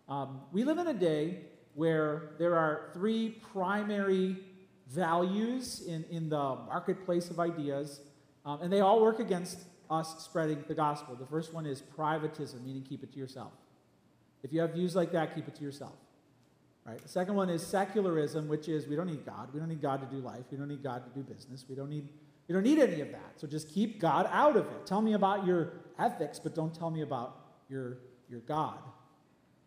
Um, 0.09 0.41
we 0.53 0.65
live 0.65 0.79
in 0.79 0.87
a 0.89 0.95
day 0.95 1.41
where 1.75 2.31
there 2.39 2.57
are 2.57 2.91
three 2.95 3.41
primary 3.53 4.37
values 4.89 5.83
in, 5.87 6.05
in 6.11 6.29
the 6.29 6.37
marketplace 6.37 7.31
of 7.31 7.41
ideas, 7.41 8.01
um, 8.45 8.63
and 8.63 8.73
they 8.73 8.81
all 8.81 9.01
work 9.01 9.19
against 9.19 9.59
us 9.91 10.25
spreading 10.25 10.65
the 10.69 10.75
gospel. 10.75 11.15
The 11.15 11.27
first 11.27 11.53
one 11.53 11.67
is 11.67 11.83
privatism, 11.97 12.65
meaning 12.65 12.83
keep 12.83 13.03
it 13.03 13.13
to 13.13 13.19
yourself. 13.19 13.53
If 14.43 14.53
you 14.53 14.61
have 14.61 14.73
views 14.75 14.95
like 14.95 15.13
that, 15.13 15.35
keep 15.35 15.49
it 15.49 15.55
to 15.57 15.65
yourself. 15.65 15.95
Right? 16.85 17.01
The 17.03 17.09
second 17.09 17.35
one 17.35 17.51
is 17.51 17.67
secularism, 17.67 18.47
which 18.47 18.69
is 18.69 18.87
we 18.87 18.95
don't 18.95 19.09
need 19.09 19.27
God. 19.27 19.53
We 19.53 19.59
don't 19.59 19.69
need 19.69 19.83
God 19.83 20.01
to 20.09 20.15
do 20.15 20.23
life. 20.23 20.45
We 20.53 20.57
don't 20.57 20.69
need 20.69 20.85
God 20.85 21.03
to 21.05 21.21
do 21.21 21.25
business. 21.25 21.65
We 21.69 21.75
don't 21.75 21.91
need 21.91 22.09
you 22.49 22.55
don't 22.55 22.63
need 22.63 22.79
any 22.79 23.01
of 23.01 23.11
that. 23.13 23.33
So 23.37 23.47
just 23.47 23.69
keep 23.69 24.01
God 24.01 24.29
out 24.31 24.57
of 24.57 24.67
it. 24.67 24.87
Tell 24.87 25.03
me 25.03 25.15
about 25.15 25.47
your 25.47 25.73
ethics, 25.99 26.39
but 26.39 26.55
don't 26.55 26.75
tell 26.75 26.91
me 26.91 27.03
about 27.03 27.37
your, 27.69 27.99
your 28.29 28.41
God. 28.41 28.79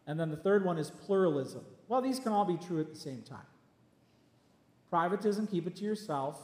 And 0.07 0.19
then 0.19 0.31
the 0.31 0.37
third 0.37 0.65
one 0.65 0.77
is 0.77 0.89
pluralism. 0.89 1.63
Well, 1.87 2.01
these 2.01 2.19
can 2.19 2.31
all 2.31 2.45
be 2.45 2.57
true 2.57 2.79
at 2.79 2.89
the 2.89 2.99
same 2.99 3.21
time. 3.21 3.39
Privatism, 4.91 5.49
keep 5.49 5.67
it 5.67 5.75
to 5.77 5.83
yourself, 5.83 6.39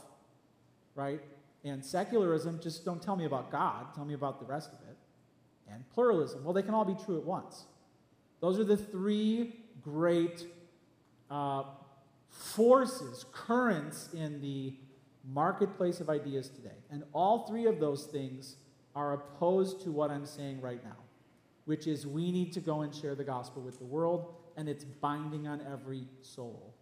right? 0.94 1.20
And 1.64 1.84
secularism, 1.84 2.60
just 2.62 2.84
don't 2.84 3.02
tell 3.02 3.16
me 3.16 3.24
about 3.24 3.50
God, 3.50 3.94
tell 3.94 4.04
me 4.04 4.14
about 4.14 4.38
the 4.38 4.46
rest 4.46 4.70
of 4.72 4.78
it. 4.88 4.96
And 5.72 5.88
pluralism, 5.90 6.44
well, 6.44 6.52
they 6.52 6.62
can 6.62 6.74
all 6.74 6.84
be 6.84 6.94
true 6.94 7.18
at 7.18 7.24
once. 7.24 7.64
Those 8.40 8.60
are 8.60 8.64
the 8.64 8.76
three 8.76 9.64
great 9.82 10.46
uh, 11.28 11.64
forces, 12.28 13.24
currents 13.32 14.10
in 14.14 14.40
the 14.40 14.74
marketplace 15.32 16.00
of 16.00 16.08
ideas 16.08 16.48
today. 16.48 16.76
And 16.90 17.04
all 17.12 17.46
three 17.46 17.66
of 17.66 17.80
those 17.80 18.04
things 18.04 18.56
are 18.94 19.12
opposed 19.12 19.82
to 19.82 19.90
what 19.90 20.10
I'm 20.10 20.26
saying 20.26 20.60
right 20.60 20.82
now, 20.82 20.96
which 21.64 21.86
is 21.86 22.06
we 22.06 22.30
need 22.30 22.52
to 22.54 22.60
go 22.60 22.82
and 22.82 22.94
share 22.94 23.14
the 23.14 23.24
gospel 23.24 23.62
with 23.62 23.78
the 23.78 23.84
world, 23.84 24.34
and 24.56 24.68
it's 24.68 24.84
binding 24.84 25.46
on 25.46 25.60
every 25.70 26.08
soul. 26.22 26.74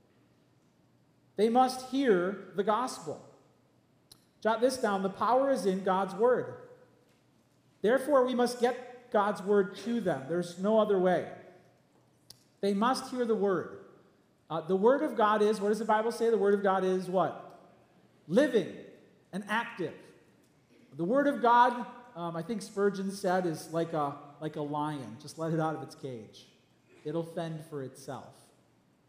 They 1.36 1.48
must 1.48 1.90
hear 1.90 2.52
the 2.54 2.62
gospel. 2.62 3.20
Jot 4.40 4.60
this 4.60 4.76
down 4.76 5.02
the 5.02 5.10
power 5.10 5.50
is 5.50 5.66
in 5.66 5.82
God's 5.82 6.14
word. 6.14 6.54
Therefore, 7.82 8.24
we 8.24 8.34
must 8.34 8.60
get 8.60 9.10
God's 9.10 9.42
word 9.42 9.76
to 9.78 10.00
them. 10.00 10.24
There's 10.28 10.58
no 10.58 10.78
other 10.78 10.98
way. 10.98 11.26
They 12.60 12.74
must 12.74 13.10
hear 13.10 13.24
the 13.24 13.34
word. 13.34 13.78
Uh, 14.48 14.60
the 14.60 14.76
word 14.76 15.02
of 15.02 15.16
God 15.16 15.42
is, 15.42 15.60
what 15.60 15.70
does 15.70 15.80
the 15.80 15.84
Bible 15.84 16.12
say? 16.12 16.30
The 16.30 16.38
word 16.38 16.54
of 16.54 16.62
God 16.62 16.84
is 16.84 17.08
what? 17.08 17.43
Living 18.28 18.72
and 19.32 19.44
active. 19.48 19.94
The 20.96 21.04
Word 21.04 21.26
of 21.26 21.42
God, 21.42 21.86
um, 22.16 22.36
I 22.36 22.42
think 22.42 22.62
Spurgeon 22.62 23.10
said, 23.10 23.46
is 23.46 23.72
like 23.72 23.92
a, 23.92 24.14
like 24.40 24.56
a 24.56 24.62
lion. 24.62 25.16
Just 25.20 25.38
let 25.38 25.52
it 25.52 25.60
out 25.60 25.74
of 25.74 25.82
its 25.82 25.94
cage, 25.94 26.46
it'll 27.04 27.24
fend 27.24 27.60
for 27.68 27.82
itself. 27.82 28.34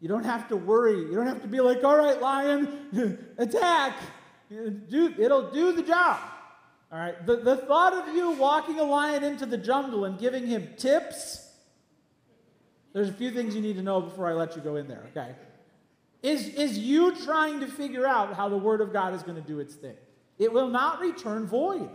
You 0.00 0.08
don't 0.08 0.24
have 0.24 0.48
to 0.48 0.56
worry. 0.56 0.98
You 0.98 1.14
don't 1.14 1.26
have 1.26 1.42
to 1.42 1.48
be 1.48 1.60
like, 1.60 1.82
all 1.82 1.96
right, 1.96 2.20
lion, 2.20 3.28
attack. 3.38 3.96
It'll 4.50 5.50
do 5.50 5.72
the 5.72 5.82
job. 5.82 6.20
All 6.92 6.98
right. 6.98 7.24
The, 7.24 7.36
the 7.36 7.56
thought 7.56 7.94
of 7.94 8.14
you 8.14 8.32
walking 8.32 8.78
a 8.78 8.84
lion 8.84 9.24
into 9.24 9.46
the 9.46 9.56
jungle 9.56 10.04
and 10.04 10.18
giving 10.18 10.46
him 10.46 10.74
tips, 10.76 11.50
there's 12.92 13.08
a 13.08 13.12
few 13.12 13.30
things 13.30 13.54
you 13.54 13.62
need 13.62 13.76
to 13.76 13.82
know 13.82 14.00
before 14.00 14.28
I 14.28 14.34
let 14.34 14.54
you 14.54 14.62
go 14.62 14.76
in 14.76 14.86
there, 14.86 15.04
okay? 15.10 15.34
Is, 16.22 16.48
is 16.48 16.78
you 16.78 17.14
trying 17.24 17.60
to 17.60 17.66
figure 17.66 18.06
out 18.06 18.34
how 18.34 18.48
the 18.48 18.56
Word 18.56 18.80
of 18.80 18.92
God 18.92 19.14
is 19.14 19.22
going 19.22 19.40
to 19.40 19.46
do 19.46 19.60
its 19.60 19.74
thing. 19.74 19.96
It 20.38 20.52
will 20.52 20.68
not 20.68 21.00
return 21.00 21.46
void, 21.46 21.90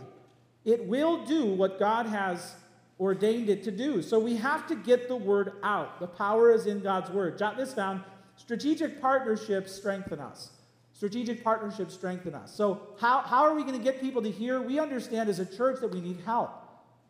it 0.64 0.84
will 0.86 1.24
do 1.24 1.46
what 1.46 1.78
God 1.78 2.06
has 2.06 2.54
ordained 3.00 3.48
it 3.48 3.64
to 3.64 3.70
do. 3.70 4.00
So 4.00 4.18
we 4.18 4.36
have 4.36 4.66
to 4.68 4.76
get 4.76 5.08
the 5.08 5.16
Word 5.16 5.54
out. 5.62 5.98
The 5.98 6.06
power 6.06 6.52
is 6.52 6.66
in 6.66 6.80
God's 6.80 7.10
Word. 7.10 7.38
Jot 7.38 7.56
this 7.56 7.72
down 7.72 8.04
strategic 8.36 9.00
partnerships 9.00 9.72
strengthen 9.72 10.18
us. 10.18 10.50
Strategic 10.92 11.42
partnerships 11.42 11.94
strengthen 11.94 12.34
us. 12.34 12.54
So, 12.54 12.80
how, 13.00 13.22
how 13.22 13.42
are 13.42 13.54
we 13.54 13.62
going 13.62 13.76
to 13.76 13.82
get 13.82 14.00
people 14.00 14.22
to 14.22 14.30
hear? 14.30 14.60
We 14.60 14.78
understand 14.78 15.28
as 15.28 15.40
a 15.40 15.46
church 15.46 15.80
that 15.80 15.88
we 15.88 16.00
need 16.00 16.20
help. 16.24 16.50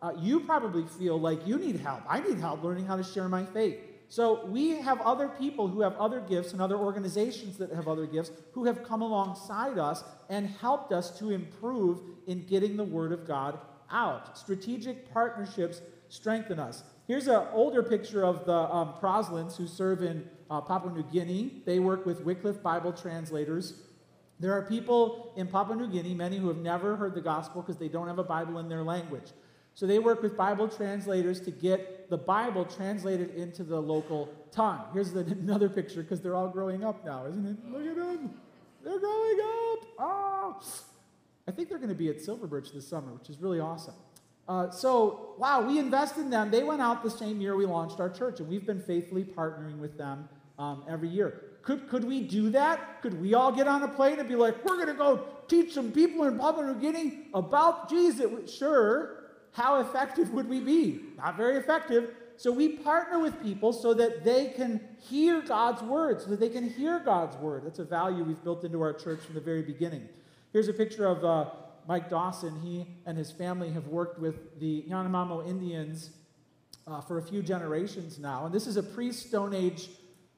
Uh, 0.01 0.12
you 0.18 0.40
probably 0.40 0.85
feel 0.98 1.20
like 1.20 1.46
you 1.46 1.59
need 1.59 1.77
help. 1.77 2.03
I 2.09 2.20
need 2.20 2.38
help 2.38 2.64
learning 2.64 2.87
how 2.87 2.96
to 2.96 3.05
share 3.05 3.29
my 3.29 3.44
faith. 3.44 3.79
So 4.12 4.44
we 4.44 4.72
have 4.72 5.01
other 5.01 5.27
people 5.27 5.68
who 5.68 5.81
have 5.81 5.96
other 5.96 6.20
gifts 6.20 6.53
and 6.53 6.61
other 6.61 6.77
organizations 6.77 7.57
that 7.57 7.72
have 7.72 7.88
other 7.88 8.05
gifts 8.05 8.31
who 8.53 8.66
have 8.66 8.83
come 8.83 9.01
alongside 9.01 9.79
us 9.79 10.05
and 10.29 10.51
helped 10.51 10.92
us 10.92 11.18
to 11.18 11.31
improve 11.31 11.98
in 12.27 12.44
getting 12.44 12.77
the 12.77 12.85
Word 12.85 13.12
of 13.12 13.27
God 13.27 13.59
out. 13.90 14.37
Strategic 14.37 15.11
partnerships 15.14 15.81
strengthen 16.11 16.59
us. 16.59 16.85
Here's 17.09 17.27
an 17.27 17.46
older 17.55 17.83
picture 17.83 18.22
of 18.22 18.44
the 18.44 18.53
um, 18.53 18.92
Proslins 19.01 19.57
who 19.57 19.66
serve 19.66 20.03
in 20.03 20.29
uh, 20.51 20.61
Papua 20.61 20.92
New 20.92 21.05
Guinea. 21.05 21.62
They 21.64 21.79
work 21.79 22.05
with 22.05 22.20
Wycliffe 22.20 22.62
Bible 22.62 22.92
translators. 22.92 23.81
There 24.38 24.53
are 24.53 24.61
people 24.61 25.33
in 25.38 25.46
Papua 25.46 25.75
New 25.75 25.88
Guinea, 25.88 26.12
many 26.12 26.37
who 26.37 26.48
have 26.48 26.59
never 26.59 26.96
heard 26.96 27.14
the 27.14 27.22
gospel 27.22 27.62
because 27.62 27.79
they 27.79 27.88
don't 27.88 28.09
have 28.09 28.18
a 28.18 28.25
Bible 28.25 28.59
in 28.59 28.68
their 28.68 28.83
language. 28.83 29.33
So 29.74 29.87
they 29.87 29.98
work 29.98 30.22
with 30.22 30.37
Bible 30.37 30.68
translators 30.68 31.40
to 31.40 31.50
get 31.50 32.11
the 32.11 32.18
Bible 32.18 32.64
translated 32.64 33.35
into 33.35 33.64
the 33.64 33.80
local 33.80 34.28
tongue. 34.50 34.82
Here's 34.92 35.12
the, 35.12 35.20
another 35.40 35.68
picture 35.68 36.02
because 36.02 36.20
they're 36.20 36.35
all 36.35 36.48
growing 36.48 36.85
up 36.85 37.04
now, 37.04 37.26
isn't 37.26 37.46
it? 37.46 37.56
Look 37.70 37.87
at 37.87 37.96
them. 37.96 38.35
They're 38.85 38.98
growing 38.98 39.38
up. 39.40 39.88
Oh. 39.98 40.61
I 41.48 41.50
think 41.50 41.68
they're 41.68 41.78
going 41.78 41.88
to 41.88 41.94
be 41.94 42.08
at 42.08 42.20
Silverbridge 42.20 42.72
this 42.72 42.87
summer, 42.87 43.12
which 43.12 43.30
is 43.30 43.38
really 43.38 43.61
awesome. 43.61 43.94
Uh, 44.48 44.70
so, 44.70 45.35
wow, 45.38 45.62
we 45.62 45.78
invested 45.78 46.20
in 46.20 46.30
them. 46.30 46.50
They 46.50 46.62
went 46.62 46.82
out 46.82 47.02
the 47.02 47.11
same 47.11 47.40
year 47.40 47.56
we 47.56 47.64
launched 47.64 48.00
our 48.00 48.11
church, 48.11 48.40
and 48.40 48.48
we've 48.48 48.66
been 48.66 48.80
faithfully 48.80 49.24
partnering 49.24 49.78
with 49.78 49.96
them 49.96 50.28
um, 50.58 50.85
every 50.88 51.08
year. 51.08 51.42
Could, 51.62 51.88
could 51.88 52.04
we 52.04 52.22
do 52.22 52.50
that? 52.50 53.00
Could 53.02 53.20
we 53.20 53.35
all 53.35 53.52
get 53.52 53.68
on 53.68 53.82
a 53.82 53.88
plane 53.88 54.18
and 54.18 54.28
be 54.28 54.35
like, 54.35 54.64
we're 54.64 54.76
going 54.76 54.88
to 54.88 54.94
go 54.94 55.24
teach 55.46 55.72
some 55.72 55.92
people 55.92 56.24
in 56.24 56.38
Papua 56.38 56.66
New 56.66 56.80
Guinea 56.80 57.28
about 57.35 57.88
Jesus? 57.88 58.52
Sure. 58.52 59.21
How 59.53 59.81
effective 59.81 60.33
would 60.33 60.49
we 60.49 60.61
be? 60.61 61.01
Not 61.17 61.37
very 61.37 61.57
effective. 61.57 62.15
So 62.37 62.51
we 62.51 62.71
partner 62.71 63.19
with 63.21 63.41
people 63.43 63.73
so 63.73 63.95
that 63.95 64.25
they 64.25 64.49
can 64.49 64.81
hear 64.99 65.43
God's 65.43 65.83
word, 65.83 66.21
so 66.21 66.31
that 66.31 66.41
they 66.41 66.49
can 66.49 66.69
hear 66.69 66.99
God's 66.99 67.37
word. 67.37 67.65
That's 67.65 67.79
a 67.79 67.85
value 67.85 68.25
we've 68.25 68.43
built 68.43 68.65
into 68.65 68.81
our 68.81 68.93
church 68.93 69.21
from 69.21 69.35
the 69.35 69.41
very 69.41 69.62
beginning. 69.62 70.09
Here's 70.53 70.69
a 70.69 70.73
picture 70.73 71.07
of 71.07 71.25
uh, 71.25 71.51
Mike 71.87 72.11
Dawson. 72.11 72.59
He 72.61 72.87
and 73.07 73.17
his 73.17 73.31
family 73.31 73.71
have 73.71 73.87
worked 73.87 74.19
with 74.19 74.59
the 74.59 74.85
Yanomamo 74.88 75.47
Indians 75.47 76.11
uh, 76.87 77.01
for 77.01 77.19
a 77.19 77.23
few 77.23 77.43
generations 77.43 78.19
now. 78.19 78.47
And 78.47 78.55
this 78.55 78.67
is 78.67 78.77
a 78.77 78.83
pre 78.83 79.12
Stone 79.12 79.55
Age 79.55 79.88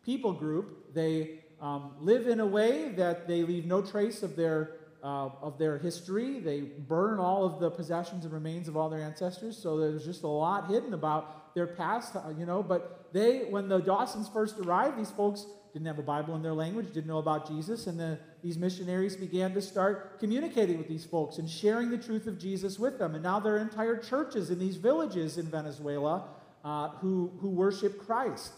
people 0.04 0.32
group. 0.32 0.94
They 0.94 1.40
um, 1.60 1.92
live 2.00 2.26
in 2.26 2.40
a 2.40 2.46
way 2.46 2.90
that 2.90 3.26
they 3.26 3.42
leave 3.42 3.64
no 3.64 3.80
trace 3.80 4.22
of 4.22 4.36
their, 4.36 4.72
uh, 5.04 5.28
of 5.42 5.58
their 5.58 5.76
history. 5.76 6.40
They 6.40 6.62
burn 6.62 7.20
all 7.20 7.44
of 7.44 7.60
the 7.60 7.70
possessions 7.70 8.24
and 8.24 8.32
remains 8.32 8.68
of 8.68 8.76
all 8.76 8.88
their 8.88 9.02
ancestors. 9.02 9.56
So 9.56 9.78
there's 9.78 10.04
just 10.04 10.22
a 10.22 10.28
lot 10.28 10.68
hidden 10.68 10.94
about 10.94 11.54
their 11.54 11.66
past, 11.66 12.16
uh, 12.16 12.22
you 12.36 12.46
know. 12.46 12.62
But 12.62 13.10
they, 13.12 13.40
when 13.50 13.68
the 13.68 13.80
Dawsons 13.80 14.28
first 14.28 14.58
arrived, 14.58 14.98
these 14.98 15.10
folks 15.10 15.46
didn't 15.74 15.86
have 15.86 15.98
a 15.98 16.02
Bible 16.02 16.34
in 16.36 16.42
their 16.42 16.54
language, 16.54 16.86
didn't 16.94 17.08
know 17.08 17.18
about 17.18 17.48
Jesus, 17.48 17.86
and 17.86 17.98
the, 17.98 18.18
these 18.42 18.56
missionaries 18.56 19.16
began 19.16 19.52
to 19.54 19.60
start 19.60 20.20
communicating 20.20 20.78
with 20.78 20.88
these 20.88 21.04
folks 21.04 21.38
and 21.38 21.50
sharing 21.50 21.90
the 21.90 21.98
truth 21.98 22.26
of 22.26 22.38
Jesus 22.38 22.78
with 22.78 22.98
them. 22.98 23.14
And 23.14 23.22
now 23.22 23.40
there 23.40 23.56
are 23.56 23.58
entire 23.58 23.96
churches 23.96 24.50
in 24.50 24.58
these 24.58 24.76
villages 24.76 25.36
in 25.36 25.46
Venezuela 25.46 26.28
uh, 26.64 26.90
who, 27.00 27.32
who 27.40 27.50
worship 27.50 27.98
Christ 28.06 28.52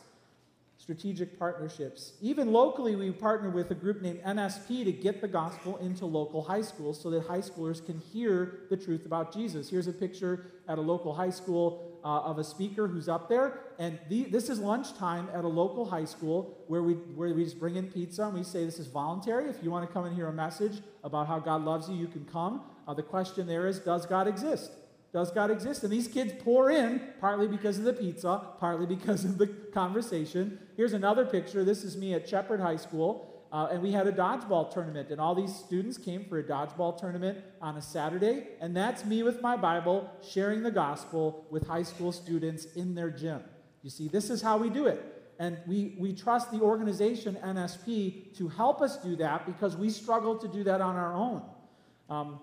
strategic 0.87 1.37
partnerships. 1.37 2.13
Even 2.21 2.53
locally, 2.53 2.95
we 2.95 3.11
partner 3.11 3.51
with 3.51 3.73
a 3.73 3.75
group 3.75 4.03
named 4.03 4.23
NSP 4.23 4.85
to 4.85 4.93
get 4.93 5.21
the 5.21 5.27
gospel 5.27 5.79
into 5.79 6.07
local 6.07 6.41
high 6.41 6.63
schools 6.63 7.03
so 7.03 7.11
that 7.11 7.27
high 7.27 7.41
schoolers 7.41 7.85
can 7.85 7.99
hear 7.99 8.61
the 8.71 8.77
truth 8.77 9.05
about 9.05 9.35
Jesus. 9.35 9.69
Here's 9.69 9.89
a 9.89 9.93
picture 9.93 10.47
at 10.69 10.79
a 10.79 10.81
local 10.81 11.13
high 11.13 11.31
school 11.31 11.99
uh, 12.05 12.21
of 12.21 12.39
a 12.39 12.45
speaker 12.45 12.87
who's 12.87 13.09
up 13.09 13.29
there, 13.29 13.59
and 13.81 13.99
the, 14.09 14.27
this 14.27 14.49
is 14.49 14.61
lunchtime 14.61 15.29
at 15.35 15.43
a 15.43 15.49
local 15.49 15.85
high 15.85 16.05
school 16.05 16.57
where 16.69 16.85
we, 16.85 16.93
where 16.93 17.35
we 17.35 17.43
just 17.43 17.59
bring 17.59 17.75
in 17.75 17.89
pizza 17.89 18.23
and 18.23 18.35
we 18.35 18.45
say 18.45 18.65
this 18.65 18.79
is 18.79 18.87
voluntary. 18.87 19.51
If 19.51 19.57
you 19.65 19.73
want 19.73 19.89
to 19.89 19.93
come 19.93 20.05
and 20.05 20.15
hear 20.15 20.29
a 20.29 20.33
message 20.33 20.83
about 21.03 21.27
how 21.27 21.41
God 21.41 21.65
loves 21.65 21.89
you, 21.89 21.97
you 21.97 22.07
can 22.07 22.25
come. 22.27 22.63
Uh, 22.87 22.95
the 22.95 23.03
question 23.03 23.49
there 23.49 23.67
is 23.67 23.81
Does 23.81 24.07
God 24.07 24.29
exist? 24.29 24.71
Does 25.17 25.31
God 25.31 25.51
exist? 25.51 25.83
And 25.83 25.91
these 25.91 26.09
kids 26.09 26.35
pour 26.45 26.71
in, 26.71 27.01
partly 27.21 27.49
because 27.49 27.79
of 27.79 27.85
the 27.85 27.95
pizza, 27.95 28.39
partly 28.61 28.85
because 28.85 29.25
of 29.25 29.39
the 29.39 29.47
conversation. 29.47 30.59
Here's 30.77 30.93
another 30.93 31.25
picture. 31.25 31.65
This 31.65 31.85
is 31.85 31.97
me 31.97 32.13
at 32.13 32.29
Shepherd 32.29 32.61
High 32.61 32.77
School. 32.77 33.49
Uh, 33.51 33.69
and 33.73 33.83
we 33.83 33.93
had 33.93 34.07
a 34.07 34.13
dodgeball 34.13 34.71
tournament, 34.71 35.09
and 35.11 35.19
all 35.19 35.35
these 35.35 35.57
students 35.57 35.97
came 35.97 36.27
for 36.27 36.39
a 36.39 36.43
dodgeball 36.43 37.01
tournament 37.01 37.39
on 37.63 37.79
a 37.79 37.81
Saturday, 37.81 38.49
and 38.61 38.77
that's 38.77 39.07
me 39.07 39.23
with 39.23 39.41
my 39.41 39.57
Bible 39.57 40.11
sharing 40.23 40.63
the 40.63 40.71
gospel 40.71 41.47
with 41.49 41.67
high 41.67 41.85
school 41.85 42.13
students 42.13 42.67
in 42.75 42.95
their 42.95 43.09
gym. 43.09 43.41
You 43.83 43.89
see, 43.89 44.09
this 44.09 44.29
is 44.29 44.43
how 44.43 44.59
we 44.59 44.69
do 44.69 44.87
it. 44.87 45.03
And 45.39 45.57
we, 45.67 45.97
we 45.99 46.13
trust 46.13 46.51
the 46.51 46.61
organization 46.61 47.39
NSP 47.43 48.37
to 48.37 48.49
help 48.49 48.83
us 48.83 48.99
do 48.99 49.17
that 49.17 49.47
because 49.47 49.79
we 49.79 49.89
struggle 49.89 50.37
to 50.37 50.47
do 50.49 50.63
that 50.65 50.83
on 50.83 50.95
our 50.95 51.15
own. 51.15 51.43
Um, 52.11 52.41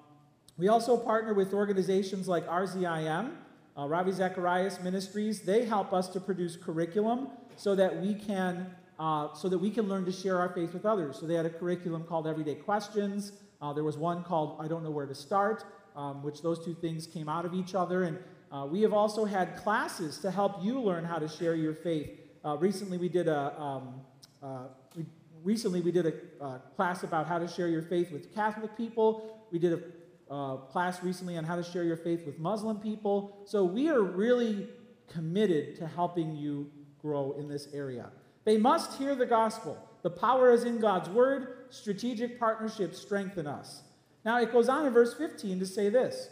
we 0.58 0.68
also 0.68 0.96
partner 0.96 1.34
with 1.34 1.54
organizations 1.54 2.28
like 2.28 2.48
RZIM, 2.48 3.32
uh, 3.76 3.88
Ravi 3.88 4.12
Zacharias 4.12 4.80
Ministries. 4.82 5.42
They 5.42 5.66
help 5.66 5.94
us 5.94 6.08
to 6.10 6.20
produce 6.20 6.56
curriculum 6.56 7.30
so 7.56 7.74
that 7.76 8.00
we 8.00 8.14
can 8.14 8.76
uh, 9.00 9.34
so 9.34 9.50
that 9.50 9.58
we 9.58 9.72
can 9.72 9.90
learn 9.90 10.06
to 10.06 10.12
share 10.12 10.40
our 10.40 10.50
faith 10.50 10.72
with 10.72 10.86
others. 10.86 11.18
So 11.20 11.26
they 11.26 11.34
had 11.34 11.48
a 11.48 11.50
curriculum 11.50 12.04
called 12.04 12.28
Everyday 12.28 12.56
Questions. 12.56 13.34
Uh, 13.60 13.74
there 13.74 13.84
was 13.84 13.98
one 13.98 14.24
called 14.24 14.58
I 14.60 14.68
Don't 14.68 14.84
Know 14.84 14.92
Where 14.92 15.08
to 15.08 15.16
Start, 15.16 15.66
um, 15.96 16.22
which 16.22 16.44
those 16.44 16.64
two 16.64 16.76
things 16.76 17.08
came 17.08 17.28
out 17.28 17.46
of 17.46 17.56
each 17.56 17.74
other. 17.74 18.04
And 18.04 18.20
uh, 18.52 18.68
we 18.70 18.84
have 18.84 18.94
also 18.94 19.26
had 19.26 19.58
classes 19.58 20.20
to 20.20 20.30
help 20.30 20.64
you 20.64 20.80
learn 20.80 21.04
how 21.04 21.18
to 21.18 21.28
share 21.28 21.56
your 21.56 21.74
faith. 21.74 22.12
Uh, 22.46 22.56
recently, 22.58 23.00
we 23.00 23.10
did 23.10 23.28
a 23.28 23.60
um, 23.60 24.02
uh, 24.44 24.66
we, 24.96 25.06
recently 25.44 25.82
we 25.82 25.92
did 25.92 26.06
a 26.06 26.44
uh, 26.44 26.58
class 26.76 27.04
about 27.04 27.26
how 27.26 27.40
to 27.40 27.48
share 27.48 27.68
your 27.68 27.82
faith 27.82 28.12
with 28.12 28.34
Catholic 28.36 28.78
people. 28.78 29.48
We 29.52 29.58
did 29.58 29.74
a 29.74 29.82
uh, 30.30 30.58
class 30.58 31.04
recently 31.04 31.38
on 31.38 31.44
how 31.44 31.56
to 31.56 31.64
share 31.64 31.84
your 31.84 31.98
faith 31.98 32.26
with 32.26 32.40
Muslim 32.40 32.80
people. 32.80 33.38
So 33.46 33.64
we 33.64 33.90
are 33.90 34.02
really 34.02 34.68
committed 35.12 35.76
to 35.78 35.88
helping 35.88 36.36
you 36.36 36.70
grow 37.00 37.36
in 37.38 37.48
this 37.48 37.68
area. 37.74 38.10
They 38.46 38.58
must 38.58 38.98
hear 38.98 39.16
the 39.16 39.26
gospel. 39.26 39.78
The 40.02 40.10
power 40.10 40.52
is 40.52 40.64
in 40.64 40.80
God's 40.80 41.10
word. 41.10 41.66
Strategic 41.70 42.40
partnerships 42.40 42.98
strengthen 42.98 43.48
us. 43.48 43.84
Now 44.26 44.40
it 44.40 44.52
goes 44.52 44.70
on 44.70 44.86
in 44.86 44.94
verse 44.94 45.14
15 45.14 45.60
to 45.60 45.66
say 45.66 45.90
this 45.90 46.30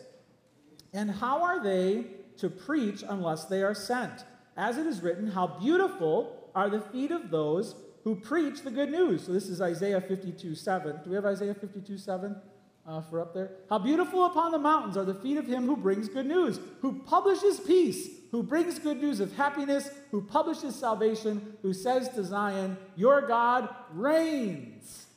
And 0.94 1.12
how 1.12 1.44
are 1.44 1.62
they 1.62 2.06
to 2.38 2.50
preach 2.50 3.04
unless 3.08 3.46
they 3.46 3.64
are 3.64 3.76
sent? 3.76 4.26
As 4.58 4.78
it 4.78 4.86
is 4.86 5.02
written, 5.02 5.28
How 5.28 5.48
beautiful 5.48 6.50
are 6.54 6.70
the 6.70 6.82
feet 6.82 7.12
of 7.12 7.30
those 7.30 7.76
who 8.04 8.16
preach 8.16 8.62
the 8.62 8.72
good 8.72 8.90
news. 8.90 9.26
So 9.26 9.32
this 9.32 9.48
is 9.48 9.62
Isaiah 9.62 10.02
52 10.02 10.56
7. 10.56 11.00
Do 11.04 11.10
we 11.10 11.16
have 11.16 11.26
Isaiah 11.26 11.54
52 11.54 11.98
7? 11.98 12.36
Uh, 12.88 13.02
for 13.02 13.22
up 13.22 13.34
there. 13.34 13.52
How 13.70 13.78
beautiful 13.78 14.26
upon 14.26 14.52
the 14.52 14.60
mountains 14.60 14.98
are 14.98 15.06
the 15.06 15.14
feet 15.14 15.38
of 15.38 15.48
him 15.48 15.66
who 15.66 15.76
brings 15.76 16.08
good 16.10 16.26
news, 16.26 16.60
who 16.82 17.02
publishes 17.06 17.60
peace, 17.60 18.10
who 18.32 18.44
brings 18.44 18.80
good 18.80 19.02
news 19.02 19.20
of 19.20 19.36
happiness, 19.36 19.90
who 20.10 20.22
publishes 20.22 20.76
salvation, 20.76 21.58
who 21.62 21.74
says 21.74 22.10
to 22.10 22.24
Zion, 22.24 22.78
Your 22.96 23.28
God 23.28 23.70
reigns. 23.94 25.08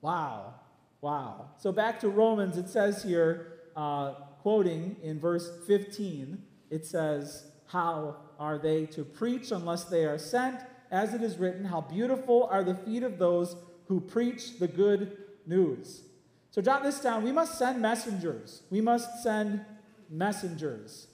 Wow. 0.00 0.54
Wow. 1.00 1.50
So 1.58 1.72
back 1.72 2.00
to 2.00 2.08
Romans, 2.08 2.56
it 2.56 2.68
says 2.68 3.02
here, 3.02 3.58
uh, 3.76 4.12
quoting 4.42 4.96
in 5.02 5.18
verse 5.18 5.50
15, 5.66 6.42
it 6.70 6.84
says, 6.84 7.46
How 7.66 8.16
are 8.38 8.58
they 8.58 8.86
to 8.86 9.04
preach 9.04 9.50
unless 9.50 9.84
they 9.84 10.04
are 10.04 10.18
sent? 10.18 10.60
As 10.90 11.14
it 11.14 11.22
is 11.22 11.36
written, 11.36 11.64
How 11.64 11.80
beautiful 11.80 12.48
are 12.50 12.64
the 12.64 12.74
feet 12.74 13.02
of 13.02 13.18
those 13.18 13.56
who 13.86 14.00
preach 14.00 14.58
the 14.58 14.68
good 14.68 15.16
news. 15.46 16.02
So 16.50 16.62
jot 16.62 16.82
this 16.82 17.00
down. 17.00 17.22
We 17.22 17.32
must 17.32 17.58
send 17.58 17.80
messengers. 17.80 18.62
We 18.70 18.80
must 18.80 19.22
send 19.22 19.64
messengers. 20.10 21.08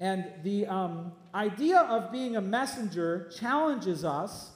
And 0.00 0.26
the 0.42 0.66
um, 0.66 1.12
idea 1.34 1.80
of 1.80 2.10
being 2.10 2.36
a 2.36 2.40
messenger 2.40 3.30
challenges 3.38 4.04
us 4.04 4.50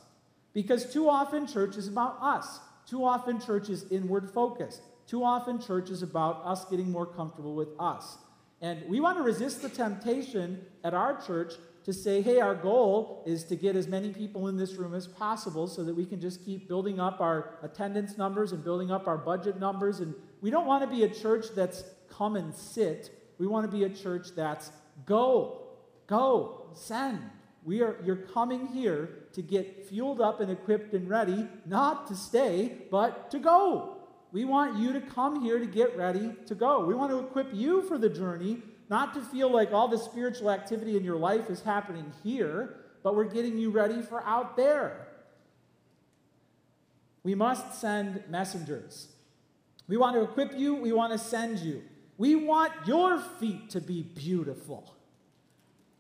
because 0.53 0.93
too 0.93 1.09
often 1.09 1.47
church 1.47 1.77
is 1.77 1.87
about 1.89 2.19
us. 2.21 2.61
Too 2.87 3.05
often 3.05 3.41
church 3.41 3.69
is 3.69 3.91
inward 3.91 4.31
focused. 4.31 4.81
Too 5.07 5.23
often 5.23 5.61
church 5.61 5.91
is 5.91 6.03
about 6.03 6.43
us 6.45 6.65
getting 6.65 6.91
more 6.91 7.07
comfortable 7.07 7.55
with 7.55 7.69
us. 7.79 8.17
And 8.61 8.89
we 8.89 9.01
want 9.01 9.19
to 9.19 9.23
resist 9.23 9.61
the 9.61 9.69
temptation 9.69 10.65
at 10.83 10.95
our 10.95 11.21
church 11.21 11.55
to 11.85 11.93
say, 11.93 12.23
hey, 12.23 12.41
our 12.41 12.55
goal 12.55 13.23
is 13.27 13.45
to 13.45 13.57
get 13.57 13.77
as 13.77 13.87
many 13.87 14.11
people 14.11 14.49
in 14.49 14.57
this 14.57 14.75
room 14.75 14.95
as 14.95 15.07
possible 15.07 15.67
so 15.67 15.85
that 15.85 15.95
we 15.95 16.07
can 16.07 16.19
just 16.19 16.45
keep 16.45 16.67
building 16.67 16.99
up 16.99 17.21
our 17.21 17.59
attendance 17.63 18.17
numbers 18.17 18.53
and 18.53 18.65
building 18.65 18.91
up 18.91 19.07
our 19.07 19.19
budget 19.19 19.61
numbers. 19.61 20.01
And 20.01 20.15
we 20.41 20.51
don't 20.51 20.67
want 20.67 20.83
to 20.83 20.97
be 20.97 21.05
a 21.05 21.09
church 21.09 21.47
that's 21.55 21.85
come 22.09 22.37
and 22.37 22.55
sit. 22.55 23.11
We 23.39 23.47
want 23.47 23.71
to 23.71 23.77
be 23.77 23.85
a 23.85 23.91
church 23.91 24.29
that's 24.35 24.71
go, 25.05 25.63
go, 26.07 26.71
send. 26.73 27.21
We 27.65 27.83
are, 27.83 27.97
you're 28.03 28.17
coming 28.17 28.67
here 28.67 29.11
to 29.35 29.43
get 29.43 29.87
fueled 29.87 30.21
up 30.21 30.41
and 30.41 30.51
equipped 30.51 30.95
and 30.95 31.09
ready, 31.09 31.47
not 31.67 32.07
to 32.09 32.15
stay, 32.15 32.79
but 32.91 33.31
to 33.31 33.39
go. 33.39 33.99
We 34.33 34.45
want 34.45 34.79
you 34.79 34.93
to 34.95 35.01
come 35.01 35.43
here 35.43 35.59
to 35.59 35.67
get 35.67 35.97
ready 35.97 36.35
to 36.47 36.55
go. 36.55 36.85
We 36.85 36.95
want 36.95 37.13
to 37.13 37.19
equip 37.19 37.55
you 37.55 37.83
for 37.83 37.99
the 37.99 38.09
journey 38.09 38.63
not 38.89 39.15
to 39.15 39.21
feel 39.21 39.51
like 39.51 39.73
all 39.73 39.89
the 39.89 39.99
spiritual 39.99 40.51
activity 40.51 40.97
in 40.97 41.05
your 41.05 41.17
life 41.17 41.49
is 41.51 41.63
happening 41.63 42.13
here, 42.23 42.77
but 43.03 43.15
we're 43.15 43.25
getting 43.25 43.59
you 43.59 43.71
ready 43.71 44.03
for 44.03 44.23
out 44.25 44.57
there. 44.57 45.09
We 47.23 47.35
must 47.35 47.81
send 47.81 48.23
messengers. 48.29 49.09
We 49.89 49.97
want 49.97 50.17
to 50.17 50.23
equip 50.23 50.59
you, 50.59 50.75
we 50.75 50.93
want 50.93 51.13
to 51.13 51.19
send 51.19 51.59
you. 51.59 51.83
We 52.17 52.35
want 52.35 52.73
your 52.87 53.19
feet 53.19 53.71
to 53.71 53.81
be 53.81 54.03
beautiful. 54.03 54.95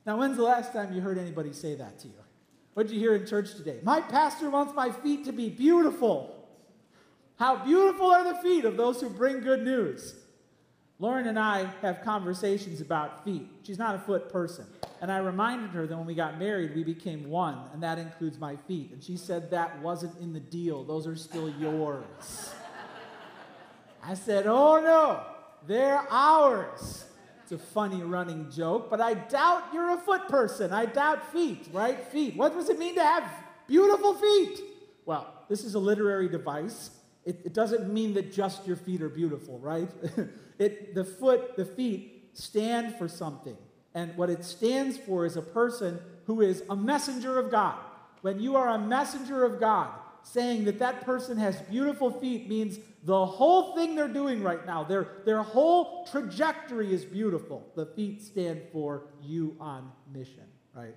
Now, 0.06 0.18
when's 0.18 0.36
the 0.36 0.42
last 0.42 0.72
time 0.72 0.92
you 0.94 1.00
heard 1.00 1.18
anybody 1.18 1.52
say 1.52 1.74
that 1.74 1.98
to 2.00 2.08
you? 2.08 2.14
What 2.74 2.86
did 2.86 2.94
you 2.94 3.00
hear 3.00 3.14
in 3.14 3.26
church 3.26 3.54
today? 3.54 3.78
My 3.82 4.00
pastor 4.00 4.50
wants 4.50 4.74
my 4.74 4.90
feet 4.90 5.24
to 5.24 5.32
be 5.32 5.48
beautiful. 5.48 6.46
How 7.38 7.64
beautiful 7.64 8.10
are 8.10 8.24
the 8.24 8.38
feet 8.40 8.64
of 8.64 8.76
those 8.76 9.00
who 9.00 9.08
bring 9.08 9.40
good 9.40 9.62
news. 9.62 10.14
Lauren 11.00 11.26
and 11.26 11.38
I 11.38 11.68
have 11.83 12.02
conversations 12.02 12.80
about 12.80 13.24
feet. 13.24 13.48
She's 13.62 13.78
not 13.78 13.96
a 13.96 13.98
foot 13.98 14.30
person. 14.30 14.64
And 15.00 15.11
I 15.11 15.18
reminded 15.18 15.70
her 15.70 15.87
that 15.87 15.96
when 15.96 16.07
we 16.07 16.14
got 16.14 16.38
married, 16.38 16.74
we 16.74 16.85
became 16.85 17.28
one, 17.28 17.59
and 17.72 17.83
that 17.83 17.98
includes 17.98 18.38
my 18.38 18.57
feet. 18.68 18.92
And 18.92 19.02
she 19.02 19.16
said 19.16 19.50
that 19.50 19.80
wasn't 19.83 20.18
in 20.20 20.33
the 20.33 20.40
deal, 20.40 20.85
those 20.85 21.07
are 21.07 21.16
still 21.16 21.50
yours. 21.50 22.54
I 24.02 24.14
said, 24.14 24.46
Oh 24.46 24.80
no, 24.80 25.22
they're 25.66 26.07
ours. 26.11 27.07
It's 27.42 27.52
a 27.52 27.59
funny 27.59 28.02
running 28.02 28.50
joke, 28.50 28.88
but 28.88 29.00
I 29.00 29.14
doubt 29.14 29.64
you're 29.74 29.90
a 29.90 29.98
foot 29.98 30.28
person. 30.28 30.72
I 30.72 30.87
doubt 30.87 31.30
feet, 31.33 31.68
right? 31.72 32.02
Feet. 32.09 32.37
What 32.37 32.54
does 32.54 32.70
it 32.70 32.78
mean 32.78 32.94
to 32.94 33.02
have 33.02 33.30
beautiful 33.66 34.14
feet? 34.14 34.61
Well, 35.04 35.30
this 35.50 35.64
is 35.64 35.74
a 35.74 35.78
literary 35.78 36.28
device. 36.28 36.90
It, 37.24 37.40
it 37.44 37.54
doesn't 37.54 37.92
mean 37.92 38.14
that 38.14 38.32
just 38.32 38.66
your 38.66 38.76
feet 38.76 39.02
are 39.02 39.08
beautiful, 39.08 39.58
right? 39.58 39.88
it, 40.58 40.94
the 40.94 41.04
foot, 41.04 41.56
the 41.56 41.64
feet 41.64 42.30
stand 42.34 42.96
for 42.96 43.08
something. 43.08 43.56
And 43.94 44.16
what 44.16 44.28
it 44.28 44.44
stands 44.44 44.96
for 44.98 45.24
is 45.24 45.37
a 45.37 45.42
person 45.42 46.00
who 46.26 46.40
is 46.40 46.62
a 46.68 46.76
messenger 46.76 47.38
of 47.38 47.50
God. 47.50 47.78
When 48.22 48.40
you 48.40 48.56
are 48.56 48.70
a 48.70 48.78
messenger 48.78 49.44
of 49.44 49.60
God, 49.60 49.90
saying 50.24 50.64
that 50.64 50.78
that 50.78 51.04
person 51.04 51.37
has 51.37 51.60
beautiful 51.62 52.10
feet 52.10 52.48
means 52.48 52.78
the 53.04 53.26
whole 53.26 53.74
thing 53.74 53.94
they're 53.94 54.08
doing 54.08 54.42
right 54.42 54.64
now, 54.66 54.82
their, 54.82 55.08
their 55.26 55.42
whole 55.42 56.06
trajectory 56.06 56.92
is 56.92 57.04
beautiful. 57.04 57.62
The 57.74 57.87
feet 57.87 58.22
stand 58.22 58.62
for 58.72 59.04
you 59.22 59.54
on 59.60 59.92
mission, 60.12 60.44
right? 60.74 60.96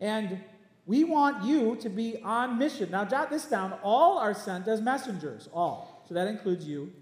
And 0.00 0.40
we 0.86 1.04
want 1.04 1.44
you 1.44 1.76
to 1.76 1.88
be 1.88 2.20
on 2.22 2.58
mission. 2.58 2.90
Now, 2.90 3.04
jot 3.04 3.30
this 3.30 3.44
down. 3.44 3.74
All 3.82 4.18
are 4.18 4.34
sent 4.34 4.66
as 4.66 4.80
messengers, 4.80 5.48
all. 5.52 6.04
So 6.08 6.14
that 6.14 6.26
includes 6.26 6.66
you. 6.66 6.92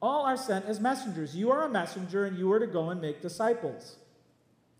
All 0.00 0.24
are 0.24 0.36
sent 0.36 0.64
as 0.66 0.80
messengers. 0.80 1.34
You 1.34 1.50
are 1.50 1.64
a 1.64 1.68
messenger 1.68 2.24
and 2.24 2.38
you 2.38 2.50
are 2.52 2.60
to 2.60 2.66
go 2.66 2.90
and 2.90 3.00
make 3.00 3.20
disciples. 3.20 3.96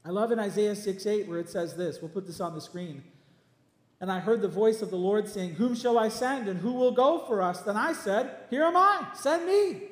I 0.05 0.11
love 0.11 0.33
in 0.33 0.39
Isaiah 0.39 0.77
6 0.77 1.07
8 1.07 1.29
where 1.29 1.41
it 1.41 1.51
says 1.51 1.77
this. 1.77 2.01
We'll 2.01 2.11
put 2.11 2.27
this 2.27 2.41
on 2.41 2.55
the 2.55 2.61
screen. 2.61 3.03
And 4.01 4.13
I 4.13 4.21
heard 4.21 4.43
the 4.43 4.49
voice 4.49 4.81
of 4.81 4.91
the 4.91 4.97
Lord 4.97 5.29
saying, 5.29 5.55
Whom 5.55 5.75
shall 5.75 5.99
I 5.99 6.09
send 6.09 6.49
and 6.49 6.61
who 6.61 6.73
will 6.73 6.93
go 6.93 7.25
for 7.27 7.43
us? 7.43 7.63
Then 7.63 7.77
I 7.77 7.93
said, 7.93 8.31
Here 8.49 8.63
am 8.63 8.77
I, 8.77 9.09
send 9.15 9.45
me. 9.45 9.83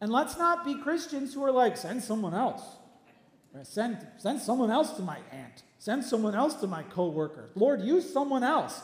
And 0.00 0.12
let's 0.12 0.38
not 0.38 0.64
be 0.64 0.76
Christians 0.76 1.34
who 1.34 1.44
are 1.44 1.50
like, 1.50 1.76
Send 1.76 2.02
someone 2.02 2.34
else. 2.34 2.62
Send, 3.62 4.06
send 4.18 4.40
someone 4.40 4.70
else 4.70 4.92
to 4.92 5.02
my 5.02 5.18
aunt. 5.32 5.62
Send 5.78 6.04
someone 6.04 6.34
else 6.34 6.54
to 6.56 6.66
my 6.66 6.82
coworker. 6.84 7.50
Lord, 7.54 7.82
use 7.82 8.10
someone 8.10 8.44
else. 8.44 8.80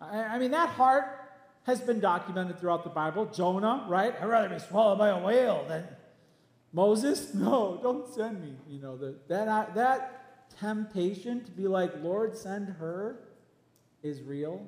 I, 0.00 0.22
I 0.22 0.38
mean, 0.38 0.50
that 0.50 0.70
heart 0.70 1.04
has 1.64 1.80
been 1.80 2.00
documented 2.00 2.58
throughout 2.58 2.82
the 2.82 2.90
Bible. 2.90 3.26
Jonah, 3.26 3.86
right? 3.88 4.14
I'd 4.20 4.26
rather 4.26 4.48
be 4.48 4.58
swallowed 4.58 4.98
by 4.98 5.08
a 5.08 5.18
whale 5.18 5.64
than 5.68 5.84
Moses. 6.72 7.34
No, 7.34 7.78
don't 7.82 8.12
send 8.12 8.42
me. 8.42 8.56
You 8.68 8.80
know, 8.80 8.96
the, 8.96 9.16
that, 9.28 9.48
uh, 9.48 9.66
that 9.74 10.50
temptation 10.58 11.44
to 11.44 11.50
be 11.52 11.68
like, 11.68 11.92
Lord, 12.02 12.36
send 12.36 12.68
her 12.80 13.20
is 14.02 14.22
real, 14.22 14.66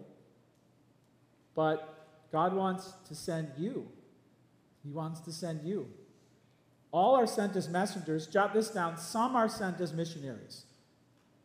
but 1.54 2.28
God 2.30 2.54
wants 2.54 2.92
to 3.08 3.14
send 3.14 3.48
you. 3.58 3.88
He 4.84 4.90
wants 4.90 5.20
to 5.20 5.32
send 5.32 5.66
you. 5.66 5.88
All 6.92 7.14
are 7.14 7.26
sent 7.26 7.54
as 7.56 7.68
messengers. 7.68 8.26
Jot 8.26 8.52
this 8.52 8.70
down. 8.70 8.96
Some 8.96 9.36
are 9.36 9.48
sent 9.48 9.80
as 9.80 9.92
missionaries. 9.92 10.64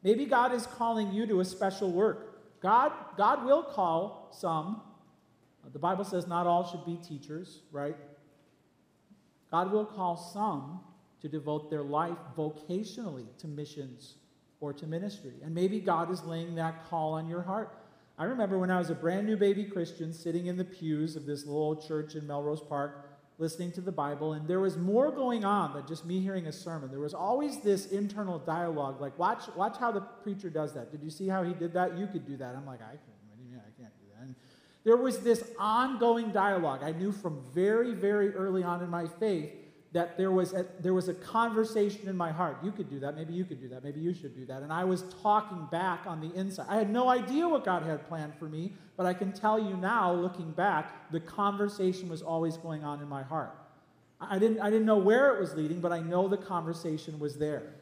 Maybe 0.03 0.25
God 0.25 0.53
is 0.53 0.65
calling 0.65 1.11
you 1.11 1.25
to 1.27 1.39
a 1.39 1.45
special 1.45 1.91
work. 1.91 2.61
God, 2.61 2.91
God 3.17 3.45
will 3.45 3.63
call 3.63 4.29
some. 4.31 4.81
Uh, 5.63 5.69
the 5.71 5.79
Bible 5.79 6.03
says 6.03 6.27
not 6.27 6.47
all 6.47 6.65
should 6.65 6.85
be 6.85 6.97
teachers, 6.97 7.61
right? 7.71 7.95
God 9.51 9.71
will 9.71 9.85
call 9.85 10.17
some 10.17 10.79
to 11.21 11.29
devote 11.29 11.69
their 11.69 11.83
life 11.83 12.17
vocationally 12.37 13.25
to 13.39 13.47
missions 13.47 14.15
or 14.59 14.73
to 14.73 14.87
ministry. 14.87 15.33
And 15.43 15.53
maybe 15.53 15.79
God 15.79 16.11
is 16.11 16.23
laying 16.23 16.55
that 16.55 16.87
call 16.89 17.13
on 17.13 17.27
your 17.27 17.41
heart. 17.41 17.77
I 18.17 18.25
remember 18.25 18.57
when 18.57 18.71
I 18.71 18.79
was 18.79 18.89
a 18.89 18.95
brand 18.95 19.27
new 19.27 19.37
baby 19.37 19.65
Christian 19.65 20.13
sitting 20.13 20.47
in 20.47 20.57
the 20.57 20.65
pews 20.65 21.15
of 21.15 21.25
this 21.25 21.45
little 21.45 21.61
old 21.61 21.87
church 21.87 22.15
in 22.15 22.25
Melrose 22.25 22.61
Park 22.61 23.14
listening 23.37 23.71
to 23.73 23.81
the 23.81 23.91
Bible, 23.91 24.33
and 24.33 24.47
there 24.47 24.59
was 24.59 24.77
more 24.77 25.11
going 25.11 25.43
on 25.43 25.73
than 25.73 25.85
just 25.87 26.05
me 26.05 26.21
hearing 26.21 26.47
a 26.47 26.51
sermon. 26.51 26.89
There 26.89 26.99
was 26.99 27.13
always 27.13 27.59
this 27.59 27.87
internal 27.87 28.39
dialogue, 28.39 29.01
like, 29.01 29.17
watch, 29.19 29.43
watch 29.55 29.77
how 29.77 29.91
the 29.91 30.01
preacher 30.01 30.49
does 30.49 30.73
that. 30.73 30.91
Did 30.91 31.03
you 31.03 31.09
see 31.09 31.27
how 31.27 31.43
he 31.43 31.53
did 31.53 31.73
that? 31.73 31.97
You 31.97 32.07
could 32.07 32.25
do 32.25 32.37
that. 32.37 32.55
I'm 32.55 32.65
like, 32.65 32.81
I 32.81 32.91
can't, 32.91 33.01
I 33.55 33.81
can't 33.81 33.93
do 33.99 34.05
that. 34.13 34.21
And 34.23 34.35
there 34.83 34.97
was 34.97 35.19
this 35.19 35.43
ongoing 35.59 36.31
dialogue. 36.31 36.81
I 36.83 36.91
knew 36.91 37.11
from 37.11 37.43
very, 37.53 37.93
very 37.93 38.33
early 38.33 38.63
on 38.63 38.81
in 38.81 38.89
my 38.89 39.07
faith 39.07 39.51
that 39.95 40.17
there 40.17 40.29
was, 40.29 40.51
a, 40.51 40.65
there 40.81 40.93
was 40.93 41.07
a 41.07 41.13
conversation 41.13 42.09
in 42.09 42.17
my 42.17 42.29
heart. 42.29 42.57
You 42.61 42.73
could 42.73 42.89
do 42.89 42.99
that. 42.99 43.15
Maybe 43.15 43.31
you 43.31 43.45
could 43.45 43.61
do 43.61 43.69
that. 43.69 43.81
Maybe 43.81 44.01
you 44.01 44.13
should 44.13 44.35
do 44.35 44.45
that. 44.45 44.61
And 44.61 44.71
I 44.71 44.83
was 44.83 45.05
talking 45.23 45.69
back 45.71 46.01
on 46.05 46.19
the 46.19 46.35
inside. 46.35 46.65
I 46.67 46.75
had 46.75 46.89
no 46.89 47.07
idea 47.07 47.47
what 47.47 47.63
God 47.63 47.81
had 47.83 48.05
planned 48.09 48.35
for 48.35 48.49
me, 48.49 48.73
but 48.97 49.05
I 49.05 49.13
can 49.13 49.31
tell 49.31 49.57
you 49.57 49.77
now, 49.77 50.11
looking 50.13 50.51
back, 50.51 51.09
the 51.13 51.21
conversation 51.21 52.09
was 52.09 52.21
always 52.21 52.57
going 52.57 52.83
on 52.83 53.01
in 53.01 53.07
my 53.07 53.23
heart. 53.23 53.55
I 54.19 54.37
didn't, 54.37 54.59
I 54.59 54.69
didn't 54.69 54.85
know 54.85 54.97
where 54.97 55.33
it 55.33 55.39
was 55.39 55.53
leading, 55.55 55.79
but 55.79 55.93
I 55.93 56.01
know 56.01 56.27
the 56.27 56.35
conversation 56.35 57.17
was 57.17 57.37
there. 57.37 57.75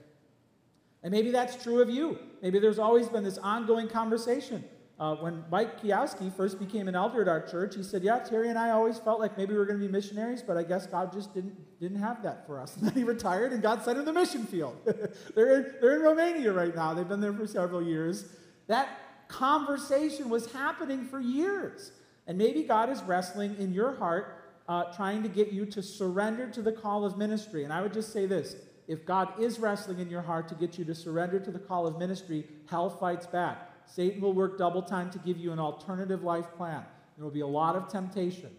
And 1.02 1.12
maybe 1.12 1.32
that's 1.32 1.62
true 1.64 1.82
of 1.82 1.90
you. 1.90 2.20
Maybe 2.44 2.60
there's 2.60 2.78
always 2.78 3.10
been 3.10 3.24
this 3.24 3.40
ongoing 3.40 3.88
conversation. 3.88 4.64
Uh, 5.00 5.16
when 5.16 5.44
Mike 5.50 5.82
Kiowski 5.82 6.32
first 6.36 6.60
became 6.60 6.88
an 6.88 6.96
elder 6.96 7.22
at 7.24 7.28
our 7.28 7.42
church, 7.42 7.76
he 7.76 7.82
said, 7.82 8.04
"Yeah, 8.04 8.20
Terry 8.20 8.50
and 8.50 8.60
I 8.60 8.70
always 8.70 9.00
felt 9.00 9.20
like 9.20 9.36
maybe 9.38 9.54
we 9.54 9.58
were 9.58 9.66
going 9.66 9.80
to 9.80 9.86
be 9.86 9.92
missionaries, 9.92 10.44
but 10.44 10.56
I 10.56 10.64
guess 10.64 10.86
God 10.86 11.12
just 11.12 11.34
didn't 11.34 11.80
didn't 11.80 11.98
have 11.98 12.22
that 12.24 12.46
for 12.46 12.60
us." 12.60 12.78
And 12.78 12.88
then 12.88 12.94
he 12.94 13.04
retired, 13.04 13.54
and 13.54 13.62
God 13.62 13.84
sent 13.84 13.98
him 13.98 14.06
the 14.06 14.14
mission 14.14 14.46
field. 14.46 14.78
they're 15.36 15.56
in, 15.56 15.74
they're 15.82 15.96
in 15.96 16.04
Romania 16.04 16.54
right 16.54 16.76
now. 16.76 16.94
They've 16.94 17.08
been 17.08 17.22
there 17.22 17.34
for 17.34 17.48
several 17.48 17.82
years. 17.82 18.26
That 18.68 18.88
conversation 19.28 20.30
was 20.30 20.52
happening 20.52 21.06
for 21.06 21.20
years, 21.20 21.92
and 22.28 22.38
maybe 22.38 22.62
God 22.62 22.90
is 22.92 23.02
wrestling 23.02 23.56
in 23.58 23.74
your 23.74 23.96
heart, 23.96 24.44
uh, 24.70 24.94
trying 24.96 25.24
to 25.24 25.30
get 25.30 25.52
you 25.52 25.66
to 25.66 25.82
surrender 25.82 26.52
to 26.52 26.62
the 26.62 26.72
call 26.72 27.04
of 27.04 27.18
ministry. 27.18 27.64
And 27.64 27.74
I 27.74 27.82
would 27.82 27.94
just 27.94 28.14
say 28.14 28.28
this: 28.28 28.58
if 28.88 29.08
God 29.08 29.42
is 29.42 29.58
wrestling 29.58 29.98
in 29.98 30.10
your 30.12 30.22
heart 30.22 30.48
to 30.50 30.56
get 30.56 30.78
you 30.78 30.86
to 30.86 30.94
surrender 30.94 31.40
to 31.40 31.50
the 31.50 31.60
call 31.60 31.88
of 31.88 31.98
ministry, 31.98 32.46
hell 32.70 32.92
fights 32.92 33.26
back. 33.26 33.73
Satan 33.86 34.22
will 34.22 34.34
work 34.34 34.58
double 34.58 34.82
time 34.82 35.10
to 35.12 35.20
give 35.20 35.38
you 35.38 35.52
an 35.52 35.60
alternative 35.60 36.24
life 36.24 36.52
plan. 36.56 36.84
There 37.16 37.24
will 37.24 37.32
be 37.32 37.42
a 37.42 37.48
lot 37.48 37.76
of 37.76 37.90
temptation. 37.90 38.50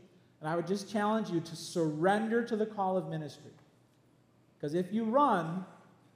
And 0.41 0.49
I 0.49 0.57
would 0.57 0.67
just 0.67 0.91
challenge 0.91 1.31
you 1.31 1.41
to 1.41 1.57
surrender 1.57 2.45
to 2.45 2.57
the 2.57 2.67
call 2.67 2.97
of 2.97 3.09
ministry. 3.09 3.51
Because 4.57 4.75
if 4.75 4.93
you 4.93 5.05
run, 5.05 5.65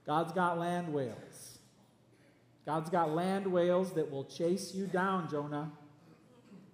God's 0.05 0.31
got 0.31 0.57
land 0.57 0.93
whales. 0.93 1.59
God's 2.65 2.89
got 2.89 3.11
land 3.11 3.47
whales 3.47 3.93
that 3.93 4.09
will 4.09 4.25
chase 4.25 4.73
you 4.73 4.85
down, 4.85 5.29
Jonah. 5.29 5.71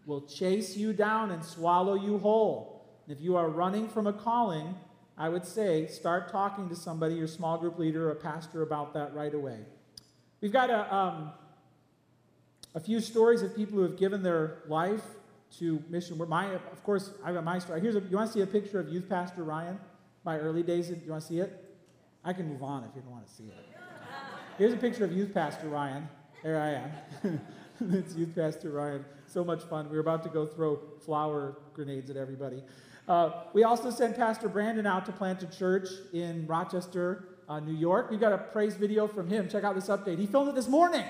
Will 0.06 0.22
chase 0.22 0.76
you 0.76 0.94
down 0.94 1.32
and 1.32 1.44
swallow 1.44 1.96
you 1.96 2.20
whole. 2.20 2.86
And 3.08 3.18
if 3.18 3.24
you 3.24 3.38
are 3.38 3.50
running 3.50 3.88
from 3.88 4.06
a 4.06 4.14
calling, 4.14 4.76
I 5.18 5.30
would 5.30 5.46
say 5.46 5.88
start 5.88 6.30
talking 6.30 6.70
to 6.70 6.76
somebody, 6.76 7.16
your 7.16 7.28
small 7.28 7.58
group 7.58 7.80
leader 7.80 8.10
or 8.10 8.12
a 8.12 8.16
pastor, 8.16 8.62
about 8.62 8.94
that 8.94 9.16
right 9.16 9.34
away. 9.34 9.60
We've 10.42 10.52
got 10.52 10.70
a. 10.70 10.94
Um, 10.94 11.32
a 12.76 12.80
few 12.80 13.00
stories 13.00 13.42
of 13.42 13.56
people 13.56 13.78
who 13.78 13.84
have 13.84 13.98
given 13.98 14.22
their 14.22 14.58
life 14.68 15.02
to 15.58 15.82
mission. 15.90 16.18
My, 16.28 16.48
of 16.54 16.84
course, 16.84 17.12
I've 17.24 17.34
got 17.34 17.44
my 17.46 17.58
story. 17.58 17.80
Here's 17.80 17.96
a, 17.96 18.02
you 18.02 18.18
want 18.18 18.28
to 18.28 18.34
see 18.34 18.42
a 18.42 18.48
picture 18.48 18.80
of 18.80 18.90
youth 18.90 19.08
pastor 19.08 19.44
Ryan? 19.44 19.80
My 20.26 20.38
early 20.38 20.62
days. 20.62 20.90
You 20.90 21.00
want 21.08 21.22
to 21.22 21.28
see 21.28 21.40
it? 21.40 21.74
I 22.24 22.34
can 22.34 22.50
move 22.50 22.62
on 22.62 22.84
if 22.84 22.90
you 22.96 23.02
don't 23.02 23.12
want 23.12 23.26
to 23.26 23.34
see 23.34 23.46
it. 23.46 23.66
Here's 24.58 24.74
a 24.74 24.78
picture 24.78 25.06
of 25.06 25.14
youth 25.14 25.34
pastor 25.34 25.70
Ryan. 25.70 26.08
There 26.44 26.60
I 26.62 27.30
am. 27.30 27.42
it's 27.94 28.16
youth 28.16 28.36
pastor 28.36 28.72
Ryan. 28.72 29.06
So 29.28 29.44
much 29.44 29.64
fun. 29.64 29.90
We 29.90 29.96
were 29.96 30.02
about 30.02 30.24
to 30.24 30.30
go 30.30 30.46
throw 30.46 30.80
flower 31.06 31.58
grenades 31.74 32.10
at 32.10 32.18
everybody. 32.18 32.62
Uh, 33.08 33.44
we 33.54 33.64
also 33.64 33.92
sent 33.92 34.16
Pastor 34.16 34.50
Brandon 34.50 34.88
out 34.88 35.06
to 35.06 35.12
plant 35.12 35.44
a 35.44 35.46
church 35.46 35.88
in 36.12 36.48
Rochester, 36.48 37.28
uh, 37.48 37.60
New 37.60 37.76
York. 37.76 38.10
We 38.10 38.18
got 38.18 38.34
a 38.34 38.38
praise 38.40 38.76
video 38.76 39.08
from 39.08 39.30
him. 39.30 39.48
Check 39.48 39.64
out 39.64 39.76
this 39.76 39.88
update. 39.88 40.18
He 40.18 40.26
filmed 40.26 40.50
it 40.50 40.56
this 40.56 40.68
morning. 40.68 41.06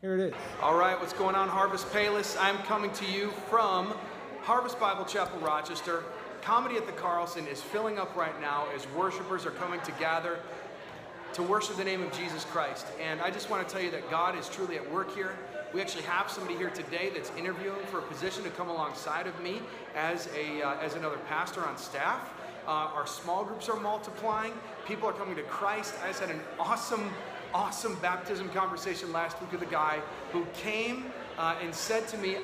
Here 0.00 0.14
it 0.14 0.20
is. 0.20 0.34
All 0.62 0.76
right, 0.76 0.96
what's 1.00 1.12
going 1.12 1.34
on, 1.34 1.48
Harvest 1.48 1.88
Payless? 1.88 2.36
I'm 2.40 2.58
coming 2.58 2.92
to 2.92 3.04
you 3.04 3.30
from 3.50 3.92
Harvest 4.42 4.78
Bible 4.78 5.04
Chapel, 5.04 5.40
Rochester. 5.40 6.04
Comedy 6.40 6.76
at 6.76 6.86
the 6.86 6.92
Carlson 6.92 7.48
is 7.48 7.60
filling 7.60 7.98
up 7.98 8.14
right 8.14 8.40
now 8.40 8.68
as 8.76 8.86
worshipers 8.90 9.44
are 9.44 9.50
coming 9.50 9.80
to 9.80 9.90
gather 9.98 10.38
to 11.32 11.42
worship 11.42 11.76
the 11.76 11.82
name 11.82 12.00
of 12.00 12.12
Jesus 12.12 12.44
Christ. 12.44 12.86
And 13.02 13.20
I 13.20 13.32
just 13.32 13.50
want 13.50 13.66
to 13.66 13.74
tell 13.74 13.82
you 13.82 13.90
that 13.90 14.08
God 14.08 14.38
is 14.38 14.48
truly 14.48 14.76
at 14.76 14.88
work 14.92 15.12
here. 15.16 15.36
We 15.74 15.80
actually 15.80 16.04
have 16.04 16.30
somebody 16.30 16.56
here 16.56 16.70
today 16.70 17.10
that's 17.12 17.32
interviewing 17.36 17.84
for 17.86 17.98
a 17.98 18.02
position 18.02 18.44
to 18.44 18.50
come 18.50 18.68
alongside 18.68 19.26
of 19.26 19.42
me 19.42 19.60
as, 19.96 20.28
a, 20.28 20.62
uh, 20.62 20.78
as 20.78 20.94
another 20.94 21.18
pastor 21.28 21.66
on 21.66 21.76
staff. 21.76 22.32
Uh, 22.68 22.70
our 22.94 23.06
small 23.08 23.44
groups 23.44 23.68
are 23.68 23.80
multiplying. 23.80 24.52
People 24.86 25.08
are 25.08 25.12
coming 25.12 25.34
to 25.34 25.42
Christ. 25.42 25.94
I 26.04 26.06
just 26.06 26.20
had 26.20 26.30
an 26.30 26.40
awesome 26.60 27.10
awesome 27.54 27.94
baptism 27.96 28.48
conversation 28.50 29.12
last 29.12 29.40
week 29.40 29.52
with 29.52 29.62
a 29.62 29.66
guy 29.66 30.00
who 30.32 30.46
came 30.54 31.06
uh, 31.38 31.56
and 31.62 31.74
said 31.74 32.06
to 32.08 32.18
me 32.18 32.36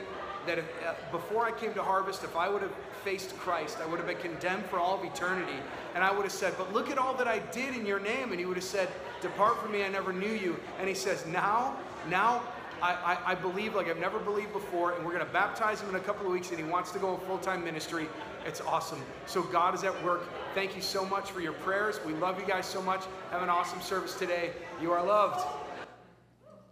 that 0.46 0.58
if, 0.58 0.64
uh, 0.86 0.94
before 1.10 1.44
I 1.44 1.52
came 1.52 1.74
to 1.74 1.82
Harvest, 1.82 2.24
if 2.24 2.36
I 2.36 2.48
would 2.48 2.62
have 2.62 2.74
faced 3.04 3.36
Christ, 3.38 3.78
I 3.82 3.86
would 3.86 3.98
have 3.98 4.06
been 4.06 4.18
condemned 4.18 4.64
for 4.66 4.78
all 4.78 4.98
of 4.98 5.04
eternity. 5.04 5.58
And 5.94 6.02
I 6.02 6.10
would 6.10 6.22
have 6.22 6.32
said, 6.32 6.54
But 6.56 6.72
look 6.72 6.90
at 6.90 6.98
all 6.98 7.14
that 7.14 7.28
I 7.28 7.38
did 7.38 7.76
in 7.76 7.86
your 7.86 8.00
name. 8.00 8.30
And 8.30 8.40
he 8.40 8.46
would 8.46 8.56
have 8.56 8.64
said, 8.64 8.88
Depart 9.20 9.60
from 9.60 9.72
me, 9.72 9.84
I 9.84 9.88
never 9.88 10.12
knew 10.12 10.32
you. 10.32 10.58
And 10.78 10.88
he 10.88 10.94
says, 10.94 11.24
Now, 11.26 11.76
now 12.08 12.42
I, 12.82 12.92
I, 12.92 13.32
I 13.32 13.34
believe 13.34 13.74
like 13.74 13.88
I've 13.88 13.98
never 13.98 14.18
believed 14.18 14.52
before, 14.52 14.92
and 14.92 15.04
we're 15.04 15.12
going 15.12 15.26
to 15.26 15.32
baptize 15.32 15.80
him 15.80 15.88
in 15.90 15.94
a 15.96 16.00
couple 16.00 16.26
of 16.26 16.32
weeks, 16.32 16.50
and 16.50 16.58
he 16.58 16.64
wants 16.64 16.90
to 16.92 16.98
go 16.98 17.14
in 17.14 17.20
full 17.20 17.38
time 17.38 17.64
ministry. 17.64 18.06
It's 18.46 18.60
awesome. 18.60 19.02
So 19.26 19.42
God 19.42 19.74
is 19.74 19.84
at 19.84 20.04
work. 20.04 20.28
Thank 20.54 20.76
you 20.76 20.82
so 20.82 21.04
much 21.04 21.30
for 21.30 21.40
your 21.40 21.52
prayers. 21.52 21.98
We 22.04 22.12
love 22.14 22.38
you 22.38 22.46
guys 22.46 22.66
so 22.66 22.82
much. 22.82 23.04
Have 23.30 23.42
an 23.42 23.48
awesome 23.48 23.80
service 23.80 24.14
today. 24.14 24.52
You 24.80 24.92
are 24.92 25.04
loved. 25.04 25.46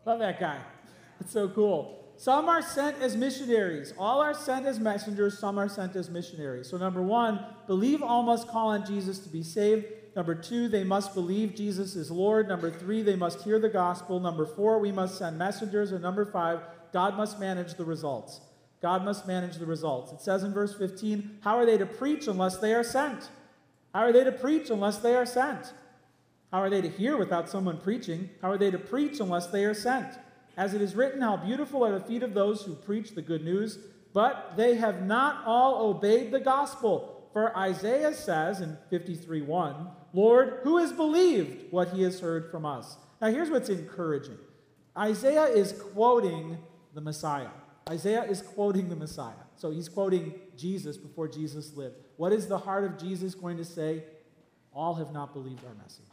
Love 0.05 0.19
that 0.19 0.39
guy. 0.39 0.59
That's 1.19 1.33
so 1.33 1.49
cool. 1.49 1.99
Some 2.17 2.49
are 2.49 2.63
sent 2.63 2.99
as 2.99 3.17
missionaries. 3.17 3.95
All 3.99 4.21
are 4.21 4.35
sent 4.35 4.67
as 4.67 4.79
messengers. 4.79 5.39
Some 5.39 5.59
are 5.59 5.69
sent 5.69 5.97
as 5.97 6.11
missionaries. 6.11 6.69
So, 6.69 6.77
number 6.77 7.03
one, 7.03 7.45
believe 7.67 8.03
all 8.03 8.23
must 8.23 8.49
call 8.49 8.69
on 8.69 8.87
Jesus 8.87 9.19
to 9.21 9.29
be 9.29 9.43
saved. 9.43 9.87
Number 10.15 10.35
two, 10.35 10.69
they 10.69 10.85
must 10.85 11.15
believe 11.15 11.55
Jesus 11.55 11.97
is 11.97 12.11
Lord. 12.11 12.49
Number 12.49 12.71
three, 12.71 13.03
they 13.03 13.17
must 13.17 13.43
hear 13.43 13.59
the 13.59 13.69
gospel. 13.69 14.21
Number 14.21 14.45
four, 14.45 14.79
we 14.79 14.93
must 14.93 15.19
send 15.19 15.39
messengers. 15.39 15.93
And 15.93 16.03
number 16.03 16.27
five, 16.27 16.61
God 16.93 17.17
must 17.17 17.41
manage 17.41 17.75
the 17.75 17.85
results. 17.85 18.41
God 18.83 19.05
must 19.05 19.27
manage 19.27 19.57
the 19.57 19.67
results. 19.67 20.13
It 20.13 20.21
says 20.21 20.43
in 20.43 20.53
verse 20.53 20.75
15, 20.75 21.39
How 21.43 21.57
are 21.57 21.65
they 21.65 21.79
to 21.79 21.87
preach 21.87 22.27
unless 22.27 22.59
they 22.59 22.75
are 22.75 22.85
sent? 22.85 23.31
How 23.95 24.01
are 24.01 24.13
they 24.13 24.25
to 24.25 24.33
preach 24.33 24.71
unless 24.71 24.99
they 24.99 25.15
are 25.15 25.27
sent? 25.27 25.73
How 26.51 26.59
are 26.59 26.69
they 26.69 26.83
to 26.83 26.89
hear 26.89 27.17
without 27.17 27.49
someone 27.49 27.79
preaching? 27.79 28.29
How 28.43 28.51
are 28.51 28.59
they 28.59 28.71
to 28.71 28.79
preach 28.79 29.21
unless 29.21 29.47
they 29.47 29.65
are 29.65 29.75
sent? 29.75 30.19
As 30.57 30.75
it 30.75 30.83
is 30.83 30.95
written, 30.95 31.23
How 31.23 31.37
beautiful 31.37 31.85
are 31.85 31.99
the 31.99 32.05
feet 32.05 32.23
of 32.23 32.35
those 32.35 32.63
who 32.63 32.75
preach 32.75 33.15
the 33.15 33.23
good 33.23 33.45
news, 33.45 33.79
but 34.13 34.55
they 34.57 34.75
have 34.75 35.03
not 35.03 35.45
all 35.47 35.89
obeyed 35.89 36.31
the 36.31 36.41
gospel. 36.41 37.12
For 37.33 37.57
Isaiah 37.57 38.15
says 38.15 38.61
in 38.61 38.77
53 38.91 39.43
1, 39.43 39.89
Lord, 40.13 40.61
who 40.63 40.79
has 40.79 40.93
believed 40.93 41.73
what 41.73 41.89
he 41.89 42.03
has 42.03 42.21
heard 42.21 42.51
from 42.51 42.67
us? 42.67 42.97
Now, 43.21 43.29
here's 43.29 43.51
what's 43.51 43.69
encouraging 43.69 44.39
Isaiah 44.97 45.45
is 45.45 45.73
quoting 45.73 46.59
the 46.95 47.01
Messiah. 47.01 47.49
Isaiah 47.89 48.25
is 48.25 48.43
quoting 48.43 48.89
the 48.89 48.97
Messiah. 48.97 49.35
So 49.57 49.71
he's 49.71 49.89
quoting 49.89 50.35
Jesus 50.57 50.97
before 50.97 51.29
Jesus 51.29 51.77
lived. 51.77 51.97
What 52.17 52.33
is 52.33 52.47
the 52.47 52.59
heart 52.59 52.85
of 52.85 52.99
Jesus 52.99 53.35
going 53.35 53.57
to 53.57 53.65
say? 53.65 54.05
All 54.75 54.95
have 54.95 55.13
not 55.13 55.33
believed 55.33 55.65
our 55.65 55.75
message. 55.75 56.05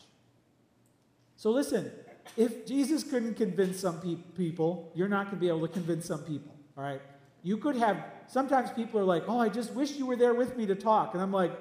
So 1.36 1.51
listen, 1.51 1.91
if 2.36 2.65
Jesus 2.65 3.03
couldn't 3.03 3.36
convince 3.36 3.80
some 3.80 4.01
pe- 4.01 4.15
people, 4.36 4.91
you're 4.93 5.07
not 5.07 5.26
going 5.26 5.38
to 5.38 5.41
be 5.41 5.47
able 5.47 5.67
to 5.67 5.74
convince 5.74 6.05
some 6.05 6.20
people, 6.24 6.53
all 6.78 6.84
right? 6.84 7.01
You 7.43 7.57
could 7.57 7.76
have, 7.78 8.03
sometimes 8.30 8.72
people 8.72 9.00
are 9.00 9.06
like, 9.06 9.24
oh, 9.28 9.40
I 9.40 9.50
just 9.50 9.74
wish 9.74 9.98
you 9.98 10.06
were 10.06 10.16
there 10.16 10.34
with 10.34 10.56
me 10.56 10.66
to 10.68 10.76
talk. 10.76 11.14
And 11.14 11.22
I'm 11.22 11.34
like, 11.34 11.52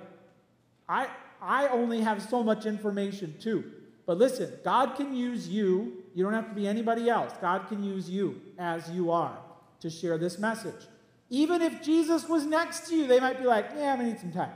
I, 0.88 1.08
I 1.42 1.68
only 1.68 2.00
have 2.00 2.22
so 2.22 2.42
much 2.42 2.66
information 2.66 3.34
too. 3.40 3.64
But 4.06 4.18
listen, 4.18 4.52
God 4.64 4.94
can 4.94 5.14
use 5.14 5.48
you. 5.48 6.04
You 6.14 6.24
don't 6.24 6.32
have 6.32 6.48
to 6.48 6.54
be 6.54 6.68
anybody 6.68 7.08
else. 7.10 7.32
God 7.40 7.68
can 7.68 7.82
use 7.82 8.08
you 8.08 8.40
as 8.58 8.90
you 8.90 9.10
are 9.10 9.36
to 9.80 9.90
share 9.90 10.18
this 10.18 10.38
message. 10.38 10.86
Even 11.30 11.60
if 11.60 11.82
Jesus 11.82 12.28
was 12.28 12.44
next 12.46 12.88
to 12.88 12.96
you, 12.96 13.06
they 13.06 13.20
might 13.20 13.38
be 13.38 13.44
like, 13.44 13.66
yeah, 13.76 13.92
I'm 13.92 13.98
going 13.98 14.08
to 14.08 14.12
need 14.14 14.20
some 14.20 14.32
time. 14.32 14.52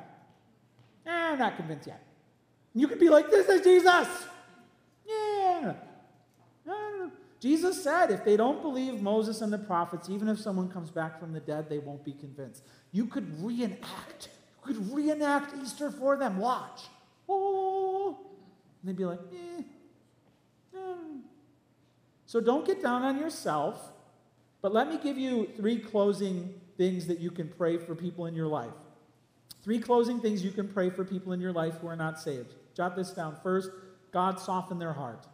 Eh, 1.07 1.11
I'm 1.11 1.39
not 1.39 1.57
convinced 1.57 1.87
yet. 1.87 2.03
You 2.75 2.89
could 2.89 2.99
be 2.99 3.11
like, 3.11 3.31
this 3.31 3.49
is 3.49 3.61
Jesus. 3.61 4.09
Yeah. 5.07 5.75
Jesus 7.43 7.83
said, 7.83 8.13
if 8.13 8.25
they 8.25 8.37
don't 8.37 8.63
believe 8.63 9.03
Moses 9.03 9.41
and 9.41 9.53
the 9.53 9.59
prophets, 9.59 10.09
even 10.09 10.29
if 10.29 10.39
someone 10.39 10.71
comes 10.71 10.93
back 10.93 11.19
from 11.19 11.33
the 11.33 11.41
dead, 11.41 11.69
they 11.69 11.81
won't 11.81 12.05
be 12.05 12.13
convinced. 12.13 12.63
You 12.93 13.07
could 13.07 13.27
reenact. 13.43 14.29
You 14.65 14.75
could 14.75 14.95
reenact 14.95 15.53
Easter 15.61 15.91
for 15.91 16.17
them. 16.17 16.39
Watch. 16.39 16.83
Oh. 17.29 18.17
And 18.81 18.89
they'd 18.89 18.97
be 18.97 19.05
like, 19.05 19.19
eh. 19.33 19.63
eh. 20.77 20.79
So 22.27 22.41
don't 22.41 22.65
get 22.65 22.81
down 22.81 23.03
on 23.03 23.19
yourself, 23.19 23.91
but 24.61 24.73
let 24.73 24.89
me 24.89 24.97
give 25.03 25.19
you 25.19 25.51
three 25.57 25.81
closing 25.81 26.55
things 26.77 27.09
that 27.09 27.19
you 27.19 27.33
can 27.33 27.49
pray 27.49 27.77
for 27.77 27.97
people 27.97 28.27
in 28.27 28.37
your 28.37 28.47
life. 28.47 28.71
Three 29.65 29.81
closing 29.81 30.21
things 30.21 30.45
you 30.45 30.53
can 30.53 30.69
pray 30.69 30.91
for 30.91 31.05
people 31.05 31.33
in 31.33 31.41
your 31.41 31.53
life 31.53 31.75
who 31.81 31.89
are 31.89 31.97
not 31.97 32.21
saved. 32.21 32.55
Jot 32.77 32.95
this 32.95 33.11
down. 33.11 33.37
First, 33.43 33.71
God 34.13 34.39
soften 34.39 34.79
their 34.79 34.93
heart. 34.93 35.27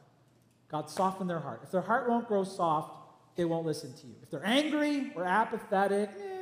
God 0.71 0.91
soften 0.91 1.27
their 1.27 1.41
heart. 1.41 1.61
If 1.65 1.71
their 1.71 1.81
heart 1.81 2.09
won't 2.09 2.29
grow 2.29 2.45
soft, 2.45 2.95
they 3.37 3.45
won't 3.45 3.65
listen 3.65 3.95
to 3.95 4.07
you. 4.07 4.15
If 4.23 4.31
they're 4.31 4.47
angry 4.47 5.13
or 5.15 5.25
apathetic, 5.25 6.11
eh, 6.11 6.39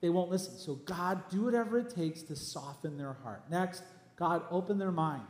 they 0.00 0.10
won't 0.10 0.30
listen. 0.30 0.56
So, 0.58 0.74
God, 0.74 1.28
do 1.30 1.44
whatever 1.44 1.78
it 1.78 1.90
takes 1.90 2.22
to 2.24 2.36
soften 2.36 2.96
their 2.98 3.14
heart. 3.14 3.44
Next, 3.50 3.82
God, 4.16 4.42
open 4.50 4.78
their 4.78 4.92
mind. 4.92 5.22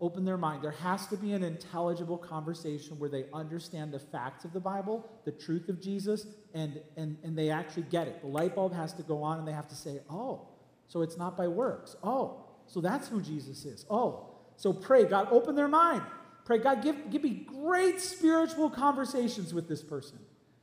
Open 0.00 0.24
their 0.24 0.38
mind. 0.38 0.62
There 0.62 0.72
has 0.72 1.06
to 1.08 1.16
be 1.16 1.32
an 1.32 1.44
intelligible 1.44 2.18
conversation 2.18 2.98
where 2.98 3.10
they 3.10 3.26
understand 3.32 3.92
the 3.92 4.00
facts 4.00 4.44
of 4.44 4.52
the 4.52 4.58
Bible, 4.58 5.08
the 5.24 5.30
truth 5.30 5.68
of 5.68 5.80
Jesus, 5.80 6.26
and, 6.54 6.80
and, 6.96 7.16
and 7.22 7.38
they 7.38 7.50
actually 7.50 7.84
get 7.84 8.08
it. 8.08 8.20
The 8.20 8.26
light 8.26 8.56
bulb 8.56 8.74
has 8.74 8.92
to 8.94 9.02
go 9.02 9.22
on, 9.22 9.38
and 9.38 9.46
they 9.46 9.52
have 9.52 9.68
to 9.68 9.76
say, 9.76 10.00
oh, 10.10 10.48
so 10.88 11.02
it's 11.02 11.16
not 11.16 11.36
by 11.36 11.46
works. 11.46 11.94
Oh, 12.02 12.44
so 12.66 12.80
that's 12.80 13.06
who 13.06 13.20
Jesus 13.20 13.64
is. 13.64 13.86
Oh, 13.88 14.30
so 14.56 14.72
pray, 14.72 15.04
God, 15.04 15.28
open 15.30 15.54
their 15.54 15.68
mind. 15.68 16.02
Pray, 16.44 16.58
God, 16.58 16.82
give, 16.82 17.10
give 17.10 17.22
me 17.22 17.46
great 17.46 18.00
spiritual 18.00 18.68
conversations 18.68 19.54
with 19.54 19.68
this 19.68 19.82
person. 19.82 20.18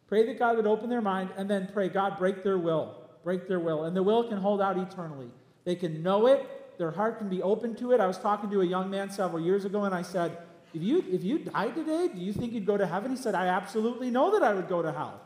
Pray 0.08 0.26
that 0.26 0.40
God 0.40 0.58
would 0.58 0.68
open 0.68 0.90
their 0.90 1.02
mind, 1.02 1.30
and 1.38 1.50
then 1.50 1.70
pray, 1.72 1.88
God, 1.88 2.18
break 2.18 2.44
their 2.44 2.58
will. 2.58 2.96
Break 3.24 3.48
their 3.48 3.60
will. 3.60 3.86
And 3.86 3.96
the 3.96 4.04
will 4.04 4.28
can 4.28 4.38
hold 4.38 4.62
out 4.62 4.78
eternally. 4.78 5.30
They 5.64 5.76
can 5.76 6.02
know 6.02 6.28
it, 6.28 6.78
their 6.78 6.92
heart 6.92 7.18
can 7.18 7.30
be 7.30 7.42
open 7.42 7.76
to 7.76 7.92
it. 7.92 8.00
I 8.00 8.08
was 8.08 8.18
talking 8.18 8.50
to 8.50 8.62
a 8.62 8.66
young 8.66 8.90
man 8.90 9.10
several 9.10 9.44
years 9.44 9.66
ago, 9.66 9.84
and 9.84 9.94
I 9.94 10.02
said, 10.02 10.38
if 10.74 10.82
you, 10.82 11.04
if 11.10 11.24
you 11.24 11.40
died 11.40 11.76
today, 11.76 12.10
do 12.14 12.20
you 12.20 12.32
think 12.32 12.54
you'd 12.54 12.66
go 12.66 12.78
to 12.78 12.88
heaven? 12.88 13.12
He 13.12 13.18
said, 13.18 13.36
I 13.36 13.48
absolutely 13.48 14.10
know 14.10 14.32
that 14.32 14.44
I 14.44 14.54
would 14.54 14.68
go 14.68 14.82
to 14.82 14.92
hell. 14.92 15.22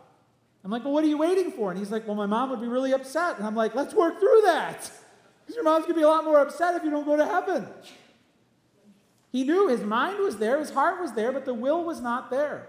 I'm 0.64 0.72
like, 0.72 0.84
well, 0.86 0.94
what 0.94 1.04
are 1.04 1.08
you 1.08 1.18
waiting 1.18 1.52
for? 1.52 1.70
And 1.70 1.78
he's 1.78 1.92
like, 1.92 2.08
well, 2.08 2.16
my 2.16 2.26
mom 2.26 2.50
would 2.50 2.62
be 2.62 2.68
really 2.68 2.94
upset. 2.94 3.38
And 3.38 3.46
I'm 3.46 3.56
like, 3.56 3.76
let's 3.76 3.94
work 3.94 4.20
through 4.20 4.42
that. 4.46 4.92
Because 5.44 5.56
your 5.58 5.66
mom's 5.66 5.84
going 5.84 5.96
to 5.96 6.00
be 6.00 6.04
a 6.04 6.08
lot 6.08 6.24
more 6.24 6.40
upset 6.40 6.74
if 6.76 6.86
you 6.86 6.90
don't 6.90 7.04
go 7.04 7.18
to 7.18 7.26
heaven. 7.26 7.68
He 9.34 9.44
knew 9.44 9.68
his 9.68 9.82
mind 9.82 10.20
was 10.20 10.38
there, 10.38 10.60
his 10.60 10.70
heart 10.70 11.02
was 11.02 11.14
there, 11.14 11.32
but 11.32 11.44
the 11.44 11.56
will 11.56 11.84
was 11.84 12.00
not 12.00 12.30
there. 12.30 12.68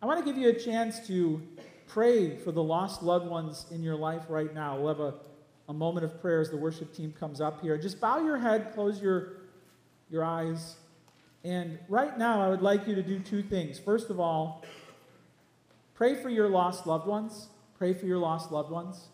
I 0.00 0.06
want 0.06 0.20
to 0.20 0.24
give 0.24 0.40
you 0.40 0.48
a 0.48 0.54
chance 0.54 1.04
to 1.08 1.42
pray 1.88 2.36
for 2.36 2.52
the 2.52 2.62
lost 2.62 3.02
loved 3.02 3.26
ones 3.26 3.66
in 3.72 3.82
your 3.82 3.96
life 3.96 4.22
right 4.28 4.54
now. 4.54 4.78
We'll 4.78 4.88
have 4.88 5.00
a, 5.00 5.14
a 5.68 5.72
moment 5.72 6.04
of 6.04 6.20
prayer 6.20 6.40
as 6.40 6.50
the 6.50 6.56
worship 6.56 6.94
team 6.94 7.12
comes 7.18 7.40
up 7.40 7.60
here. 7.60 7.76
Just 7.76 8.00
bow 8.00 8.24
your 8.24 8.38
head, 8.38 8.72
close 8.72 9.02
your, 9.02 9.32
your 10.10 10.22
eyes. 10.22 10.76
And 11.42 11.76
right 11.88 12.16
now, 12.16 12.40
I 12.40 12.48
would 12.48 12.62
like 12.62 12.86
you 12.86 12.94
to 12.94 13.02
do 13.02 13.18
two 13.18 13.42
things. 13.42 13.80
First 13.80 14.10
of 14.10 14.20
all, 14.20 14.64
pray 15.94 16.14
for 16.14 16.28
your 16.28 16.48
lost 16.48 16.86
loved 16.86 17.08
ones. 17.08 17.48
Pray 17.78 17.94
for 17.94 18.06
your 18.06 18.18
lost 18.18 18.52
loved 18.52 18.70
ones. 18.70 19.08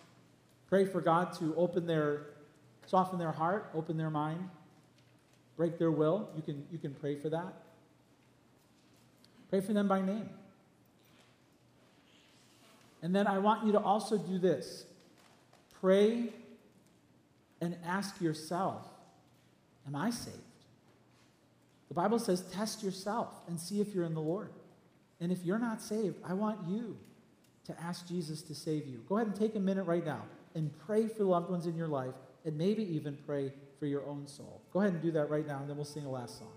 Pray 0.68 0.84
for 0.84 1.00
God 1.00 1.32
to 1.38 1.54
open 1.56 1.86
their, 1.86 2.26
soften 2.84 3.18
their 3.18 3.32
heart, 3.32 3.70
open 3.74 3.96
their 3.96 4.10
mind 4.10 4.50
break 5.58 5.76
their 5.76 5.90
will, 5.90 6.30
you 6.36 6.42
can, 6.42 6.64
you 6.72 6.78
can 6.78 6.94
pray 6.94 7.16
for 7.16 7.28
that. 7.28 7.52
Pray 9.50 9.60
for 9.60 9.72
them 9.72 9.88
by 9.88 10.00
name. 10.00 10.30
And 13.02 13.14
then 13.14 13.26
I 13.26 13.38
want 13.38 13.66
you 13.66 13.72
to 13.72 13.80
also 13.80 14.16
do 14.16 14.38
this 14.38 14.86
pray 15.80 16.32
and 17.60 17.76
ask 17.84 18.20
yourself, 18.20 18.86
Am 19.86 19.96
I 19.96 20.10
saved? 20.10 20.36
The 21.88 21.94
Bible 21.94 22.18
says, 22.18 22.42
Test 22.52 22.82
yourself 22.82 23.28
and 23.48 23.58
see 23.58 23.80
if 23.80 23.94
you're 23.94 24.04
in 24.04 24.14
the 24.14 24.20
Lord. 24.20 24.50
And 25.20 25.32
if 25.32 25.44
you're 25.44 25.58
not 25.58 25.82
saved, 25.82 26.16
I 26.24 26.34
want 26.34 26.68
you 26.68 26.96
to 27.64 27.80
ask 27.80 28.06
Jesus 28.06 28.42
to 28.42 28.54
save 28.54 28.86
you. 28.86 29.02
Go 29.08 29.16
ahead 29.16 29.26
and 29.26 29.36
take 29.36 29.56
a 29.56 29.60
minute 29.60 29.84
right 29.84 30.04
now 30.04 30.22
and 30.54 30.70
pray 30.86 31.08
for 31.08 31.24
loved 31.24 31.50
ones 31.50 31.66
in 31.66 31.74
your 31.74 31.88
life 31.88 32.14
and 32.44 32.56
maybe 32.56 32.82
even 32.94 33.18
pray 33.26 33.52
for 33.78 33.86
your 33.86 34.06
own 34.06 34.26
soul. 34.26 34.60
Go 34.72 34.80
ahead 34.80 34.92
and 34.92 35.02
do 35.02 35.10
that 35.12 35.30
right 35.30 35.46
now, 35.46 35.60
and 35.60 35.68
then 35.68 35.76
we'll 35.76 35.84
sing 35.84 36.04
a 36.04 36.10
last 36.10 36.38
song. 36.38 36.48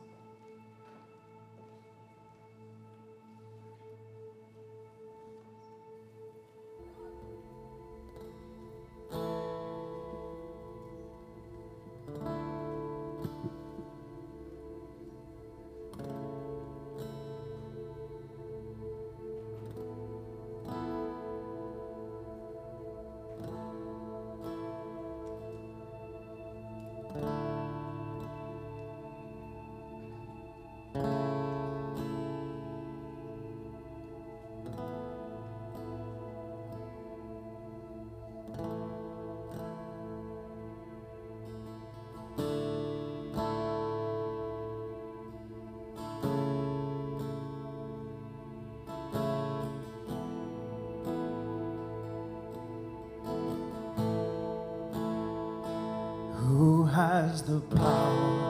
The 57.48 57.60
power 57.76 58.41